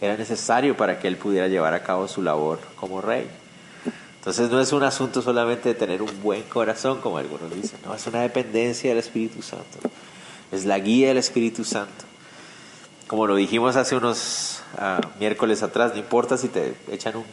era 0.00 0.16
necesario 0.16 0.76
para 0.76 0.98
que 0.98 1.08
él 1.08 1.16
pudiera 1.16 1.48
llevar 1.48 1.74
a 1.74 1.82
cabo 1.82 2.06
su 2.06 2.22
labor 2.22 2.60
como 2.76 3.00
rey. 3.00 3.26
Entonces 4.16 4.50
no 4.50 4.60
es 4.60 4.72
un 4.72 4.82
asunto 4.82 5.22
solamente 5.22 5.70
de 5.70 5.74
tener 5.74 6.02
un 6.02 6.22
buen 6.22 6.42
corazón, 6.42 7.00
como 7.00 7.18
algunos 7.18 7.54
dicen, 7.54 7.78
no, 7.84 7.94
es 7.94 8.06
una 8.06 8.20
dependencia 8.20 8.90
del 8.90 8.98
Espíritu 8.98 9.40
Santo. 9.42 9.78
Es 10.52 10.64
la 10.64 10.78
guía 10.78 11.08
del 11.08 11.18
Espíritu 11.18 11.64
Santo. 11.64 12.04
Como 13.06 13.26
lo 13.26 13.36
dijimos 13.36 13.76
hace 13.76 13.96
unos 13.96 14.60
ah, 14.76 15.00
miércoles 15.18 15.62
atrás, 15.62 15.92
no 15.92 15.98
importa 15.98 16.36
si 16.36 16.48
te 16.48 16.74
echan 16.90 17.14
un, 17.16 17.24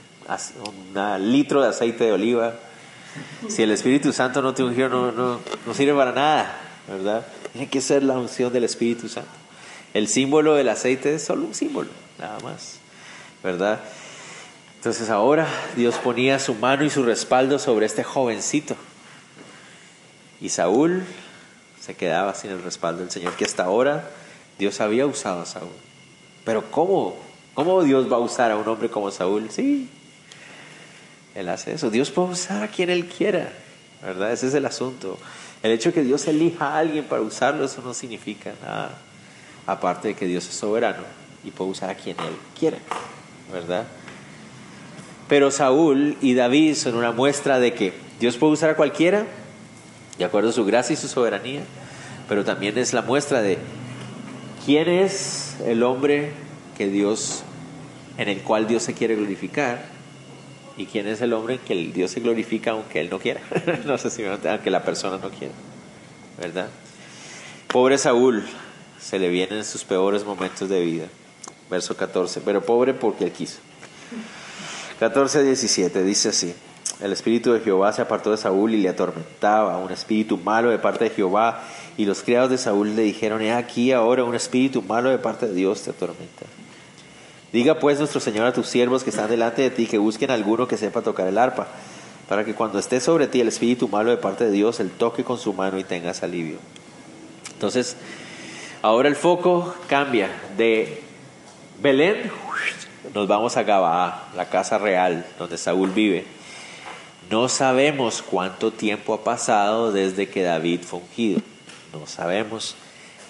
litro 1.31 1.61
de 1.61 1.67
aceite 1.67 2.05
de 2.05 2.13
oliva 2.13 2.53
si 3.47 3.61
el 3.61 3.71
Espíritu 3.71 4.13
Santo 4.13 4.41
no 4.41 4.53
te 4.53 4.63
ungió, 4.63 4.89
no 4.89 5.39
sirve 5.73 5.93
para 5.93 6.11
nada, 6.11 6.57
¿verdad? 6.87 7.25
Tiene 7.55 7.69
que 7.69 7.79
ser 7.79 8.03
la 8.03 8.19
unción 8.19 8.51
del 8.51 8.65
Espíritu 8.65 9.07
Santo. 9.07 9.29
El 9.93 10.09
símbolo 10.09 10.55
del 10.55 10.67
aceite 10.67 11.15
es 11.15 11.23
solo 11.23 11.45
un 11.45 11.55
símbolo, 11.55 11.87
nada 12.19 12.37
más, 12.41 12.79
¿verdad? 13.41 13.79
Entonces 14.75 15.09
ahora 15.09 15.47
Dios 15.77 15.95
ponía 15.95 16.37
su 16.37 16.53
mano 16.55 16.83
y 16.83 16.89
su 16.89 17.03
respaldo 17.03 17.57
sobre 17.57 17.85
este 17.85 18.03
jovencito. 18.03 18.75
Y 20.41 20.49
Saúl 20.49 21.05
se 21.79 21.95
quedaba 21.95 22.35
sin 22.35 22.51
el 22.51 22.61
respaldo 22.61 23.03
del 23.03 23.11
Señor, 23.11 23.37
que 23.37 23.45
hasta 23.45 23.63
ahora 23.63 24.11
Dios 24.59 24.81
había 24.81 25.05
usado 25.05 25.43
a 25.43 25.45
Saúl. 25.45 25.71
Pero 26.43 26.69
¿cómo? 26.71 27.15
¿Cómo 27.53 27.83
Dios 27.83 28.11
va 28.11 28.17
a 28.17 28.19
usar 28.19 28.51
a 28.51 28.57
un 28.57 28.67
hombre 28.67 28.89
como 28.89 29.11
Saúl? 29.11 29.49
Sí, 29.49 29.87
él 31.35 31.47
hace 31.47 31.71
eso. 31.71 31.89
Dios 31.89 32.11
puede 32.11 32.31
usar 32.31 32.63
a 32.63 32.67
quien 32.67 32.89
Él 32.89 33.05
quiera, 33.05 33.49
¿verdad? 34.01 34.33
Ese 34.33 34.47
es 34.47 34.53
el 34.55 34.65
asunto. 34.65 35.17
El 35.65 35.71
hecho 35.71 35.89
de 35.89 35.93
que 35.93 36.03
Dios 36.03 36.27
elija 36.27 36.67
a 36.67 36.77
alguien 36.77 37.05
para 37.05 37.23
usarlo, 37.23 37.65
eso 37.65 37.81
no 37.83 37.95
significa 37.95 38.53
nada. 38.61 38.99
Aparte 39.65 40.09
de 40.09 40.13
que 40.13 40.27
Dios 40.27 40.47
es 40.47 40.53
soberano 40.53 41.01
y 41.43 41.49
puede 41.49 41.71
usar 41.71 41.89
a 41.89 41.95
quien 41.95 42.15
Él 42.19 42.35
quiera, 42.55 42.77
¿verdad? 43.51 43.87
Pero 45.27 45.49
Saúl 45.49 46.17
y 46.21 46.35
David 46.35 46.75
son 46.75 46.93
una 46.93 47.11
muestra 47.11 47.57
de 47.57 47.73
que 47.73 47.93
Dios 48.19 48.37
puede 48.37 48.53
usar 48.53 48.69
a 48.69 48.75
cualquiera, 48.75 49.25
de 50.19 50.25
acuerdo 50.25 50.49
a 50.49 50.53
su 50.53 50.65
gracia 50.65 50.93
y 50.93 50.97
su 50.97 51.07
soberanía, 51.07 51.61
pero 52.29 52.45
también 52.45 52.77
es 52.77 52.93
la 52.93 53.01
muestra 53.01 53.41
de 53.41 53.57
quién 54.67 54.87
es 54.87 55.57
el 55.65 55.81
hombre 55.81 56.31
que 56.77 56.89
Dios, 56.89 57.41
en 58.19 58.29
el 58.29 58.43
cual 58.43 58.67
Dios 58.67 58.83
se 58.83 58.93
quiere 58.93 59.15
glorificar, 59.15 59.94
y 60.77 60.85
quién 60.85 61.07
es 61.07 61.21
el 61.21 61.33
hombre 61.33 61.55
en 61.55 61.59
que 61.61 61.73
el 61.73 61.93
Dios 61.93 62.11
se 62.11 62.19
glorifica 62.19 62.71
aunque 62.71 62.99
él 62.99 63.09
no 63.09 63.19
quiera. 63.19 63.41
no 63.85 63.97
sé 63.97 64.09
si 64.09 64.23
aunque 64.25 64.69
la 64.69 64.83
persona 64.83 65.17
no 65.17 65.29
quiera, 65.29 65.53
¿verdad? 66.39 66.67
Pobre 67.67 67.97
Saúl, 67.97 68.43
se 68.99 69.19
le 69.19 69.29
vienen 69.29 69.63
sus 69.63 69.83
peores 69.83 70.23
momentos 70.25 70.69
de 70.69 70.81
vida. 70.81 71.05
Verso 71.69 71.95
14, 71.95 72.41
pero 72.41 72.61
pobre 72.61 72.93
porque 72.93 73.23
él 73.23 73.31
quiso. 73.31 73.57
14 74.99 75.43
17 75.43 76.03
dice 76.03 76.29
así. 76.29 76.53
El 77.01 77.11
espíritu 77.11 77.51
de 77.51 77.59
Jehová 77.59 77.91
se 77.91 78.01
apartó 78.01 78.31
de 78.31 78.37
Saúl 78.37 78.73
y 78.73 78.81
le 78.81 78.87
atormentaba, 78.87 79.77
un 79.77 79.91
espíritu 79.91 80.37
malo 80.37 80.69
de 80.69 80.79
parte 80.79 81.05
de 81.05 81.09
Jehová. 81.09 81.63
Y 81.97 82.05
los 82.05 82.23
criados 82.23 82.49
de 82.49 82.57
Saúl 82.57 82.95
le 82.95 83.01
dijeron, 83.01 83.41
he 83.41 83.51
aquí 83.51 83.91
ahora 83.91 84.23
un 84.23 84.35
espíritu 84.35 84.81
malo 84.81 85.09
de 85.09 85.17
parte 85.17 85.47
de 85.47 85.53
Dios 85.53 85.81
te 85.81 85.89
atormenta. 85.89 86.45
Diga 87.55 87.79
pues 87.79 87.99
nuestro 87.99 88.19
Señor 88.19 88.45
a 88.45 88.51
tus 88.51 88.67
siervos 88.67 89.05
que 89.05 89.11
están 89.11 89.29
delante 89.29 89.61
de 89.61 89.69
ti 89.69 89.85
que 89.85 89.97
busquen 89.97 90.29
alguno 90.29 90.67
que 90.67 90.75
sepa 90.75 91.01
tocar 91.01 91.25
el 91.25 91.37
arpa, 91.37 91.67
para 92.27 92.43
que 92.43 92.53
cuando 92.53 92.79
esté 92.79 92.99
sobre 92.99 93.27
ti 93.27 93.39
el 93.39 93.47
espíritu 93.47 93.87
malo 93.87 94.09
de 94.09 94.17
parte 94.17 94.43
de 94.43 94.51
Dios, 94.51 94.81
él 94.81 94.91
toque 94.91 95.23
con 95.23 95.37
su 95.37 95.53
mano 95.53 95.79
y 95.79 95.85
tengas 95.85 96.21
alivio. 96.21 96.57
Entonces, 97.53 97.95
ahora 98.81 99.07
el 99.07 99.15
foco 99.15 99.73
cambia 99.87 100.29
de 100.57 101.01
Belén, 101.81 102.29
nos 103.13 103.25
vamos 103.25 103.55
a 103.55 103.63
Gabaa, 103.63 104.31
la 104.35 104.49
casa 104.49 104.77
real 104.77 105.25
donde 105.39 105.57
Saúl 105.57 105.91
vive. 105.91 106.25
No 107.31 107.47
sabemos 107.47 108.21
cuánto 108.21 108.71
tiempo 108.71 109.13
ha 109.13 109.23
pasado 109.23 109.93
desde 109.93 110.27
que 110.27 110.43
David 110.43 110.81
fue 110.81 110.99
ungido. 110.99 111.39
No 111.93 112.05
sabemos. 112.05 112.75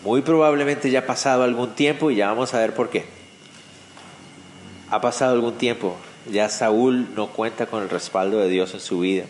Muy 0.04 0.24
probablemente 0.24 0.90
ya 0.90 1.02
ha 1.02 1.06
pasado 1.06 1.44
algún 1.44 1.76
tiempo 1.76 2.10
y 2.10 2.16
ya 2.16 2.30
vamos 2.30 2.56
a 2.56 2.58
ver 2.58 2.74
por 2.74 2.90
qué. 2.90 3.15
Ha 4.90 5.02
pasado 5.02 5.34
algún 5.34 5.58
tiempo. 5.58 5.96
Ya 6.32 6.50
Saúl 6.50 7.14
no 7.16 7.28
cuenta 7.28 7.66
con 7.68 7.84
el 7.84 7.90
respaldo 7.90 8.40
de 8.40 8.50
Dios 8.50 8.74
en 8.74 8.80
su 8.80 9.00
vida. 9.00 9.26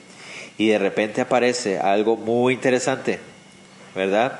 Y 0.57 0.67
de 0.67 0.79
repente 0.79 1.21
aparece 1.21 1.79
algo 1.79 2.15
muy 2.15 2.53
interesante, 2.53 3.19
¿verdad? 3.93 4.39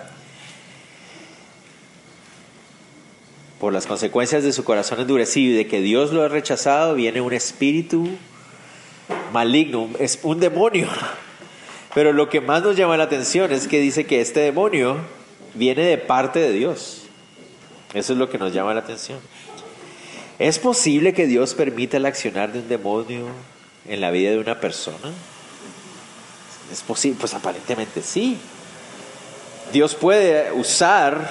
Por 3.60 3.74
las 3.74 3.86
consecuencias 3.86 4.44
de 4.44 4.54
su 4.54 4.64
corazón 4.64 5.02
endurecido 5.02 5.54
y 5.54 5.58
de 5.58 5.68
que 5.68 5.82
Dios 5.82 6.12
lo 6.14 6.24
ha 6.24 6.30
rechazado, 6.30 6.96
viene 6.96 7.20
un 7.20 7.34
espíritu 7.34 8.08
maligno, 9.34 9.90
es 10.00 10.20
un 10.24 10.40
demonio. 10.40 10.88
Pero 11.94 12.14
lo 12.14 12.30
que 12.30 12.42
más 12.42 12.64
nos 12.64 12.76
llama 12.76 12.98
la 12.98 13.06
atención 13.06 13.52
es 13.52 13.68
que 13.68 13.80
dice 13.80 14.06
que 14.06 14.22
este 14.22 14.42
demonio 14.42 14.98
viene 15.54 15.84
de 15.84 15.98
parte 15.98 16.40
de 16.40 16.52
Dios. 16.52 17.04
Eso 17.94 18.14
es 18.14 18.20
lo 18.20 18.30
que 18.30 18.38
nos 18.38 18.54
llama 18.54 18.74
la 18.74 18.82
atención. 18.82 19.20
¿Es 20.38 20.60
posible 20.60 21.14
que 21.14 21.28
Dios 21.28 21.54
permita 21.54 21.98
el 21.98 22.06
accionar 22.06 22.52
de 22.52 22.60
un 22.60 22.68
demonio 22.68 23.28
en 23.88 24.02
la 24.02 24.12
vida 24.12 24.32
de 24.32 24.40
una 24.40 24.60
persona? 24.60 25.14
¿Es 26.72 26.82
posible? 26.82 27.18
Pues 27.20 27.34
aparentemente 27.34 28.02
sí. 28.02 28.38
Dios 29.72 29.96
puede 29.96 30.52
usar 30.52 31.30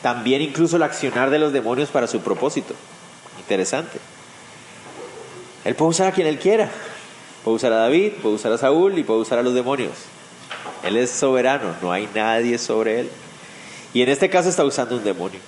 también 0.00 0.40
incluso 0.40 0.76
el 0.76 0.82
accionar 0.82 1.28
de 1.28 1.38
los 1.38 1.52
demonios 1.52 1.90
para 1.90 2.06
su 2.06 2.20
propósito. 2.20 2.74
Interesante. 3.38 3.98
Él 5.64 5.74
puede 5.74 5.90
usar 5.90 6.08
a 6.08 6.12
quien 6.12 6.26
él 6.26 6.38
quiera. 6.38 6.70
Puede 7.44 7.56
usar 7.56 7.72
a 7.72 7.76
David, 7.76 8.12
puede 8.22 8.36
usar 8.36 8.52
a 8.52 8.58
Saúl 8.58 8.98
y 8.98 9.04
puede 9.04 9.20
usar 9.20 9.38
a 9.38 9.42
los 9.42 9.54
demonios. 9.54 9.92
Él 10.82 10.96
es 10.96 11.10
soberano, 11.10 11.74
no 11.82 11.92
hay 11.92 12.08
nadie 12.14 12.56
sobre 12.56 13.00
él. 13.00 13.10
Y 13.92 14.02
en 14.02 14.08
este 14.08 14.30
caso 14.30 14.48
está 14.48 14.64
usando 14.64 14.96
un 14.96 15.04
demonio. 15.04 15.40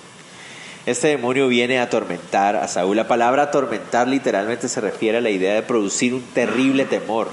Este 0.85 1.07
demonio 1.07 1.47
viene 1.47 1.79
a 1.79 1.83
atormentar 1.83 2.55
a 2.55 2.67
Saúl. 2.67 2.95
La 2.95 3.07
palabra 3.07 3.43
atormentar 3.43 4.07
literalmente 4.07 4.69
se 4.69 4.81
refiere 4.81 5.17
a 5.17 5.21
la 5.21 5.31
idea 5.31 5.55
de 5.55 5.63
producir 5.63 6.13
un 6.13 6.21
terrible 6.21 6.85
temor. 6.85 7.29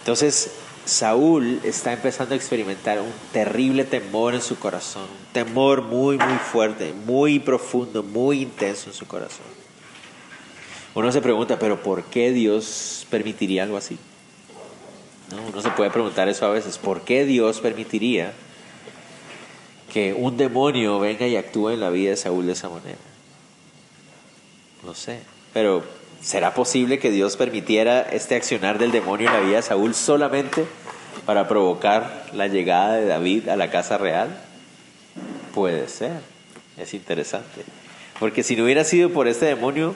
Entonces, 0.00 0.50
Saúl 0.84 1.60
está 1.62 1.92
empezando 1.92 2.34
a 2.34 2.36
experimentar 2.36 2.98
un 3.00 3.12
terrible 3.32 3.84
temor 3.84 4.34
en 4.34 4.40
su 4.40 4.58
corazón, 4.58 5.02
un 5.02 5.32
temor 5.32 5.82
muy, 5.82 6.18
muy 6.18 6.38
fuerte, 6.38 6.92
muy 7.06 7.38
profundo, 7.38 8.02
muy 8.02 8.42
intenso 8.42 8.90
en 8.90 8.94
su 8.94 9.06
corazón. 9.06 9.46
Uno 10.94 11.12
se 11.12 11.20
pregunta, 11.20 11.58
pero 11.58 11.82
¿por 11.82 12.04
qué 12.04 12.32
Dios 12.32 13.06
permitiría 13.10 13.62
algo 13.62 13.76
así? 13.76 13.96
¿No? 15.30 15.36
Uno 15.52 15.62
se 15.62 15.70
puede 15.70 15.90
preguntar 15.90 16.28
eso 16.28 16.46
a 16.46 16.50
veces, 16.50 16.78
¿por 16.78 17.02
qué 17.02 17.24
Dios 17.24 17.60
permitiría 17.60 18.32
que 19.92 20.14
un 20.14 20.36
demonio 20.36 20.98
venga 20.98 21.26
y 21.26 21.36
actúe 21.36 21.70
en 21.70 21.80
la 21.80 21.90
vida 21.90 22.10
de 22.10 22.16
Saúl 22.16 22.46
de 22.46 22.52
esa 22.52 22.68
manera? 22.68 22.98
No 24.84 24.94
sé, 24.94 25.20
pero 25.52 25.82
¿será 26.22 26.54
posible 26.54 26.98
que 26.98 27.10
Dios 27.10 27.36
permitiera 27.36 28.02
este 28.02 28.36
accionar 28.36 28.78
del 28.78 28.92
demonio 28.92 29.28
en 29.28 29.34
la 29.34 29.40
vida 29.40 29.56
de 29.56 29.62
Saúl 29.62 29.94
solamente 29.94 30.66
para 31.26 31.48
provocar 31.48 32.26
la 32.32 32.46
llegada 32.46 32.94
de 32.94 33.06
David 33.06 33.48
a 33.48 33.56
la 33.56 33.70
casa 33.70 33.98
real? 33.98 34.40
Puede 35.54 35.88
ser, 35.88 36.20
es 36.76 36.94
interesante. 36.94 37.64
Porque 38.20 38.42
si 38.42 38.56
no 38.56 38.64
hubiera 38.64 38.84
sido 38.84 39.10
por 39.10 39.28
este 39.28 39.46
demonio, 39.46 39.94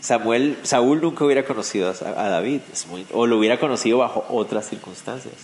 Samuel, 0.00 0.58
Saúl 0.62 1.00
nunca 1.00 1.24
hubiera 1.24 1.44
conocido 1.44 1.90
a, 1.90 2.28
David, 2.28 2.60
o 3.12 3.26
lo 3.26 3.38
hubiera 3.38 3.58
conocido 3.58 3.98
bajo 3.98 4.24
otras 4.28 4.68
circunstancias. 4.68 5.34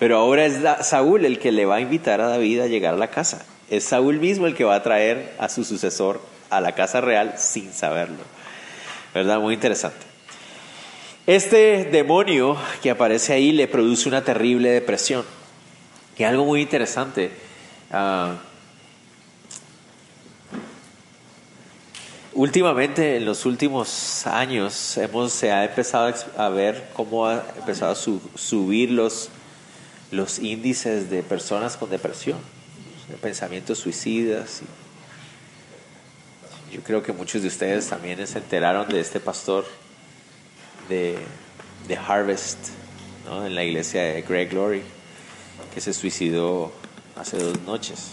Pero 0.00 0.16
ahora 0.16 0.46
es 0.46 0.58
Saúl 0.86 1.24
el 1.26 1.38
que 1.38 1.52
le 1.52 1.66
va 1.66 1.76
a 1.76 1.80
invitar 1.80 2.20
a 2.20 2.26
David 2.26 2.60
a 2.60 2.66
llegar 2.66 2.94
a 2.94 2.96
la 2.96 3.10
casa. 3.10 3.44
Es 3.68 3.84
Saúl 3.84 4.18
mismo 4.18 4.46
el 4.46 4.56
que 4.56 4.64
va 4.64 4.74
a 4.74 4.82
traer 4.82 5.34
a 5.38 5.48
su 5.48 5.62
sucesor 5.62 6.20
a 6.48 6.60
la 6.60 6.74
casa 6.74 7.00
real 7.00 7.34
sin 7.36 7.72
saberlo. 7.72 8.16
¿Verdad? 9.14 9.38
Muy 9.38 9.54
interesante. 9.54 10.06
Este 11.26 11.84
demonio 11.84 12.56
que 12.82 12.90
aparece 12.90 13.34
ahí 13.34 13.52
le 13.52 13.68
produce 13.68 14.08
una 14.08 14.24
terrible 14.24 14.70
depresión. 14.70 15.24
Que 16.16 16.24
algo 16.24 16.46
muy 16.46 16.62
interesante. 16.62 17.30
Uh, 17.92 18.34
Últimamente, 22.32 23.16
en 23.16 23.24
los 23.24 23.44
últimos 23.44 24.24
años, 24.26 24.96
hemos, 24.96 25.32
se 25.32 25.50
ha 25.50 25.64
empezado 25.64 26.14
a 26.38 26.48
ver 26.48 26.88
cómo 26.94 27.26
ha 27.26 27.44
empezado 27.58 27.92
a 27.92 27.96
subir 27.96 28.92
los, 28.92 29.28
los 30.10 30.38
índices 30.38 31.10
de 31.10 31.22
personas 31.22 31.76
con 31.76 31.90
depresión, 31.90 32.38
de 33.08 33.16
pensamientos 33.16 33.78
suicidas. 33.78 34.60
Yo 36.72 36.80
creo 36.82 37.02
que 37.02 37.12
muchos 37.12 37.42
de 37.42 37.48
ustedes 37.48 37.88
también 37.88 38.24
se 38.26 38.38
enteraron 38.38 38.88
de 38.88 39.00
este 39.00 39.20
pastor 39.20 39.64
de, 40.88 41.18
Harvest, 42.06 42.58
¿no? 43.24 43.46
en 43.46 43.54
la 43.54 43.64
iglesia 43.64 44.02
de 44.02 44.22
Greg 44.22 44.50
Glory, 44.50 44.82
que 45.74 45.80
se 45.80 45.92
suicidó 45.92 46.72
hace 47.16 47.38
dos 47.38 47.60
noches. 47.62 48.12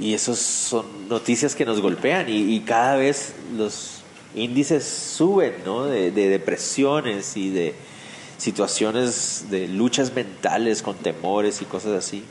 Y 0.00 0.14
esas 0.14 0.38
son 0.38 1.08
noticias 1.08 1.54
que 1.54 1.64
nos 1.64 1.80
golpean 1.80 2.26
y, 2.28 2.60
cada 2.60 2.96
vez 2.96 3.34
los 3.56 4.02
índices 4.34 4.84
suben 4.84 5.54
¿no? 5.64 5.84
de, 5.84 6.10
depresiones 6.10 7.36
y 7.36 7.50
de 7.50 7.74
situaciones 8.42 9.44
de 9.50 9.68
luchas 9.68 10.12
mentales 10.12 10.82
con 10.82 10.96
temores 10.96 11.62
y 11.62 11.64
cosas 11.64 11.92
así. 11.92 12.24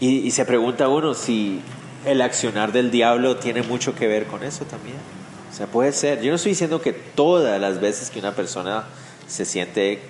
Y, 0.00 0.30
se 0.30 0.46
pregunta 0.46 0.88
uno 0.88 1.12
si 1.12 1.60
el 2.06 2.22
accionar 2.22 2.72
del 2.72 2.90
diablo 2.90 3.36
tiene 3.36 3.62
mucho 3.62 3.94
que 3.94 4.06
ver 4.06 4.26
con 4.26 4.42
eso 4.44 4.64
también. 4.64 4.96
O 5.52 5.54
sea, 5.54 5.66
puede 5.66 5.92
ser. 5.92 6.22
Yo 6.22 6.30
no 6.30 6.36
estoy 6.36 6.52
diciendo 6.52 6.80
que 6.80 6.94
todas 6.94 7.60
las 7.60 7.78
veces 7.78 8.08
que 8.08 8.18
una 8.18 8.34
persona 8.34 8.84
se 9.26 9.44
siente 9.44 10.00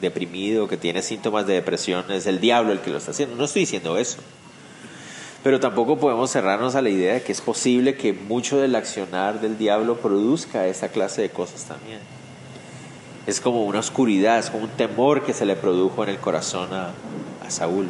deprimido, 0.00 0.66
que 0.66 0.76
tiene 0.76 1.02
síntomas 1.02 1.46
de 1.46 1.54
depresión, 1.54 2.04
es 2.10 2.26
el 2.26 2.40
diablo 2.40 2.72
el 2.72 2.80
que 2.80 2.90
lo 2.90 2.98
está 2.98 3.12
haciendo. 3.12 3.36
No 3.36 3.44
estoy 3.44 3.60
diciendo 3.60 3.96
eso. 3.96 4.18
Pero 5.44 5.60
tampoco 5.60 6.00
podemos 6.00 6.32
cerrarnos 6.32 6.74
a 6.74 6.82
la 6.82 6.90
idea 6.90 7.14
de 7.14 7.22
que 7.22 7.30
es 7.30 7.40
posible 7.40 7.94
que 7.94 8.12
mucho 8.12 8.58
del 8.58 8.74
accionar 8.74 9.40
del 9.40 9.56
diablo 9.56 9.98
produzca 9.98 10.66
esa 10.66 10.88
clase 10.88 11.22
de 11.22 11.30
cosas 11.30 11.64
también. 11.64 12.17
Es 13.28 13.42
como 13.42 13.66
una 13.66 13.80
oscuridad, 13.80 14.38
es 14.38 14.48
como 14.48 14.64
un 14.64 14.70
temor 14.70 15.22
que 15.22 15.34
se 15.34 15.44
le 15.44 15.54
produjo 15.54 16.02
en 16.02 16.08
el 16.08 16.16
corazón 16.16 16.70
a, 16.72 16.92
Saúl. 17.50 17.86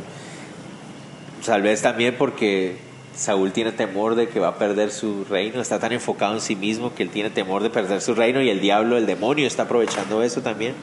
Tal 1.47 1.62
vez 1.62 1.80
también 1.80 2.16
porque 2.18 2.76
Saúl 3.14 3.53
tiene 3.53 3.70
temor 3.70 4.16
de 4.16 4.28
que 4.28 4.41
va 4.41 4.49
a 4.49 4.59
perder 4.59 4.91
su 4.91 5.24
reino, 5.24 5.61
está 5.61 5.78
tan 5.78 5.93
enfocado 5.93 6.34
en 6.34 6.41
sí 6.41 6.57
mismo 6.57 6.93
que 6.93 7.05
él 7.05 7.11
tiene 7.11 7.30
temor 7.30 7.62
de 7.62 7.70
perder 7.70 8.01
su 8.01 8.16
reino 8.16 8.43
y 8.43 8.51
el 8.51 8.61
diablo, 8.61 8.97
el 8.97 9.07
demonio, 9.07 9.47
está 9.47 9.62
aprovechando 9.62 10.24
eso 10.24 10.41
también. 10.43 10.74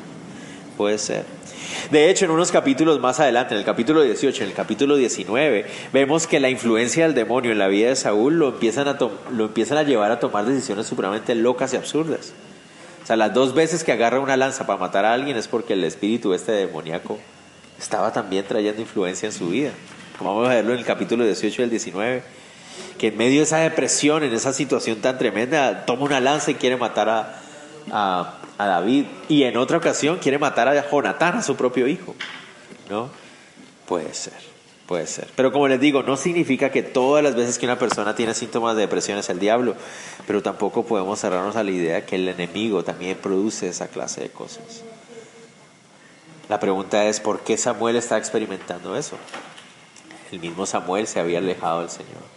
Puede 0.77 0.99
ser. 0.99 1.25
De 1.91 2.09
hecho, 2.09 2.23
en 2.23 2.31
unos 2.31 2.49
capítulos 2.49 3.01
más 3.01 3.19
adelante, 3.19 3.55
en 3.55 3.59
el 3.59 3.65
capítulo 3.65 4.03
18, 4.03 4.43
en 4.43 4.49
el 4.51 4.55
capítulo 4.55 4.95
19, 4.95 5.65
vemos 5.91 6.27
que 6.27 6.39
la 6.39 6.49
influencia 6.49 7.03
del 7.03 7.13
demonio 7.13 7.51
en 7.51 7.59
la 7.59 7.67
vida 7.67 7.89
de 7.89 7.97
Saúl 7.97 8.39
lo 8.39 8.47
empiezan 8.47 8.87
a, 8.87 8.97
lo 9.31 9.45
empiezan 9.47 9.79
a 9.79 9.83
llevar 9.83 10.11
a 10.11 10.19
tomar 10.19 10.45
decisiones 10.45 10.87
supremamente 10.87 11.35
locas 11.35 11.73
y 11.73 11.75
absurdas. 11.75 12.31
O 13.05 13.07
sea, 13.07 13.17
las 13.17 13.35
dos 13.35 13.53
veces 13.53 13.83
que 13.83 13.91
agarra 13.91 14.19
una 14.19 14.35
lanza 14.35 14.65
para 14.65 14.79
matar 14.79 15.05
a 15.05 15.13
alguien 15.13 15.37
es 15.37 15.47
porque 15.47 15.73
el 15.73 15.83
espíritu 15.83 16.33
este 16.33 16.53
demoníaco 16.53 17.19
estaba 17.77 18.11
también 18.11 18.47
trayendo 18.47 18.81
influencia 18.81 19.27
en 19.27 19.31
su 19.31 19.49
vida. 19.49 19.69
Como 20.17 20.33
vamos 20.33 20.49
a 20.49 20.55
verlo 20.55 20.73
en 20.73 20.79
el 20.79 20.85
capítulo 20.85 21.23
18 21.23 21.61
y 21.61 21.63
el 21.65 21.69
19, 21.69 22.23
que 22.97 23.09
en 23.09 23.17
medio 23.17 23.37
de 23.37 23.43
esa 23.43 23.59
depresión, 23.59 24.23
en 24.23 24.33
esa 24.33 24.53
situación 24.53 25.01
tan 25.01 25.19
tremenda, 25.19 25.85
toma 25.85 26.05
una 26.05 26.19
lanza 26.19 26.49
y 26.49 26.55
quiere 26.55 26.77
matar 26.77 27.09
a, 27.09 27.41
a, 27.91 28.39
a 28.57 28.65
David. 28.65 29.05
Y 29.29 29.43
en 29.43 29.55
otra 29.57 29.77
ocasión 29.77 30.17
quiere 30.17 30.39
matar 30.39 30.67
a 30.67 30.89
Jonatán, 30.89 31.37
a 31.37 31.43
su 31.43 31.55
propio 31.55 31.87
hijo. 31.87 32.15
¿No? 32.89 33.11
Puede 33.85 34.15
ser. 34.15 34.54
Puede 34.87 35.07
ser. 35.07 35.27
Pero 35.35 35.51
como 35.51 35.67
les 35.67 35.79
digo, 35.79 36.03
no 36.03 36.15
significa 36.15 36.69
que 36.69 36.83
todas 36.83 37.23
las 37.23 37.35
veces 37.35 37.57
que 37.57 37.65
una 37.65 37.79
persona 37.79 38.13
tiene 38.13 38.35
síntomas 38.35 38.75
de 38.75 38.83
depresión 38.83 39.17
es 39.17 39.29
el 39.29 39.39
diablo, 39.39 39.75
pero 40.27 40.43
tampoco 40.43 40.85
podemos 40.85 41.19
cerrarnos 41.19 41.55
a 41.55 41.63
la 41.63 41.71
idea 41.71 42.05
que 42.05 42.17
el 42.17 42.27
enemigo 42.27 42.83
también 42.83 43.17
produce 43.17 43.67
esa 43.67 43.87
clase 43.87 44.21
de 44.21 44.29
cosas. 44.29 44.83
La 46.49 46.59
pregunta 46.59 47.05
es, 47.05 47.19
¿por 47.19 47.39
qué 47.39 47.57
Samuel 47.57 47.95
está 47.95 48.19
experimentando 48.19 48.95
eso? 48.95 49.17
El 50.31 50.39
mismo 50.39 50.67
Samuel 50.67 51.07
se 51.07 51.19
había 51.19 51.39
alejado 51.39 51.79
del 51.79 51.89
Señor. 51.89 52.35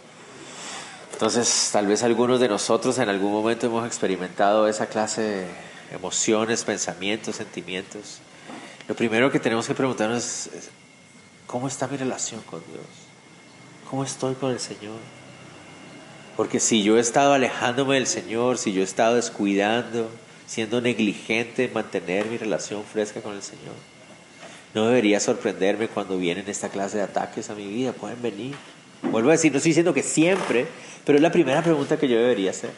Entonces, 1.13 1.69
tal 1.71 1.85
vez 1.85 2.01
algunos 2.01 2.39
de 2.39 2.47
nosotros 2.47 2.97
en 2.97 3.09
algún 3.09 3.31
momento 3.31 3.67
hemos 3.67 3.85
experimentado 3.85 4.67
esa 4.67 4.87
clase 4.87 5.21
de 5.21 5.47
emociones, 5.93 6.63
pensamientos, 6.63 7.35
sentimientos. 7.35 8.19
Lo 8.87 8.95
primero 8.95 9.29
que 9.31 9.39
tenemos 9.39 9.67
que 9.67 9.75
preguntarnos 9.75 10.47
es, 10.47 10.71
¿Cómo 11.49 11.67
está 11.67 11.87
mi 11.87 11.97
relación 11.97 12.41
con 12.41 12.59
Dios? 12.71 12.85
¿Cómo 13.89 14.03
estoy 14.03 14.35
con 14.35 14.51
el 14.51 14.59
Señor? 14.59 14.99
Porque 16.37 16.59
si 16.59 16.83
yo 16.83 16.97
he 16.97 16.99
estado 16.99 17.33
alejándome 17.33 17.95
del 17.95 18.05
Señor, 18.05 18.59
si 18.59 18.71
yo 18.71 18.81
he 18.81 18.83
estado 18.83 19.15
descuidando, 19.15 20.11
siendo 20.45 20.79
negligente 20.79 21.65
en 21.65 21.73
mantener 21.73 22.27
mi 22.27 22.37
relación 22.37 22.83
fresca 22.83 23.23
con 23.23 23.33
el 23.33 23.41
Señor, 23.41 23.73
no 24.75 24.85
debería 24.85 25.19
sorprenderme 25.19 25.87
cuando 25.87 26.19
vienen 26.19 26.47
esta 26.47 26.69
clase 26.69 26.97
de 26.97 27.03
ataques 27.03 27.49
a 27.49 27.55
mi 27.55 27.65
vida. 27.65 27.93
Pueden 27.93 28.21
venir. 28.21 28.55
Vuelvo 29.01 29.29
a 29.29 29.31
decir, 29.31 29.51
no 29.51 29.57
estoy 29.57 29.71
diciendo 29.71 29.95
que 29.95 30.03
siempre, 30.03 30.67
pero 31.03 31.17
es 31.17 31.21
la 31.23 31.31
primera 31.31 31.63
pregunta 31.63 31.97
que 31.97 32.07
yo 32.07 32.17
debería 32.17 32.51
hacer. 32.51 32.73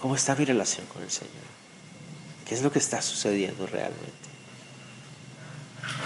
¿Cómo 0.00 0.16
está 0.16 0.34
mi 0.34 0.44
relación 0.44 0.84
con 0.92 1.02
el 1.02 1.10
Señor? 1.10 1.32
¿Qué 2.46 2.54
es 2.54 2.60
lo 2.60 2.70
que 2.70 2.78
está 2.78 3.00
sucediendo 3.00 3.66
realmente? 3.66 4.25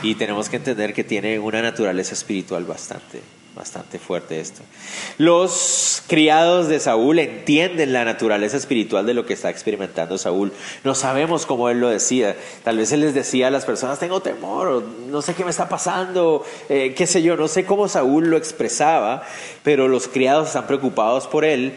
Y 0.02 0.14
tenemos 0.14 0.48
que 0.48 0.56
entender 0.56 0.94
que 0.94 1.04
tiene 1.04 1.38
una 1.38 1.60
naturaleza 1.60 2.14
espiritual 2.14 2.64
bastante, 2.64 3.20
bastante 3.54 3.98
fuerte 3.98 4.40
esto. 4.40 4.62
Los 5.18 6.02
criados 6.06 6.68
de 6.68 6.80
Saúl 6.80 7.18
entienden 7.18 7.92
la 7.92 8.06
naturaleza 8.06 8.56
espiritual 8.56 9.04
de 9.04 9.12
lo 9.12 9.26
que 9.26 9.34
está 9.34 9.50
experimentando 9.50 10.16
Saúl. 10.16 10.52
No 10.84 10.94
sabemos 10.94 11.44
cómo 11.44 11.68
él 11.68 11.80
lo 11.80 11.90
decía. 11.90 12.34
Tal 12.64 12.78
vez 12.78 12.92
él 12.92 13.00
les 13.00 13.12
decía 13.12 13.48
a 13.48 13.50
las 13.50 13.66
personas, 13.66 13.98
tengo 13.98 14.20
temor, 14.22 14.82
no 15.08 15.20
sé 15.20 15.34
qué 15.34 15.44
me 15.44 15.50
está 15.50 15.68
pasando, 15.68 16.46
eh, 16.70 16.94
qué 16.96 17.06
sé 17.06 17.22
yo, 17.22 17.36
no 17.36 17.48
sé 17.48 17.66
cómo 17.66 17.86
Saúl 17.86 18.30
lo 18.30 18.38
expresaba, 18.38 19.22
pero 19.62 19.86
los 19.86 20.08
criados 20.08 20.48
están 20.48 20.66
preocupados 20.66 21.26
por 21.26 21.44
él 21.44 21.74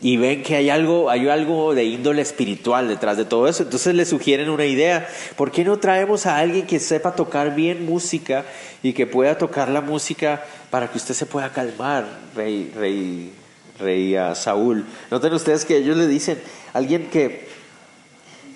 y 0.00 0.16
ven 0.16 0.42
que 0.42 0.56
hay 0.56 0.70
algo, 0.70 1.08
hay 1.08 1.28
algo 1.28 1.74
de 1.74 1.84
índole 1.84 2.20
espiritual 2.22 2.88
detrás 2.88 3.16
de 3.16 3.24
todo 3.24 3.48
eso. 3.48 3.62
Entonces 3.62 3.94
le 3.94 4.04
sugieren 4.04 4.50
una 4.50 4.66
idea. 4.66 5.08
¿Por 5.36 5.50
qué 5.50 5.64
no 5.64 5.78
traemos 5.78 6.26
a 6.26 6.38
alguien 6.38 6.66
que 6.66 6.80
sepa 6.80 7.14
tocar 7.14 7.54
bien 7.54 7.86
música 7.86 8.44
y 8.82 8.92
que 8.92 9.06
pueda 9.06 9.38
tocar 9.38 9.68
la 9.68 9.80
música 9.80 10.44
para 10.70 10.90
que 10.90 10.98
usted 10.98 11.14
se 11.14 11.26
pueda 11.26 11.52
calmar, 11.52 12.06
rey, 12.34 12.72
rey, 12.76 13.32
rey 13.78 14.16
a 14.16 14.34
Saúl? 14.34 14.84
Noten 15.10 15.32
ustedes 15.32 15.64
que 15.64 15.78
ellos 15.78 15.96
le 15.96 16.06
dicen, 16.06 16.38
alguien 16.72 17.08
que, 17.08 17.48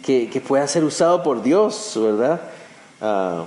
que, 0.05 0.43
pueda 0.47 0.67
ser 0.67 0.85
usado 0.85 1.23
por 1.23 1.43
Dios, 1.43 1.93
¿verdad? 1.97 2.43
Ah, 3.01 3.47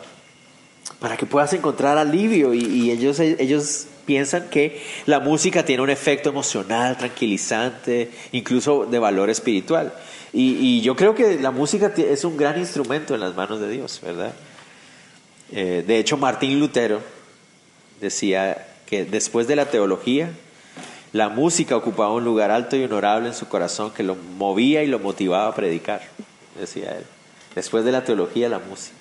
para 1.00 1.18
que 1.18 1.26
puedas 1.26 1.54
encontrar 1.54 1.98
alivio. 1.98 2.54
Y, 2.54 2.64
y 2.64 2.92
ellos, 2.92 3.20
ellos 3.20 3.88
piensan 4.12 4.50
que 4.50 4.82
la 5.06 5.22
música 5.22 5.64
tiene 5.64 5.82
un 5.82 5.90
efecto 5.90 6.28
emocional, 6.28 6.98
tranquilizante, 6.98 8.12
incluso 8.34 8.86
de 8.86 9.00
valor 9.00 9.30
espiritual. 9.30 9.94
Y, 10.34 10.82
yo 10.82 10.98
creo 10.98 11.16
que 11.16 11.40
la 11.40 11.52
música 11.52 11.94
es 11.96 12.26
un 12.26 12.36
gran 12.36 12.60
instrumento 12.60 13.16
en 13.16 13.22
las 13.22 13.34
manos 13.36 13.62
de 13.62 13.70
Dios, 13.70 14.02
¿verdad? 14.04 14.34
Eh, 15.54 15.86
de 15.88 15.98
hecho, 15.98 16.18
Martín 16.18 16.60
Lutero 16.60 17.00
decía 18.02 18.68
que 18.86 19.06
después 19.06 19.48
de 19.48 19.56
la 19.56 19.68
teología, 19.68 20.30
la 21.14 21.30
música 21.30 21.78
ocupaba 21.78 22.12
un 22.12 22.26
lugar 22.26 22.52
alto 22.52 22.76
y 22.76 22.84
honorable 22.84 23.30
en 23.30 23.34
su 23.34 23.48
corazón 23.48 23.92
que 23.92 24.04
lo 24.04 24.16
movía 24.16 24.84
y 24.84 24.88
lo 24.88 25.00
motivaba 25.00 25.48
a 25.48 25.56
predicar, 25.56 26.02
decía 26.60 26.98
él. 26.98 27.06
Después 27.56 27.86
de 27.86 27.94
la 27.94 28.04
teología, 28.04 28.50
la 28.50 28.60
música. 28.60 29.01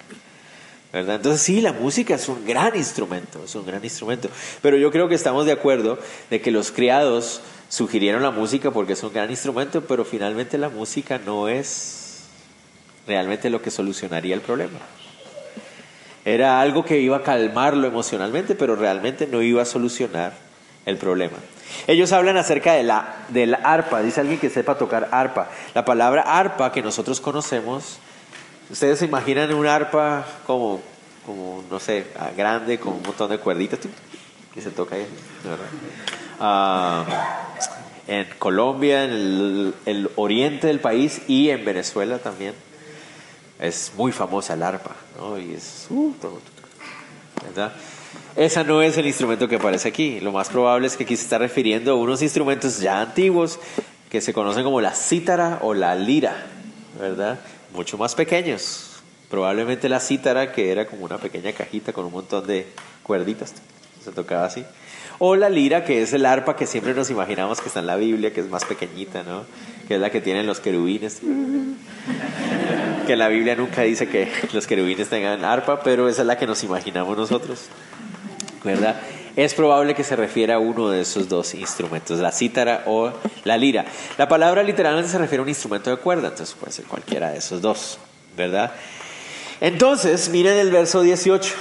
Entonces 0.93 1.41
sí, 1.41 1.61
la 1.61 1.73
música 1.73 2.15
es 2.15 2.29
un 2.29 2.45
gran 2.45 2.75
instrumento, 2.77 3.45
es 3.45 3.55
un 3.55 3.65
gran 3.65 3.83
instrumento. 3.85 4.29
Pero 4.61 4.77
yo 4.77 4.91
creo 4.91 5.09
que 5.09 5.15
estamos 5.15 5.47
de 5.47 5.53
acuerdo 5.53 5.99
de 6.31 6.41
que 6.41 6.51
los 6.51 6.73
criados 6.73 7.43
sugirieron 7.69 8.23
la 8.23 8.33
música 8.33 8.73
porque 8.73 8.95
es 8.95 9.03
un 9.03 9.13
gran 9.13 9.31
instrumento, 9.31 9.83
pero 9.83 10.05
finalmente 10.05 10.59
la 10.59 10.69
música 10.69 11.21
no 11.25 11.49
es 11.49 12.25
realmente 13.07 13.51
lo 13.51 13.63
que 13.63 13.71
solucionaría 13.71 14.35
el 14.35 14.41
problema. 14.41 14.79
Era 16.25 16.61
algo 16.61 16.85
que 16.85 16.99
iba 16.99 17.19
a 17.19 17.23
calmarlo 17.23 17.87
emocionalmente, 17.87 18.55
pero 18.55 18.75
realmente 18.75 19.27
no 19.27 19.43
iba 19.43 19.63
a 19.63 19.67
solucionar 19.67 20.35
el 20.87 20.97
problema. 20.97 21.37
Ellos 21.87 22.13
hablan 22.13 22.37
acerca 22.37 22.75
de 22.75 22.83
la, 22.83 23.25
del 23.29 23.55
arpa, 23.55 24.03
dice 24.03 24.21
alguien 24.21 24.41
que 24.41 24.51
sepa 24.51 24.77
tocar 24.77 25.09
arpa. 25.13 25.49
La 25.75 25.85
palabra 25.85 26.23
arpa 26.23 26.73
que 26.73 26.83
nosotros 26.83 27.21
conocemos 27.21 28.01
Ustedes 28.71 29.01
se 29.01 29.07
imaginan 29.07 29.53
un 29.53 29.67
arpa 29.67 30.25
como, 30.47 30.81
como 31.27 31.65
no 31.69 31.81
sé, 31.81 32.07
ah, 32.19 32.31
grande, 32.37 32.79
con 32.79 32.95
un 32.95 33.03
montón 33.03 33.31
de 33.31 33.39
cuerditas 33.39 33.81
que 34.55 34.61
se 34.61 34.71
toca 34.71 34.95
ahí, 34.95 35.07
¿verdad? 35.45 35.67
Ah, 36.39 37.05
en 38.07 38.27
Colombia, 38.39 39.05
en 39.05 39.75
el, 39.87 40.11
oriente 40.17 40.69
del 40.69 40.81
país 40.81 41.23
y 41.27 41.51
en 41.51 41.65
Venezuela 41.65 42.19
también. 42.19 42.55
Es 43.59 43.93
muy 43.97 44.13
famosa 44.13 44.55
el 44.55 44.63
arpa, 44.63 44.97
¿no? 45.19 45.39
Y 45.39 45.53
es, 45.53 45.87
uh, 45.91 46.15
¿verdad? 47.45 47.73
Esa 48.37 48.65
no 48.65 48.83
es 48.83 48.97
el 48.97 49.07
instrumento 49.07 49.49
que 49.49 49.57
aparece 49.57 49.89
aquí. 49.89 50.21
Lo 50.21 50.33
más 50.33 50.49
probable 50.49 50.87
es 50.87 50.97
que 50.97 51.05
aquí 51.05 51.17
se 51.17 51.25
está 51.25 51.39
refiriendo 51.39 51.93
a 51.93 51.95
unos 51.97 52.23
instrumentos 52.23 52.79
ya 52.79 53.01
antiguos 53.01 53.59
que 54.09 54.21
se 54.21 54.33
conocen 54.33 54.65
como 54.65 54.81
la 54.81 54.93
cítara 54.93 55.59
o 55.63 55.75
la 55.75 55.95
lira, 55.95 56.47
¿verdad? 56.99 57.39
Mucho 57.73 57.99
más 57.99 58.15
pequeños. 58.15 59.01
Probablemente 59.31 59.89
la 59.89 60.01
cítara, 60.01 60.53
que 60.53 60.73
era 60.73 60.87
como 60.87 61.05
una 61.05 61.19
pequeña 61.19 61.53
cajita 61.53 61.93
con 61.93 62.05
un 62.05 62.13
montón 62.13 62.47
de 62.47 62.67
cuerditas, 63.03 63.55
se 64.03 64.11
tocaba 64.11 64.45
así. 64.45 64.65
O 65.19 65.37
la 65.37 65.51
lira, 65.51 65.85
que 65.85 66.03
es 66.03 66.13
el 66.13 66.25
arpa 66.25 66.57
que 66.57 66.67
siempre 66.67 66.95
nos 66.95 67.11
imaginamos 67.11 67.61
que 67.61 67.69
está 67.69 67.81
en 67.81 67.87
la 67.87 67.97
Biblia, 67.97 68.33
que 68.33 68.41
es 68.41 68.49
más 68.49 68.65
pequeñita, 68.65 69.23
¿no? 69.23 69.45
Que 69.87 69.97
es 69.97 70.01
la 70.01 70.11
que 70.11 70.21
tienen 70.21 70.47
los 70.47 70.61
querubines. 70.61 71.21
Que 73.07 73.17
la 73.17 73.27
Biblia 73.27 73.57
nunca 73.57 73.83
dice 73.83 74.09
que 74.09 74.31
los 74.53 74.69
querubines 74.69 75.09
tengan 75.09 75.45
arpa, 75.45 75.81
pero 75.81 76.09
esa 76.09 76.21
es 76.21 76.27
la 76.29 76.39
que 76.39 76.47
nos 76.47 76.63
imaginamos 76.63 77.17
nosotros, 77.17 77.65
¿verdad? 78.63 79.01
Es 79.37 79.55
probable 79.55 79.95
que 79.95 80.05
se 80.05 80.17
refiera 80.17 80.57
a 80.57 80.59
uno 80.59 80.91
de 80.91 81.03
esos 81.03 81.29
dos 81.29 81.55
instrumentos, 81.55 82.19
la 82.19 82.33
cítara 82.33 82.85
o 82.87 83.13
la 83.45 83.57
lira. 83.57 83.85
La 84.19 84.29
palabra 84.29 84.63
literalmente 84.63 85.11
se 85.11 85.19
refiere 85.19 85.41
a 85.41 85.43
un 85.43 85.49
instrumento 85.49 85.91
de 85.91 85.97
cuerda, 85.97 86.29
entonces 86.29 86.55
puede 86.59 86.73
ser 86.73 86.85
cualquiera 86.87 87.31
de 87.31 87.39
esos 87.39 87.61
dos, 87.61 87.99
¿verdad? 88.37 88.73
Entonces, 89.61 90.29
miren 90.31 90.57
el 90.57 90.71
verso 90.71 91.03
18, 91.03 91.55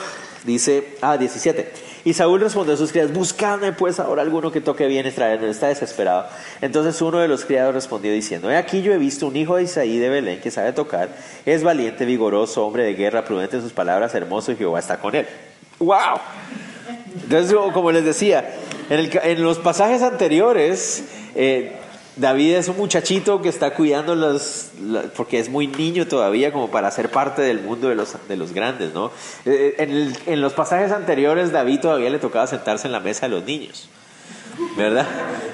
dice, 0.46 0.96
ah, 1.02 1.18
17. 1.18 1.90
Y 2.06 2.14
Saúl 2.14 2.40
respondió 2.40 2.74
a 2.74 2.78
sus 2.78 2.92
criados, 2.92 3.12
buscadme 3.12 3.74
pues 3.74 4.00
ahora 4.00 4.22
alguno 4.22 4.52
que 4.52 4.62
toque 4.62 4.88
bien 4.88 5.06
y 5.06 5.12
traerme, 5.12 5.50
está 5.50 5.68
desesperado. 5.68 6.28
Entonces 6.62 7.02
uno 7.02 7.20
de 7.20 7.28
los 7.28 7.44
criados 7.44 7.74
respondió 7.74 8.12
diciendo, 8.14 8.50
he 8.50 8.56
aquí 8.56 8.82
yo 8.82 8.94
he 8.94 8.98
visto 8.98 9.28
un 9.28 9.36
hijo 9.36 9.58
de 9.58 9.64
Isaí 9.64 9.98
de 9.98 10.10
Belén 10.10 10.40
que 10.40 10.50
sabe 10.50 10.72
tocar, 10.72 11.10
es 11.46 11.62
valiente, 11.62 12.06
vigoroso, 12.06 12.66
hombre 12.66 12.84
de 12.84 12.94
guerra, 12.94 13.26
prudente 13.26 13.58
en 13.58 13.64
sus 13.64 13.74
palabras, 13.74 14.16
hermoso 14.16 14.54
y 14.54 14.56
Jehová 14.56 14.80
está 14.80 14.98
con 14.98 15.14
él. 15.14 15.28
¡Wow! 15.80 16.20
Entonces, 17.24 17.56
como 17.74 17.92
les 17.92 18.04
decía, 18.04 18.54
en, 18.90 19.44
los 19.44 19.60
pasajes 19.60 20.02
anteriores, 20.02 21.04
eh, 21.36 21.76
David 22.16 22.56
es 22.56 22.68
un 22.68 22.78
muchachito 22.78 23.42
que 23.42 23.50
está 23.50 23.74
cuidando 23.74 24.16
los, 24.16 24.72
porque 25.16 25.40
es 25.40 25.50
muy 25.50 25.68
niño 25.68 26.08
todavía 26.08 26.52
como 26.52 26.70
para 26.70 26.92
ser 26.92 27.10
parte 27.10 27.42
del 27.42 27.62
mundo 27.62 27.88
de 27.88 27.96
los, 27.96 28.16
de 28.28 28.36
los 28.36 28.52
grandes, 28.52 28.94
¿no? 28.94 29.12
Eh, 29.46 29.76
en, 29.78 30.14
en, 30.26 30.42
los 30.42 30.54
pasajes 30.54 30.92
anteriores 30.92 31.52
David 31.52 31.80
todavía 31.80 32.10
le 32.10 32.20
tocaba 32.20 32.46
sentarse 32.48 32.88
en 32.88 32.92
la 32.92 33.00
mesa 33.00 33.28
de 33.28 33.36
los 33.36 33.46
niños, 33.46 33.90
¿verdad? 34.76 35.08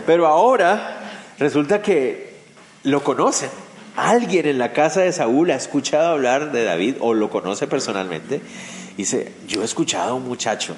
Pero 0.08 0.28
ahora 0.28 1.02
resulta 1.38 1.82
que 1.82 2.36
lo 2.84 3.04
conocen. 3.04 3.50
Alguien 3.96 4.48
en 4.48 4.58
la 4.58 4.74
casa 4.74 5.02
de 5.02 5.12
Saúl 5.12 5.52
ha 5.52 5.56
escuchado 5.56 6.14
hablar 6.14 6.52
de 6.52 6.64
David 6.64 6.96
o 7.00 7.14
lo 7.14 7.30
conoce 7.30 7.68
personalmente. 7.68 8.42
Dice, 8.98 9.32
yo 9.48 9.62
he 9.62 9.66
escuchado 9.66 10.12
a 10.12 10.14
un 10.16 10.28
muchacho 10.28 10.76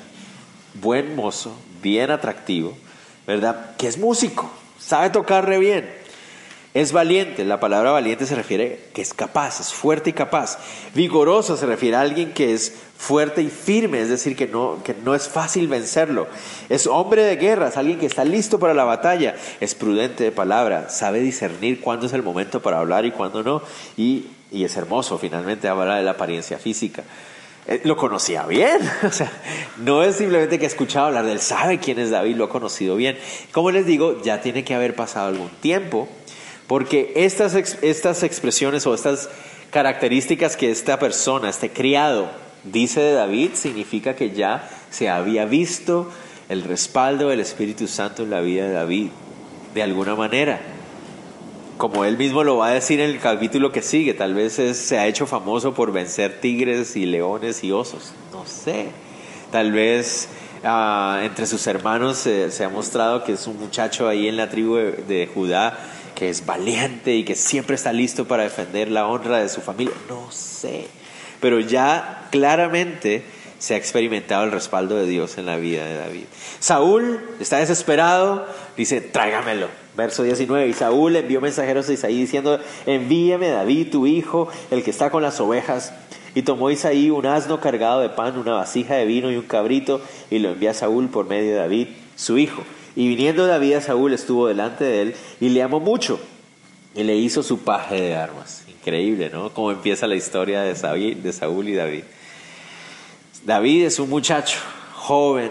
buen 0.82 1.16
mozo, 1.16 1.56
bien 1.82 2.12
atractivo, 2.12 2.78
¿verdad? 3.26 3.76
Que 3.78 3.88
es 3.88 3.98
músico, 3.98 4.50
sabe 4.80 5.10
tocar 5.10 5.46
re 5.46 5.60
bien. 5.60 5.98
Es 6.74 6.92
valiente, 6.92 7.44
la 7.44 7.60
palabra 7.60 7.90
valiente 7.90 8.28
se 8.28 8.36
refiere 8.36 8.80
que 8.94 9.02
es 9.02 9.16
capaz, 9.16 9.60
es 9.60 9.74
fuerte 9.74 10.12
y 10.12 10.14
capaz. 10.14 10.60
Vigoroso 10.94 11.58
se 11.58 11.66
refiere 11.66 11.96
a 11.96 12.02
alguien 12.02 12.34
que 12.34 12.54
es 12.54 12.72
fuerte 12.96 13.42
y 13.42 13.50
firme, 13.50 14.00
es 14.00 14.10
decir, 14.10 14.36
que 14.36 14.46
no, 14.46 14.84
que 14.84 14.94
no 14.94 15.16
es 15.16 15.28
fácil 15.28 15.68
vencerlo. 15.68 16.28
Es 16.70 16.86
hombre 16.86 17.24
de 17.24 17.36
guerra, 17.38 17.70
es 17.70 17.78
alguien 17.78 17.98
que 17.98 18.06
está 18.06 18.24
listo 18.26 18.60
para 18.60 18.76
la 18.76 18.84
batalla. 18.84 19.36
Es 19.60 19.74
prudente 19.74 20.24
de 20.24 20.32
palabra, 20.32 20.90
sabe 20.90 21.20
discernir 21.20 21.82
cuándo 21.82 22.06
es 22.06 22.14
el 22.14 22.22
momento 22.22 22.62
para 22.62 22.78
hablar 22.78 23.06
y 23.06 23.12
cuándo 23.12 23.42
no. 23.42 23.64
Y, 23.96 24.28
y 24.52 24.64
es 24.64 24.78
hermoso, 24.78 25.18
finalmente, 25.18 25.68
habla 25.68 25.96
de 25.96 26.04
la 26.04 26.12
apariencia 26.12 26.60
física. 26.60 27.04
Eh, 27.68 27.82
lo 27.84 27.98
conocía 27.98 28.44
bien. 28.46 28.80
O 29.04 29.12
sea, 29.12 29.32
no 29.78 30.04
es 30.04 30.16
simplemente 30.16 30.58
que 30.58 30.66
ha 30.66 30.70
escuchado 30.70 31.08
hablar 31.08 31.26
de 31.26 31.34
él, 31.34 31.40
sabe 31.40 31.80
quién 31.80 32.00
es 32.00 32.10
David, 32.10 32.36
lo 32.36 32.46
ha 32.46 32.50
conocido 32.50 32.96
bien. 32.96 33.18
Como 33.52 33.72
les 33.72 33.86
digo, 33.86 34.22
ya 34.22 34.42
tiene 34.42 34.64
que 34.64 34.74
haber 34.74 34.96
pasado 34.96 35.28
algún 35.28 35.50
tiempo, 35.62 36.08
porque 36.68 37.14
estas, 37.16 37.56
estas 37.56 38.24
expresiones 38.24 38.88
o 38.88 38.94
estas 38.94 39.30
características 39.70 40.56
que 40.56 40.72
esta 40.72 40.98
persona, 40.98 41.50
este 41.50 41.70
criado, 41.70 42.30
dice 42.64 43.02
de 43.02 43.14
David, 43.14 43.52
significa 43.54 44.16
que 44.16 44.32
ya 44.32 44.70
se 44.90 45.10
había 45.10 45.46
visto 45.46 46.10
el 46.50 46.64
respaldo 46.64 47.30
del 47.30 47.42
Espíritu 47.42 47.88
Santo 47.88 48.24
en 48.24 48.30
la 48.30 48.40
vida 48.40 48.66
de 48.68 48.74
David, 48.74 49.10
de 49.74 49.84
alguna 49.84 50.16
manera 50.16 50.77
como 51.78 52.06
él 52.06 52.18
mismo 52.18 52.44
lo 52.44 52.58
va 52.58 52.68
a 52.68 52.74
decir 52.74 53.00
en 53.00 53.12
el 53.12 53.20
capítulo 53.20 53.72
que 53.72 53.82
sigue, 53.82 54.14
tal 54.14 54.34
vez 54.34 54.54
se 54.54 54.98
ha 54.98 55.08
hecho 55.08 55.28
famoso 55.28 55.74
por 55.74 55.92
vencer 55.92 56.42
tigres 56.42 56.96
y 56.96 57.06
leones 57.06 57.64
y 57.64 57.72
osos, 57.72 58.14
no 58.32 58.46
sé, 58.46 58.88
tal 59.52 59.72
vez 59.72 60.28
ah, 60.64 61.22
entre 61.24 61.46
sus 61.46 61.66
hermanos 61.68 62.18
se 62.18 62.64
ha 62.64 62.70
mostrado 62.70 63.24
que 63.24 63.34
es 63.34 63.48
un 63.48 63.60
muchacho 63.60 64.08
ahí 64.08 64.28
en 64.28 64.38
la 64.38 64.50
tribu 64.50 64.76
de, 64.76 65.30
Judá 65.34 65.78
que 66.16 66.30
es 66.30 66.48
valiente 66.48 67.16
y 67.16 67.24
que 67.24 67.36
siempre 67.36 67.76
está 67.76 67.94
listo 67.94 68.28
para 68.28 68.42
defender 68.42 68.90
la 68.90 69.06
honra 69.06 69.38
de 69.38 69.50
su 69.50 69.62
familia, 69.62 69.94
no 70.10 70.32
sé, 70.32 70.88
pero 71.40 71.60
ya 71.60 72.28
claramente 72.32 73.24
se 73.60 73.76
ha 73.76 73.78
experimentado 73.78 74.44
el 74.44 74.52
respaldo 74.52 74.96
de 74.96 75.06
Dios 75.06 75.38
en 75.38 75.46
la 75.46 75.58
vida 75.58 75.86
de 75.86 75.98
David. 75.98 76.26
Saúl 76.60 77.22
está 77.40 77.58
desesperado, 77.58 78.48
dice, 78.76 79.02
tráigamelo 79.02 79.68
Verso 79.98 80.22
19, 80.22 80.68
y 80.68 80.74
Saúl 80.74 81.16
envió 81.16 81.42
mensajeros 81.42 81.90
a 81.90 81.94
Isaí 81.94 82.20
diciendo, 82.20 82.60
envíame 82.86 83.50
David, 83.50 83.90
tu 83.90 84.06
hijo, 84.06 84.48
el 84.70 84.84
que 84.84 84.92
está 84.92 85.10
con 85.10 85.24
las 85.24 85.40
ovejas. 85.40 85.92
Y 86.36 86.44
tomó 86.44 86.70
Isaí 86.70 87.10
un 87.10 87.26
asno 87.26 87.60
cargado 87.60 88.02
de 88.02 88.10
pan, 88.10 88.38
una 88.38 88.54
vasija 88.54 88.94
de 88.94 89.06
vino 89.06 89.32
y 89.32 89.38
un 89.38 89.48
cabrito, 89.48 90.00
y 90.30 90.38
lo 90.38 90.50
envió 90.50 90.70
a 90.70 90.76
Saúl 90.76 91.10
por 91.10 91.26
medio 91.26 91.50
de 91.50 91.58
David, 91.58 91.88
su 92.16 92.38
hijo. 92.38 92.62
Y 92.96 93.08
viniendo 93.08 93.48
David 93.48 93.74
a 93.74 93.82
Saúl 93.82 94.14
estuvo 94.14 94.48
delante 94.48 94.84
de 94.84 95.02
él 95.02 95.16
y 95.40 95.50
le 95.50 95.64
amó 95.64 95.80
mucho, 95.80 96.20
y 96.94 97.02
le 97.02 97.16
hizo 97.16 97.42
su 97.42 97.62
paje 97.62 98.00
de 98.00 98.16
armas. 98.16 98.66
Increíble, 98.68 99.32
¿no? 99.34 99.52
Cómo 99.52 99.72
empieza 99.72 100.06
la 100.06 100.16
historia 100.16 100.62
de 100.62 100.76
Saúl 100.76 101.70
y 101.70 101.74
David. 101.74 102.04
David 103.44 103.86
es 103.86 103.98
un 103.98 104.12
muchacho 104.12 104.60
joven, 104.94 105.50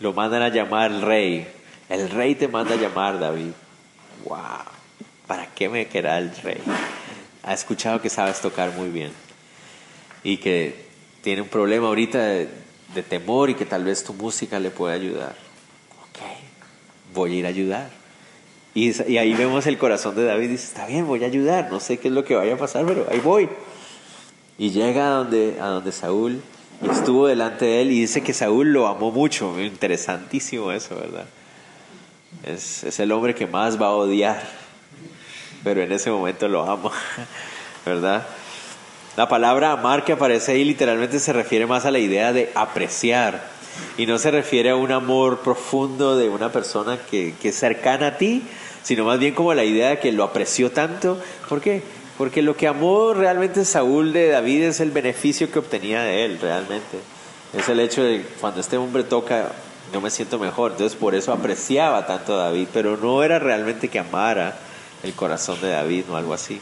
lo 0.00 0.12
mandan 0.12 0.42
a 0.42 0.48
llamar 0.48 0.90
rey, 1.02 1.46
el 1.90 2.08
rey 2.08 2.36
te 2.36 2.48
manda 2.48 2.74
a 2.74 2.78
llamar, 2.78 3.18
David. 3.18 3.50
¡Wow! 4.24 4.38
¿Para 5.26 5.46
qué 5.54 5.68
me 5.68 5.88
queda 5.88 6.18
el 6.18 6.34
rey? 6.36 6.60
Ha 7.42 7.52
escuchado 7.52 8.00
que 8.00 8.08
sabes 8.08 8.40
tocar 8.40 8.72
muy 8.72 8.88
bien 8.88 9.12
y 10.22 10.36
que 10.36 10.86
tiene 11.22 11.42
un 11.42 11.48
problema 11.48 11.88
ahorita 11.88 12.18
de, 12.18 12.48
temor 13.08 13.50
y 13.50 13.54
que 13.54 13.64
tal 13.64 13.84
vez 13.84 14.04
tu 14.04 14.14
música 14.14 14.60
le 14.60 14.70
puede 14.70 14.94
ayudar. 14.94 15.34
Ok, 16.02 16.20
voy 17.12 17.34
a 17.34 17.38
ir 17.40 17.46
a 17.46 17.48
ayudar. 17.48 17.90
Y, 18.72 18.90
y, 19.10 19.18
ahí 19.18 19.34
vemos 19.34 19.66
el 19.66 19.76
corazón 19.76 20.14
de 20.14 20.24
David. 20.24 20.50
Dice, 20.50 20.66
está 20.66 20.86
bien, 20.86 21.06
voy 21.06 21.24
a 21.24 21.26
ayudar. 21.26 21.70
No 21.72 21.80
sé 21.80 21.98
qué 21.98 22.08
es 22.08 22.14
lo 22.14 22.24
que 22.24 22.36
vaya 22.36 22.54
a 22.54 22.58
pasar, 22.58 22.86
pero 22.86 23.06
ahí 23.10 23.18
voy. 23.18 23.48
Y 24.58 24.70
llega 24.70 25.08
a 25.08 25.10
donde, 25.10 25.56
a 25.60 25.66
donde 25.66 25.90
Saúl 25.90 26.40
y 26.82 26.88
estuvo 26.88 27.26
delante 27.26 27.64
de 27.64 27.82
él 27.82 27.90
y 27.90 28.00
dice 28.02 28.22
que 28.22 28.32
Saúl 28.32 28.72
lo 28.72 28.86
amó 28.86 29.10
mucho. 29.10 29.60
Interesantísimo 29.60 30.70
eso, 30.70 30.94
¿verdad? 30.94 31.26
Es, 32.44 32.98
el 32.98 33.12
hombre 33.12 33.34
que 33.34 33.46
más 33.46 33.80
va 33.80 33.86
a 33.86 33.90
odiar, 33.90 34.42
pero 35.62 35.82
en 35.82 35.92
ese 35.92 36.10
momento 36.10 36.48
lo 36.48 36.70
amo, 36.70 36.90
¿verdad? 37.86 38.26
La 39.16 39.28
palabra 39.28 39.72
amar 39.72 40.04
que 40.04 40.12
aparece 40.12 40.52
ahí 40.52 40.64
literalmente 40.64 41.18
se 41.18 41.32
refiere 41.32 41.66
más 41.66 41.84
a 41.84 41.90
la 41.90 41.98
idea 41.98 42.32
de 42.32 42.50
apreciar 42.54 43.42
y 43.98 44.06
no 44.06 44.18
se 44.18 44.30
refiere 44.30 44.70
a 44.70 44.76
un 44.76 44.92
amor 44.92 45.40
profundo 45.40 46.16
de 46.16 46.28
una 46.28 46.50
persona 46.50 46.98
que, 47.10 47.34
que 47.40 47.50
es 47.50 47.56
cercana 47.56 48.08
a 48.08 48.16
ti, 48.16 48.42
sino 48.82 49.04
más 49.04 49.18
bien 49.18 49.34
como 49.34 49.52
la 49.52 49.64
idea 49.64 49.90
de 49.90 49.98
que 49.98 50.12
lo 50.12 50.24
apreció 50.24 50.70
tanto. 50.70 51.20
¿Por 51.48 51.60
qué? 51.60 51.82
Porque 52.16 52.42
lo 52.42 52.56
que 52.56 52.68
amó 52.68 53.14
realmente 53.14 53.64
Saúl 53.64 54.12
de 54.12 54.28
David 54.28 54.62
es 54.64 54.80
el 54.80 54.90
beneficio 54.90 55.50
que 55.50 55.58
obtenía 55.58 56.02
de 56.02 56.24
él, 56.24 56.38
realmente. 56.40 56.98
Es 57.52 57.68
el 57.68 57.80
hecho 57.80 58.02
de 58.02 58.24
cuando 58.40 58.60
este 58.60 58.76
hombre 58.76 59.04
toca 59.04 59.52
no 59.92 60.00
me 60.00 60.10
siento 60.10 60.38
mejor. 60.38 60.72
Entonces 60.72 60.98
por 60.98 61.14
eso 61.14 61.32
apreciaba 61.32 62.06
tanto 62.06 62.34
a 62.34 62.44
David, 62.44 62.68
pero 62.72 62.96
no 62.96 63.22
era 63.22 63.38
realmente 63.38 63.88
que 63.88 63.98
amara 63.98 64.58
el 65.02 65.12
corazón 65.14 65.60
de 65.60 65.70
David 65.70 66.04
o 66.10 66.16
algo 66.16 66.34
así. 66.34 66.60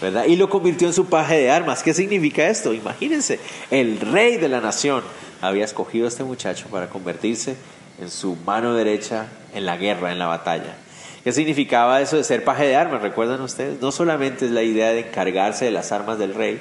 ¿verdad? 0.00 0.26
Y 0.26 0.36
lo 0.36 0.50
convirtió 0.50 0.86
en 0.86 0.94
su 0.94 1.06
paje 1.06 1.38
de 1.38 1.50
armas. 1.50 1.82
¿Qué 1.82 1.94
significa 1.94 2.48
esto? 2.48 2.74
Imagínense, 2.74 3.40
el 3.70 4.00
rey 4.00 4.36
de 4.36 4.48
la 4.48 4.60
nación 4.60 5.02
había 5.40 5.64
escogido 5.64 6.06
a 6.06 6.08
este 6.08 6.24
muchacho 6.24 6.66
para 6.70 6.88
convertirse 6.88 7.56
en 8.00 8.10
su 8.10 8.36
mano 8.36 8.74
derecha 8.74 9.26
en 9.54 9.66
la 9.66 9.76
guerra, 9.76 10.12
en 10.12 10.18
la 10.18 10.26
batalla. 10.26 10.76
¿Qué 11.22 11.32
significaba 11.32 12.02
eso 12.02 12.16
de 12.16 12.24
ser 12.24 12.44
paje 12.44 12.66
de 12.66 12.76
armas? 12.76 13.00
¿Recuerdan 13.00 13.40
ustedes? 13.40 13.80
No 13.80 13.92
solamente 13.92 14.44
es 14.44 14.50
la 14.50 14.62
idea 14.62 14.90
de 14.90 15.00
encargarse 15.00 15.64
de 15.64 15.70
las 15.70 15.90
armas 15.90 16.18
del 16.18 16.34
rey, 16.34 16.60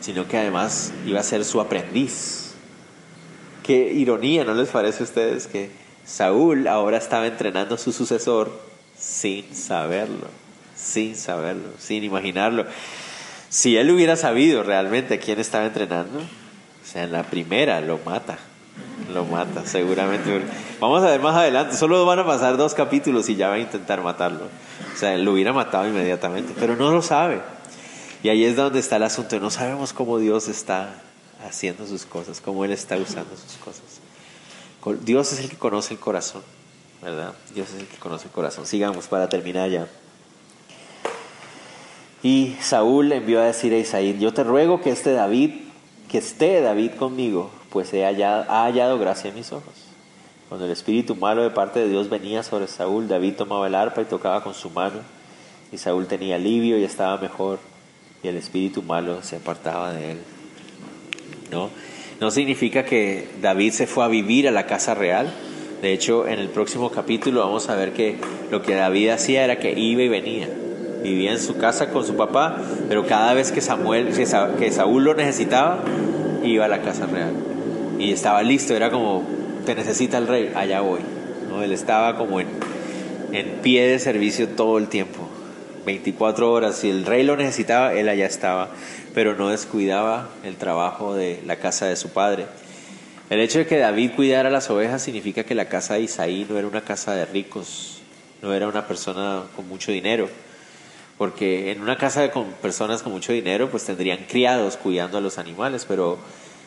sino 0.00 0.26
que 0.26 0.38
además 0.38 0.92
iba 1.06 1.20
a 1.20 1.22
ser 1.22 1.44
su 1.44 1.60
aprendiz 1.60 2.39
Qué 3.62 3.92
ironía, 3.92 4.44
¿no 4.44 4.54
les 4.54 4.68
parece 4.68 5.02
a 5.02 5.04
ustedes 5.04 5.46
que 5.46 5.70
Saúl 6.04 6.66
ahora 6.66 6.96
estaba 6.96 7.26
entrenando 7.26 7.74
a 7.74 7.78
su 7.78 7.92
sucesor 7.92 8.50
sin 8.96 9.54
saberlo, 9.54 10.28
sin 10.76 11.16
saberlo, 11.16 11.68
sin 11.78 12.04
imaginarlo? 12.04 12.66
Si 13.48 13.76
él 13.76 13.90
hubiera 13.90 14.16
sabido 14.16 14.62
realmente 14.62 15.18
quién 15.18 15.40
estaba 15.40 15.66
entrenando, 15.66 16.18
o 16.20 16.86
sea, 16.86 17.04
en 17.04 17.12
la 17.12 17.24
primera 17.24 17.80
lo 17.80 17.98
mata, 17.98 18.38
lo 19.12 19.24
mata, 19.24 19.66
seguramente. 19.66 20.40
Vamos 20.80 21.02
a 21.02 21.06
ver 21.10 21.20
más 21.20 21.36
adelante, 21.36 21.76
solo 21.76 22.04
van 22.06 22.20
a 22.20 22.26
pasar 22.26 22.56
dos 22.56 22.74
capítulos 22.74 23.28
y 23.28 23.36
ya 23.36 23.48
va 23.48 23.54
a 23.54 23.58
intentar 23.58 24.02
matarlo. 24.02 24.44
O 24.94 24.96
sea, 24.96 25.16
lo 25.18 25.32
hubiera 25.32 25.52
matado 25.52 25.88
inmediatamente, 25.88 26.52
pero 26.58 26.76
no 26.76 26.90
lo 26.90 27.02
sabe. 27.02 27.40
Y 28.22 28.28
ahí 28.28 28.44
es 28.44 28.56
donde 28.56 28.80
está 28.80 28.96
el 28.96 29.02
asunto, 29.02 29.38
no 29.40 29.50
sabemos 29.50 29.92
cómo 29.92 30.18
Dios 30.18 30.48
está 30.48 30.94
haciendo 31.44 31.86
sus 31.86 32.04
cosas, 32.04 32.40
cómo 32.40 32.64
Él 32.64 32.72
está 32.72 32.96
usando 32.96 33.36
sus 33.36 33.56
cosas. 33.56 34.00
Dios 35.02 35.32
es 35.32 35.40
el 35.40 35.50
que 35.50 35.56
conoce 35.56 35.94
el 35.94 36.00
corazón, 36.00 36.42
¿verdad? 37.02 37.34
Dios 37.54 37.68
es 37.70 37.80
el 37.80 37.86
que 37.86 37.96
conoce 37.98 38.26
el 38.26 38.32
corazón. 38.32 38.66
Sigamos 38.66 39.06
para 39.06 39.28
terminar 39.28 39.68
ya. 39.70 39.86
Y 42.22 42.56
Saúl 42.60 43.12
envió 43.12 43.40
a 43.40 43.44
decir 43.44 43.72
a 43.72 43.78
Isaí, 43.78 44.18
yo 44.18 44.32
te 44.32 44.44
ruego 44.44 44.80
que 44.80 44.90
este 44.90 45.12
David, 45.12 45.52
que 46.10 46.18
esté 46.18 46.60
David 46.60 46.92
conmigo, 46.92 47.50
pues 47.70 47.92
he 47.94 48.04
hallado, 48.04 48.50
ha 48.50 48.64
hallado 48.64 48.98
gracia 48.98 49.30
en 49.30 49.36
mis 49.36 49.52
ojos. 49.52 49.74
Cuando 50.48 50.66
el 50.66 50.72
espíritu 50.72 51.14
malo 51.14 51.42
de 51.42 51.50
parte 51.50 51.80
de 51.80 51.88
Dios 51.88 52.10
venía 52.10 52.42
sobre 52.42 52.66
Saúl, 52.66 53.06
David 53.06 53.36
tomaba 53.36 53.66
el 53.66 53.74
arpa 53.74 54.02
y 54.02 54.06
tocaba 54.06 54.42
con 54.42 54.52
su 54.52 54.68
mano, 54.70 55.00
y 55.72 55.78
Saúl 55.78 56.06
tenía 56.06 56.34
alivio 56.36 56.78
y 56.78 56.84
estaba 56.84 57.16
mejor, 57.18 57.58
y 58.22 58.28
el 58.28 58.36
espíritu 58.36 58.82
malo 58.82 59.22
se 59.22 59.36
apartaba 59.36 59.92
de 59.92 60.12
él. 60.12 60.18
¿No? 61.50 61.70
No 62.20 62.30
significa 62.30 62.84
que 62.84 63.28
David 63.40 63.72
se 63.72 63.86
fue 63.86 64.04
a 64.04 64.08
vivir 64.08 64.46
a 64.46 64.50
la 64.50 64.66
casa 64.66 64.94
real. 64.94 65.32
De 65.80 65.94
hecho, 65.94 66.28
en 66.28 66.38
el 66.38 66.48
próximo 66.48 66.90
capítulo 66.90 67.40
vamos 67.40 67.70
a 67.70 67.76
ver 67.76 67.92
que 67.92 68.16
lo 68.50 68.60
que 68.60 68.74
David 68.74 69.08
hacía 69.08 69.44
era 69.44 69.58
que 69.58 69.72
iba 69.72 70.02
y 70.02 70.08
venía. 70.08 70.48
Vivía 71.02 71.32
en 71.32 71.40
su 71.40 71.56
casa 71.56 71.88
con 71.88 72.04
su 72.04 72.16
papá, 72.16 72.60
pero 72.88 73.06
cada 73.06 73.32
vez 73.32 73.52
que 73.52 73.62
Samuel, 73.62 74.08
que 74.12 74.70
Saúl 74.70 75.04
lo 75.04 75.14
necesitaba, 75.14 75.82
iba 76.44 76.66
a 76.66 76.68
la 76.68 76.82
casa 76.82 77.06
real. 77.06 77.32
Y 77.98 78.12
estaba 78.12 78.42
listo, 78.42 78.76
era 78.76 78.90
como, 78.90 79.22
te 79.64 79.74
necesita 79.74 80.18
el 80.18 80.26
rey, 80.26 80.52
allá 80.54 80.82
voy. 80.82 81.00
¿no? 81.48 81.62
Él 81.62 81.72
estaba 81.72 82.18
como 82.18 82.40
en, 82.40 82.48
en 83.32 83.60
pie 83.62 83.86
de 83.86 83.98
servicio 83.98 84.48
todo 84.48 84.76
el 84.76 84.88
tiempo, 84.88 85.26
24 85.84 86.50
horas. 86.50 86.76
Si 86.76 86.90
el 86.90 87.06
rey 87.06 87.22
lo 87.22 87.36
necesitaba, 87.36 87.92
él 87.94 88.08
allá 88.08 88.26
estaba 88.26 88.70
pero 89.14 89.34
no 89.34 89.48
descuidaba 89.48 90.28
el 90.44 90.56
trabajo 90.56 91.14
de 91.14 91.42
la 91.46 91.56
casa 91.56 91.86
de 91.86 91.96
su 91.96 92.10
padre. 92.10 92.46
El 93.28 93.40
hecho 93.40 93.58
de 93.58 93.66
que 93.66 93.78
David 93.78 94.12
cuidara 94.16 94.50
las 94.50 94.70
ovejas 94.70 95.02
significa 95.02 95.44
que 95.44 95.54
la 95.54 95.66
casa 95.66 95.94
de 95.94 96.02
Isaí 96.02 96.46
no 96.48 96.58
era 96.58 96.66
una 96.66 96.82
casa 96.82 97.14
de 97.14 97.24
ricos, 97.24 98.00
no 98.42 98.52
era 98.52 98.68
una 98.68 98.86
persona 98.86 99.44
con 99.54 99.68
mucho 99.68 99.92
dinero, 99.92 100.28
porque 101.18 101.70
en 101.70 101.80
una 101.80 101.96
casa 101.96 102.30
con 102.30 102.52
personas 102.54 103.02
con 103.02 103.12
mucho 103.12 103.32
dinero 103.32 103.70
pues 103.70 103.84
tendrían 103.84 104.24
criados 104.28 104.76
cuidando 104.76 105.18
a 105.18 105.20
los 105.20 105.38
animales, 105.38 105.84
pero 105.86 106.18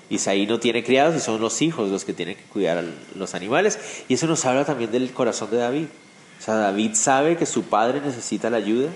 Isaí 0.09 0.45
no 0.45 0.59
tiene 0.59 0.84
criados 0.84 1.16
y 1.16 1.20
son 1.20 1.41
los 1.41 1.61
hijos 1.61 1.89
los 1.89 2.05
que 2.05 2.14
tienen 2.14 2.36
que 2.36 2.43
cuidar 2.43 2.78
a 2.78 2.84
los 3.16 3.36
animales. 3.36 4.03
Y 4.07 4.14
eso 4.14 4.28
nos 4.28 4.45
habla 4.45 4.64
también 4.64 4.91
del 4.91 5.11
corazón 5.11 5.49
de 5.51 5.57
David. 5.57 5.86
O 6.44 6.46
sea, 6.46 6.56
David 6.56 6.96
sabe 6.96 7.38
que 7.38 7.46
su 7.46 7.64
padre 7.64 8.02
necesita 8.02 8.50
la 8.50 8.58
ayuda 8.58 8.89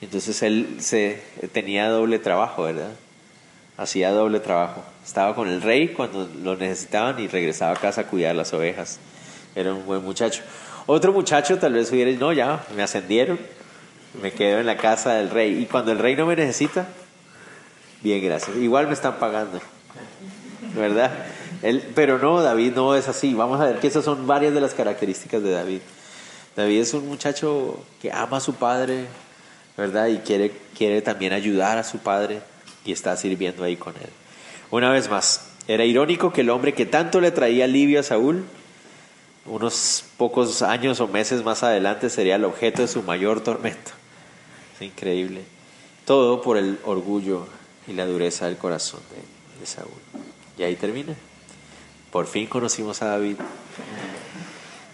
Entonces 0.00 0.42
él 0.42 0.78
se 0.80 1.22
tenía 1.52 1.88
doble 1.88 2.18
trabajo, 2.18 2.64
¿verdad? 2.64 2.90
Hacía 3.76 4.10
doble 4.10 4.40
trabajo. 4.40 4.82
Estaba 5.06 5.36
con 5.36 5.46
el 5.46 5.62
rey 5.62 5.90
cuando 5.90 6.28
lo 6.42 6.56
necesitaban 6.56 7.20
y 7.20 7.28
regresaba 7.28 7.74
a 7.74 7.76
casa 7.76 8.00
a 8.00 8.04
cuidar 8.08 8.34
las 8.34 8.52
ovejas. 8.52 8.98
Era 9.54 9.72
un 9.72 9.86
buen 9.86 10.02
muchacho. 10.02 10.42
Otro 10.86 11.12
muchacho 11.12 11.56
tal 11.56 11.74
vez 11.74 11.92
hubiera, 11.92 12.10
no, 12.18 12.32
ya, 12.32 12.64
me 12.74 12.82
ascendieron, 12.82 13.38
me 14.20 14.32
quedo 14.32 14.58
en 14.58 14.66
la 14.66 14.76
casa 14.76 15.14
del 15.14 15.30
rey. 15.30 15.62
Y 15.62 15.66
cuando 15.66 15.92
el 15.92 16.00
rey 16.00 16.16
no 16.16 16.26
me 16.26 16.34
necesita, 16.34 16.88
bien, 18.02 18.24
gracias. 18.24 18.56
Igual 18.56 18.88
me 18.88 18.94
están 18.94 19.20
pagando, 19.20 19.60
¿verdad? 20.74 21.12
Él, 21.62 21.92
pero 21.94 22.18
no, 22.18 22.42
David 22.42 22.72
no 22.74 22.96
es 22.96 23.06
así. 23.06 23.34
Vamos 23.34 23.60
a 23.60 23.66
ver 23.66 23.78
que 23.78 23.86
esas 23.86 24.04
son 24.04 24.26
varias 24.26 24.52
de 24.52 24.60
las 24.60 24.74
características 24.74 25.44
de 25.44 25.52
David. 25.52 25.80
David 26.56 26.80
es 26.80 26.94
un 26.94 27.08
muchacho 27.08 27.82
que 28.00 28.12
ama 28.12 28.36
a 28.36 28.40
su 28.40 28.54
padre, 28.54 29.06
¿verdad? 29.76 30.08
Y 30.08 30.18
quiere, 30.18 30.52
quiere 30.76 31.00
también 31.00 31.32
ayudar 31.32 31.78
a 31.78 31.84
su 31.84 31.98
padre 31.98 32.40
y 32.84 32.92
está 32.92 33.16
sirviendo 33.16 33.64
ahí 33.64 33.76
con 33.76 33.94
él. 33.96 34.10
Una 34.70 34.90
vez 34.90 35.08
más, 35.08 35.48
era 35.68 35.84
irónico 35.84 36.32
que 36.32 36.42
el 36.42 36.50
hombre 36.50 36.74
que 36.74 36.86
tanto 36.86 37.20
le 37.20 37.30
traía 37.30 37.64
alivio 37.64 38.00
a 38.00 38.02
Saúl, 38.02 38.44
unos 39.46 40.04
pocos 40.16 40.62
años 40.62 41.00
o 41.00 41.08
meses 41.08 41.42
más 41.42 41.62
adelante 41.62 42.10
sería 42.10 42.36
el 42.36 42.44
objeto 42.44 42.82
de 42.82 42.88
su 42.88 43.02
mayor 43.02 43.42
tormento. 43.42 43.92
Es 44.74 44.82
increíble. 44.82 45.42
Todo 46.04 46.42
por 46.42 46.56
el 46.56 46.78
orgullo 46.84 47.46
y 47.86 47.92
la 47.92 48.06
dureza 48.06 48.46
del 48.46 48.56
corazón 48.56 49.00
de, 49.10 49.60
de 49.60 49.66
Saúl. 49.66 49.90
Y 50.58 50.62
ahí 50.62 50.76
termina. 50.76 51.14
Por 52.10 52.26
fin 52.26 52.46
conocimos 52.46 53.02
a 53.02 53.06
David. 53.06 53.36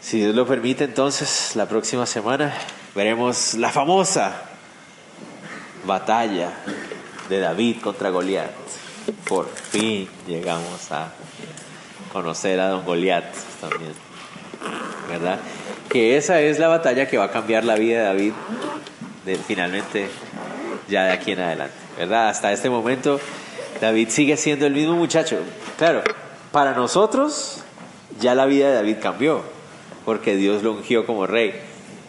Si 0.09 0.19
Dios 0.21 0.35
lo 0.35 0.47
permite, 0.47 0.85
entonces 0.85 1.55
la 1.55 1.67
próxima 1.67 2.07
semana 2.07 2.55
veremos 2.95 3.53
la 3.53 3.69
famosa 3.69 4.41
batalla 5.85 6.49
de 7.29 7.39
David 7.39 7.83
contra 7.83 8.09
Goliat. 8.09 8.51
Por 9.29 9.51
fin 9.51 10.09
llegamos 10.27 10.91
a 10.93 11.13
conocer 12.11 12.59
a 12.59 12.69
don 12.69 12.87
Goliat 12.87 13.35
también. 13.61 13.93
¿Verdad? 15.11 15.41
Que 15.91 16.17
esa 16.17 16.41
es 16.41 16.59
la 16.59 16.69
batalla 16.69 17.07
que 17.07 17.19
va 17.19 17.25
a 17.25 17.31
cambiar 17.31 17.65
la 17.65 17.75
vida 17.75 17.99
de 17.99 18.05
David 18.05 18.33
de, 19.27 19.37
finalmente 19.37 20.09
ya 20.89 21.05
de 21.05 21.13
aquí 21.13 21.33
en 21.33 21.41
adelante. 21.41 21.75
¿Verdad? 21.99 22.31
Hasta 22.31 22.51
este 22.51 22.71
momento 22.71 23.21
David 23.79 24.09
sigue 24.09 24.39
siendo 24.39 24.65
el 24.65 24.73
mismo 24.73 24.95
muchacho. 24.95 25.39
Claro, 25.77 26.03
para 26.51 26.73
nosotros 26.73 27.63
ya 28.19 28.35
la 28.35 28.47
vida 28.47 28.69
de 28.69 28.75
David 28.77 28.97
cambió, 29.03 29.58
porque 30.09 30.37
Dios 30.37 30.63
lo 30.63 30.73
ungió 30.73 31.05
como 31.05 31.27
rey. 31.27 31.53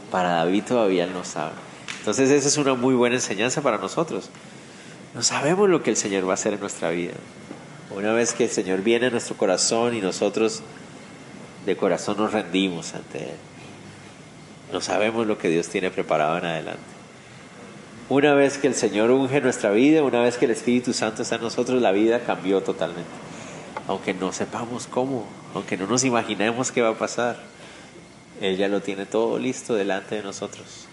Para 0.09 0.29
David 0.35 0.63
todavía 0.65 1.03
él 1.03 1.11
no 1.11 1.25
sabe. 1.25 1.51
Entonces 1.97 2.29
esa 2.29 2.47
es 2.47 2.55
una 2.55 2.73
muy 2.73 2.95
buena 2.95 3.17
enseñanza 3.17 3.61
para 3.61 3.77
nosotros. 3.77 4.29
No 5.13 5.21
sabemos 5.21 5.67
lo 5.67 5.83
que 5.83 5.89
el 5.89 5.97
Señor 5.97 6.25
va 6.25 6.31
a 6.31 6.33
hacer 6.35 6.53
en 6.53 6.61
nuestra 6.61 6.91
vida. 6.91 7.11
Una 7.93 8.13
vez 8.13 8.31
que 8.33 8.45
el 8.45 8.51
Señor 8.51 8.83
viene 8.83 9.07
a 9.07 9.09
nuestro 9.09 9.35
corazón 9.35 9.97
y 9.97 9.99
nosotros 9.99 10.61
de 11.65 11.75
corazón 11.75 12.15
nos 12.15 12.31
rendimos 12.31 12.93
ante 12.93 13.17
Él, 13.17 13.35
no 14.71 14.79
sabemos 14.79 15.27
lo 15.27 15.37
que 15.37 15.49
Dios 15.49 15.67
tiene 15.67 15.91
preparado 15.91 16.37
en 16.37 16.45
adelante. 16.45 16.79
Una 18.07 18.33
vez 18.33 18.57
que 18.57 18.67
el 18.67 18.75
Señor 18.75 19.11
unge 19.11 19.41
nuestra 19.41 19.71
vida, 19.71 20.03
una 20.03 20.21
vez 20.21 20.37
que 20.37 20.45
el 20.45 20.51
Espíritu 20.51 20.93
Santo 20.93 21.23
está 21.23 21.35
en 21.35 21.41
nosotros, 21.41 21.81
la 21.81 21.91
vida 21.91 22.21
cambió 22.21 22.63
totalmente. 22.63 23.11
Aunque 23.89 24.13
no 24.13 24.31
sepamos 24.31 24.87
cómo, 24.87 25.27
aunque 25.53 25.75
no 25.75 25.85
nos 25.85 26.05
imaginemos 26.05 26.71
qué 26.71 26.81
va 26.81 26.91
a 26.91 26.97
pasar, 26.97 27.48
Él 28.41 28.57
ya 28.57 28.67
lo 28.67 28.81
tiene 28.81 29.05
todo 29.05 29.37
listo 29.37 29.75
delante 29.75 30.15
de 30.15 30.23
nosotros. 30.23 30.87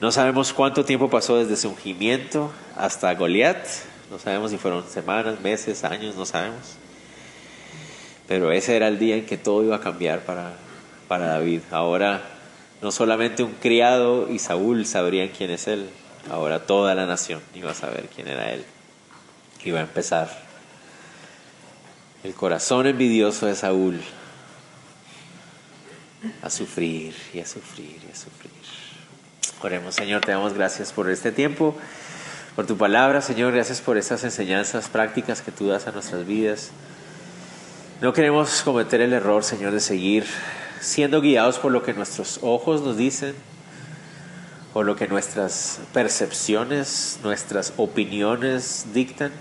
No 0.00 0.12
sabemos 0.12 0.52
cuánto 0.52 0.84
tiempo 0.84 1.10
pasó 1.10 1.38
desde 1.38 1.56
su 1.56 1.70
ungimiento 1.70 2.52
hasta 2.76 3.14
Goliat. 3.14 3.66
No 4.10 4.18
sabemos 4.18 4.50
si 4.50 4.58
fueron 4.58 4.88
semanas, 4.88 5.40
meses, 5.40 5.82
años, 5.84 6.14
no 6.14 6.24
sabemos. 6.24 6.76
Pero 8.28 8.52
ese 8.52 8.76
era 8.76 8.88
el 8.88 8.98
día 8.98 9.16
en 9.16 9.26
que 9.26 9.36
todo 9.36 9.64
iba 9.64 9.76
a 9.76 9.80
cambiar 9.80 10.20
para, 10.20 10.52
para 11.08 11.26
David. 11.26 11.62
Ahora 11.70 12.22
no 12.80 12.92
solamente 12.92 13.42
un 13.42 13.52
criado 13.54 14.30
y 14.30 14.38
Saúl 14.38 14.86
sabrían 14.86 15.28
quién 15.28 15.50
es 15.50 15.66
él, 15.66 15.88
ahora 16.30 16.66
toda 16.66 16.94
la 16.94 17.06
nación 17.06 17.40
iba 17.54 17.72
a 17.72 17.74
saber 17.74 18.08
quién 18.14 18.28
era 18.28 18.52
él. 18.52 18.64
Iba 19.64 19.80
a 19.80 19.82
empezar 19.82 20.28
el 22.22 22.34
corazón 22.34 22.86
envidioso 22.86 23.46
de 23.46 23.56
Saúl 23.56 24.00
a 26.42 26.50
sufrir 26.50 27.14
y 27.32 27.40
a 27.40 27.46
sufrir 27.46 27.98
y 28.06 28.12
a 28.12 28.14
sufrir. 28.14 28.50
Oremos, 29.62 29.94
Señor, 29.94 30.20
te 30.20 30.32
damos 30.32 30.54
gracias 30.54 30.92
por 30.92 31.10
este 31.10 31.32
tiempo, 31.32 31.76
por 32.54 32.66
tu 32.66 32.76
palabra, 32.76 33.20
Señor, 33.20 33.52
gracias 33.52 33.80
por 33.80 33.96
estas 33.96 34.24
enseñanzas 34.24 34.88
prácticas 34.88 35.42
que 35.42 35.52
tú 35.52 35.68
das 35.68 35.86
a 35.86 35.92
nuestras 35.92 36.26
vidas. 36.26 36.70
No 38.00 38.12
queremos 38.12 38.62
cometer 38.62 39.00
el 39.00 39.12
error, 39.12 39.42
Señor, 39.42 39.72
de 39.72 39.80
seguir 39.80 40.24
siendo 40.80 41.20
guiados 41.20 41.58
por 41.58 41.72
lo 41.72 41.82
que 41.82 41.94
nuestros 41.94 42.38
ojos 42.42 42.82
nos 42.82 42.96
dicen, 42.96 43.34
por 44.72 44.86
lo 44.86 44.94
que 44.94 45.08
nuestras 45.08 45.80
percepciones, 45.92 47.18
nuestras 47.22 47.72
opiniones 47.76 48.86
dictan. 48.92 49.32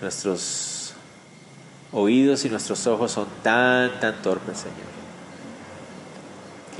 Nuestros 0.00 0.94
oídos 1.92 2.46
y 2.46 2.48
nuestros 2.48 2.86
ojos 2.86 3.12
son 3.12 3.26
tan, 3.42 4.00
tan 4.00 4.22
torpes, 4.22 4.58
Señor. 4.58 5.09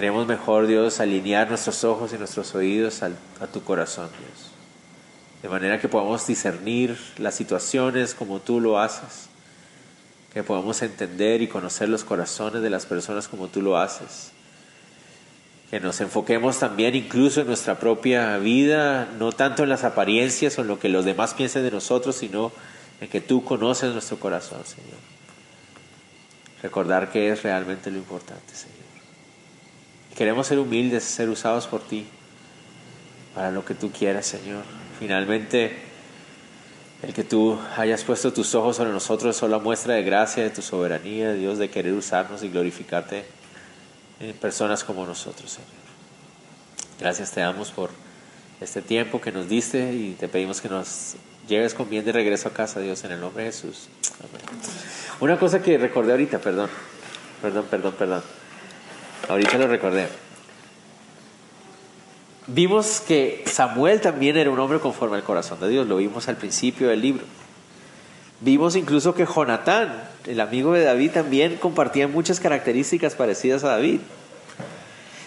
Queremos 0.00 0.26
mejor, 0.26 0.66
Dios, 0.66 0.98
alinear 0.98 1.50
nuestros 1.50 1.84
ojos 1.84 2.14
y 2.14 2.16
nuestros 2.16 2.54
oídos 2.54 3.02
a 3.02 3.46
tu 3.52 3.62
corazón, 3.62 4.08
Dios. 4.18 4.50
De 5.42 5.50
manera 5.50 5.78
que 5.78 5.90
podamos 5.90 6.26
discernir 6.26 6.98
las 7.18 7.34
situaciones 7.34 8.14
como 8.14 8.40
tú 8.40 8.60
lo 8.60 8.78
haces. 8.78 9.28
Que 10.32 10.42
podamos 10.42 10.80
entender 10.80 11.42
y 11.42 11.48
conocer 11.48 11.90
los 11.90 12.04
corazones 12.04 12.62
de 12.62 12.70
las 12.70 12.86
personas 12.86 13.28
como 13.28 13.48
tú 13.48 13.60
lo 13.60 13.76
haces. 13.76 14.32
Que 15.68 15.80
nos 15.80 16.00
enfoquemos 16.00 16.58
también 16.58 16.94
incluso 16.94 17.42
en 17.42 17.48
nuestra 17.48 17.78
propia 17.78 18.38
vida, 18.38 19.06
no 19.18 19.32
tanto 19.32 19.64
en 19.64 19.68
las 19.68 19.84
apariencias 19.84 20.56
o 20.56 20.62
en 20.62 20.68
lo 20.68 20.78
que 20.78 20.88
los 20.88 21.04
demás 21.04 21.34
piensen 21.34 21.62
de 21.62 21.72
nosotros, 21.72 22.16
sino 22.16 22.52
en 23.02 23.08
que 23.10 23.20
tú 23.20 23.44
conoces 23.44 23.92
nuestro 23.92 24.18
corazón, 24.18 24.64
Señor. 24.64 24.96
Recordar 26.62 27.12
que 27.12 27.28
es 27.28 27.42
realmente 27.42 27.90
lo 27.90 27.98
importante, 27.98 28.54
Señor. 28.54 28.79
Queremos 30.16 30.46
ser 30.46 30.58
humildes, 30.58 31.04
ser 31.04 31.28
usados 31.28 31.66
por 31.66 31.82
ti 31.82 32.06
para 33.34 33.50
lo 33.50 33.64
que 33.64 33.74
tú 33.74 33.90
quieras, 33.90 34.26
Señor. 34.26 34.64
Finalmente, 34.98 35.76
el 37.02 37.14
que 37.14 37.24
tú 37.24 37.58
hayas 37.76 38.04
puesto 38.04 38.32
tus 38.32 38.54
ojos 38.54 38.76
sobre 38.76 38.90
nosotros 38.90 39.34
es 39.34 39.40
solo 39.40 39.58
muestra 39.60 39.94
de 39.94 40.02
gracia, 40.02 40.42
de 40.42 40.50
tu 40.50 40.60
soberanía, 40.60 41.32
Dios, 41.32 41.58
de 41.58 41.70
querer 41.70 41.94
usarnos 41.94 42.42
y 42.42 42.48
glorificarte 42.48 43.24
en 44.20 44.34
personas 44.36 44.84
como 44.84 45.06
nosotros, 45.06 45.50
Señor. 45.52 45.68
Gracias 46.98 47.30
te 47.30 47.40
damos 47.40 47.70
por 47.70 47.90
este 48.60 48.82
tiempo 48.82 49.20
que 49.20 49.32
nos 49.32 49.48
diste 49.48 49.94
y 49.94 50.16
te 50.20 50.28
pedimos 50.28 50.60
que 50.60 50.68
nos 50.68 51.14
lleves 51.48 51.72
con 51.72 51.88
bien 51.88 52.04
de 52.04 52.12
regreso 52.12 52.48
a 52.48 52.52
casa, 52.52 52.80
Dios, 52.80 53.02
en 53.04 53.12
el 53.12 53.20
nombre 53.20 53.44
de 53.44 53.52
Jesús. 53.52 53.88
Una 55.20 55.38
cosa 55.38 55.62
que 55.62 55.78
recordé 55.78 56.12
ahorita, 56.12 56.38
perdón, 56.38 56.68
perdón, 57.40 57.64
perdón, 57.70 57.94
perdón. 57.98 58.22
Ahorita 59.28 59.58
lo 59.58 59.68
recordé. 59.68 60.08
Vimos 62.46 63.00
que 63.06 63.44
Samuel 63.46 64.00
también 64.00 64.36
era 64.36 64.50
un 64.50 64.58
hombre 64.58 64.80
conforme 64.80 65.16
al 65.16 65.22
corazón 65.22 65.60
de 65.60 65.68
Dios, 65.68 65.86
lo 65.86 65.98
vimos 65.98 66.28
al 66.28 66.36
principio 66.36 66.88
del 66.88 67.00
libro. 67.00 67.24
Vimos 68.40 68.74
incluso 68.74 69.14
que 69.14 69.26
Jonatán, 69.26 70.02
el 70.26 70.40
amigo 70.40 70.72
de 70.72 70.82
David, 70.82 71.12
también 71.12 71.56
compartía 71.56 72.08
muchas 72.08 72.40
características 72.40 73.14
parecidas 73.14 73.62
a 73.64 73.68
David. 73.68 74.00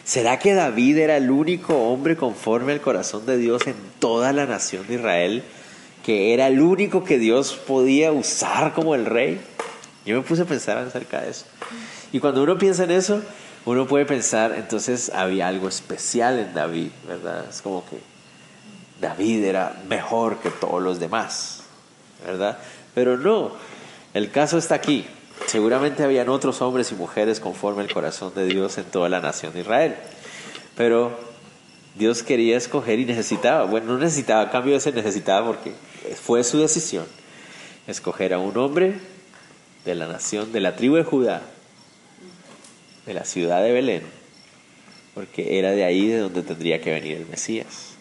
¿Será 0.03 0.39
que 0.39 0.53
David 0.53 0.97
era 0.97 1.15
el 1.15 1.31
único 1.31 1.77
hombre 1.77 2.17
conforme 2.17 2.73
al 2.73 2.81
corazón 2.81 3.25
de 3.25 3.37
Dios 3.37 3.67
en 3.67 3.75
toda 3.99 4.33
la 4.33 4.45
nación 4.45 4.85
de 4.87 4.95
Israel? 4.95 5.43
¿Que 6.03 6.33
era 6.33 6.47
el 6.47 6.59
único 6.59 7.05
que 7.05 7.19
Dios 7.19 7.53
podía 7.53 8.11
usar 8.11 8.73
como 8.73 8.95
el 8.95 9.05
rey? 9.05 9.39
Yo 10.05 10.17
me 10.17 10.23
puse 10.23 10.41
a 10.41 10.45
pensar 10.45 10.77
acerca 10.77 11.21
de 11.21 11.29
eso. 11.29 11.45
Y 12.11 12.19
cuando 12.19 12.43
uno 12.43 12.57
piensa 12.57 12.83
en 12.83 12.91
eso, 12.91 13.21
uno 13.65 13.87
puede 13.87 14.05
pensar, 14.05 14.53
entonces 14.57 15.11
había 15.13 15.47
algo 15.47 15.67
especial 15.67 16.39
en 16.39 16.53
David, 16.53 16.89
¿verdad? 17.07 17.45
Es 17.49 17.61
como 17.61 17.85
que 17.85 17.97
David 18.99 19.43
era 19.45 19.81
mejor 19.87 20.39
que 20.39 20.49
todos 20.49 20.81
los 20.81 20.99
demás, 20.99 21.63
¿verdad? 22.25 22.57
Pero 22.93 23.17
no, 23.17 23.51
el 24.13 24.31
caso 24.31 24.57
está 24.57 24.75
aquí. 24.75 25.05
Seguramente 25.47 26.03
habían 26.03 26.29
otros 26.29 26.61
hombres 26.61 26.91
y 26.91 26.95
mujeres 26.95 27.39
conforme 27.39 27.81
al 27.81 27.93
corazón 27.93 28.33
de 28.35 28.45
Dios 28.45 28.77
en 28.77 28.85
toda 28.85 29.09
la 29.09 29.19
nación 29.19 29.53
de 29.53 29.61
Israel. 29.61 29.95
Pero 30.75 31.17
Dios 31.95 32.23
quería 32.23 32.57
escoger 32.57 32.99
y 32.99 33.05
necesitaba, 33.05 33.65
bueno, 33.65 33.93
no 33.93 33.99
necesitaba, 33.99 34.49
cambio 34.49 34.75
ese 34.75 34.91
necesitaba 34.91 35.47
porque 35.47 35.73
fue 36.21 36.43
su 36.43 36.59
decisión 36.59 37.05
escoger 37.87 38.33
a 38.33 38.39
un 38.39 38.57
hombre 38.57 38.95
de 39.85 39.95
la 39.95 40.07
nación, 40.07 40.51
de 40.51 40.59
la 40.59 40.75
tribu 40.75 40.95
de 40.95 41.03
Judá, 41.03 41.41
de 43.05 43.13
la 43.13 43.25
ciudad 43.25 43.61
de 43.63 43.71
Belén, 43.71 44.03
porque 45.13 45.59
era 45.59 45.71
de 45.71 45.83
ahí 45.83 46.07
de 46.07 46.19
donde 46.19 46.43
tendría 46.43 46.81
que 46.81 46.91
venir 46.91 47.17
el 47.17 47.25
Mesías. 47.27 47.93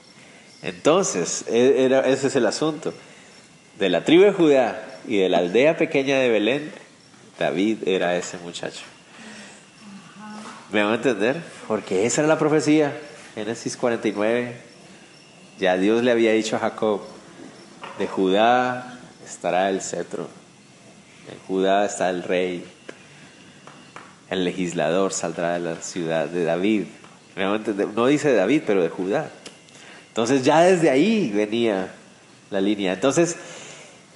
Entonces, 0.63 1.45
e, 1.49 1.85
era, 1.85 2.07
ese 2.09 2.29
es 2.29 2.37
el 2.37 2.47
asunto. 2.47 2.95
De 3.79 3.89
la 3.89 4.05
tribu 4.05 4.25
de 4.25 4.33
Judá 4.33 5.01
y 5.07 5.19
de 5.19 5.29
la 5.29 5.39
aldea 5.39 5.77
pequeña 5.77 6.19
de 6.19 6.29
Belén, 6.29 6.71
David 7.39 7.89
era 7.89 8.17
ese 8.17 8.39
muchacho. 8.39 8.83
¿Me 10.71 10.83
van 10.83 10.93
a 10.93 10.97
entender? 10.97 11.43
Porque 11.69 12.07
esa 12.07 12.23
era 12.23 12.29
la 12.29 12.39
profecía. 12.39 12.97
Génesis 13.35 13.77
49. 13.77 14.55
Ya 15.59 15.77
Dios 15.77 16.03
le 16.03 16.11
había 16.11 16.33
dicho 16.33 16.57
a 16.57 16.61
Jacob, 16.61 17.03
de 17.99 18.07
Judá 18.07 18.99
estará 19.25 19.69
el 19.69 19.81
cetro. 19.81 20.29
En 21.31 21.39
Judá 21.47 21.85
está 21.85 22.11
el 22.11 22.23
rey. 22.23 22.65
El 24.33 24.47
legislador 24.47 25.13
saldrá 25.13 25.53
de 25.53 25.61
la 25.61 25.77
ciudad 25.77 26.27
de 26.27 26.45
David. 26.45 26.85
No 27.37 28.07
dice 28.07 28.31
de 28.31 28.37
David, 28.37 28.63
pero 28.67 28.83
de 28.83 28.89
Judá. 28.89 29.29
Entonces 30.09 30.43
ya 30.43 30.63
desde 30.63 30.89
ahí 30.89 31.31
venía 31.31 31.93
la 32.51 32.63
línea. 32.63 32.95
Entonces, 32.95 33.37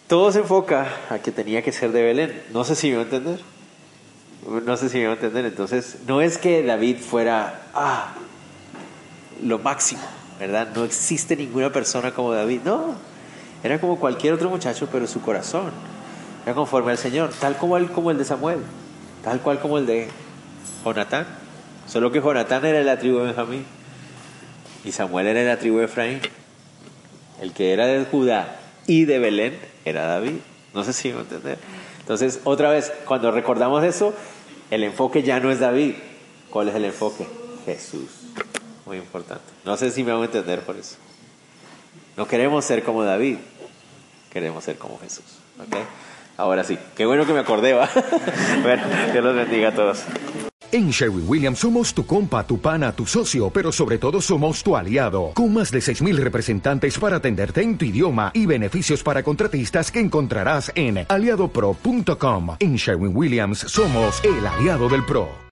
todo 0.07 0.33
se 0.33 0.39
enfoca 0.39 0.89
a 1.11 1.19
que 1.19 1.33
tenía 1.33 1.61
que 1.61 1.71
ser 1.71 1.93
de 1.93 2.03
Belén. 2.03 2.43
No 2.55 2.65
sé 2.65 2.77
si 2.77 2.89
me 2.89 2.97
va 2.97 3.03
a 3.03 3.05
entender. 3.05 3.41
No 4.65 4.79
sé 4.79 4.89
si 4.89 4.97
me 5.01 5.07
a 5.07 5.13
entender. 5.13 5.45
Entonces, 5.45 5.99
no 6.07 6.23
es 6.23 6.39
que 6.39 6.63
David 6.63 6.97
fuera, 6.97 7.67
ah, 7.75 8.15
lo 9.43 9.59
máximo, 9.59 10.01
¿verdad? 10.41 10.69
No 10.75 10.85
existe 10.85 11.37
ninguna 11.37 11.71
persona 11.71 12.13
como 12.13 12.33
David. 12.33 12.61
No, 12.65 12.95
era 13.63 13.79
como 13.79 14.01
cualquier 14.01 14.33
otro 14.33 14.49
muchacho, 14.49 14.89
pero 14.91 15.07
su 15.07 15.21
corazón 15.21 15.73
era 16.47 16.55
conforme 16.55 16.93
al 16.93 16.99
Señor, 16.99 17.33
tal 17.39 17.59
como 17.59 17.77
el, 17.77 17.91
como 17.91 18.11
el 18.11 18.17
de 18.17 18.25
Samuel, 18.25 18.61
tal 19.27 19.41
cual 19.41 19.59
como 19.59 19.77
el 19.79 19.87
de 19.87 20.07
Jonatán. 20.85 21.27
Solo 21.89 22.13
que 22.13 22.21
Jonatán 22.21 22.65
era 22.65 22.79
de 22.79 22.85
la 22.85 22.97
tribu 22.97 23.19
de 23.19 23.25
Benjamín 23.25 23.67
y 24.85 24.93
Samuel 24.93 25.27
era 25.27 25.41
de 25.41 25.47
la 25.47 25.59
tribu 25.59 25.79
de 25.79 25.87
Efraín. 25.87 26.21
El 27.41 27.53
que 27.53 27.73
era 27.73 27.87
de 27.87 28.05
Judá 28.05 28.61
y 28.87 29.05
de 29.05 29.19
Belén 29.19 29.59
era 29.85 30.07
David. 30.07 30.37
No 30.75 30.85
sé 30.85 30.93
si 30.93 31.13
me 31.13 31.23
entender. 31.23 31.59
Entonces, 31.99 32.39
otra 32.45 32.71
vez, 32.71 32.93
cuando 33.05 33.33
recordamos 33.33 33.83
eso, 33.83 34.15
el 34.71 34.85
enfoque 34.85 35.25
ya 35.25 35.41
no 35.41 35.51
es 35.51 35.59
David. 35.59 35.95
¿Cuál 36.49 36.69
es 36.69 36.77
el 36.77 36.85
enfoque? 36.85 37.27
Jesús. 37.65 38.09
Muy 38.85 38.99
importante. 38.99 39.43
No 39.65 39.77
sé 39.77 39.91
si 39.91 40.05
me 40.05 40.13
a 40.13 40.23
entender 40.23 40.61
por 40.61 40.77
eso. 40.77 40.99
No 42.17 42.29
queremos 42.29 42.65
ser 42.65 42.85
como 42.85 43.03
David, 43.03 43.39
queremos 44.33 44.63
ser 44.63 44.79
como 44.79 45.01
Jesús. 45.01 45.25
¿okay? 45.59 45.83
Ahora 46.37 46.65
sí, 46.65 46.79
qué 46.95 47.07
bueno 47.07 47.27
que 47.27 47.33
me 47.33 47.41
acordé, 47.41 47.73
¿va? 47.73 47.89
bueno, 48.63 48.83
Dios 49.13 49.25
los 49.25 49.35
bendiga 49.35 49.69
a 49.69 49.75
todos. 49.75 50.05
En 50.73 50.91
Sherwin 50.91 51.25
Williams 51.29 51.61
somos 51.61 51.95
tu 51.95 52.05
compa, 52.05 52.45
tu 52.45 52.61
pana, 52.61 52.93
tu 52.93 53.07
socio, 53.07 53.51
pero 53.51 53.71
sobre 53.71 53.99
todo 53.99 54.21
somos 54.21 54.63
tu 54.63 54.77
aliado, 54.77 55.31
con 55.33 55.55
más 55.55 55.71
de 55.71 55.79
6.000 55.79 56.17
representantes 56.17 56.99
para 56.99 57.17
atenderte 57.17 57.63
en 57.63 57.79
tu 57.79 57.85
idioma 57.85 58.33
y 58.35 58.47
beneficios 58.47 59.03
para 59.03 59.23
contratistas 59.23 59.93
que 59.93 60.01
encontrarás 60.01 60.73
en 60.75 61.07
aliadopro.com. 61.09 62.57
En 62.59 62.77
Sherwin 62.77 63.17
Williams 63.17 63.61
somos 63.61 64.21
el 64.25 64.45
aliado 64.47 64.89
del 64.89 65.05
PRO. 65.05 65.29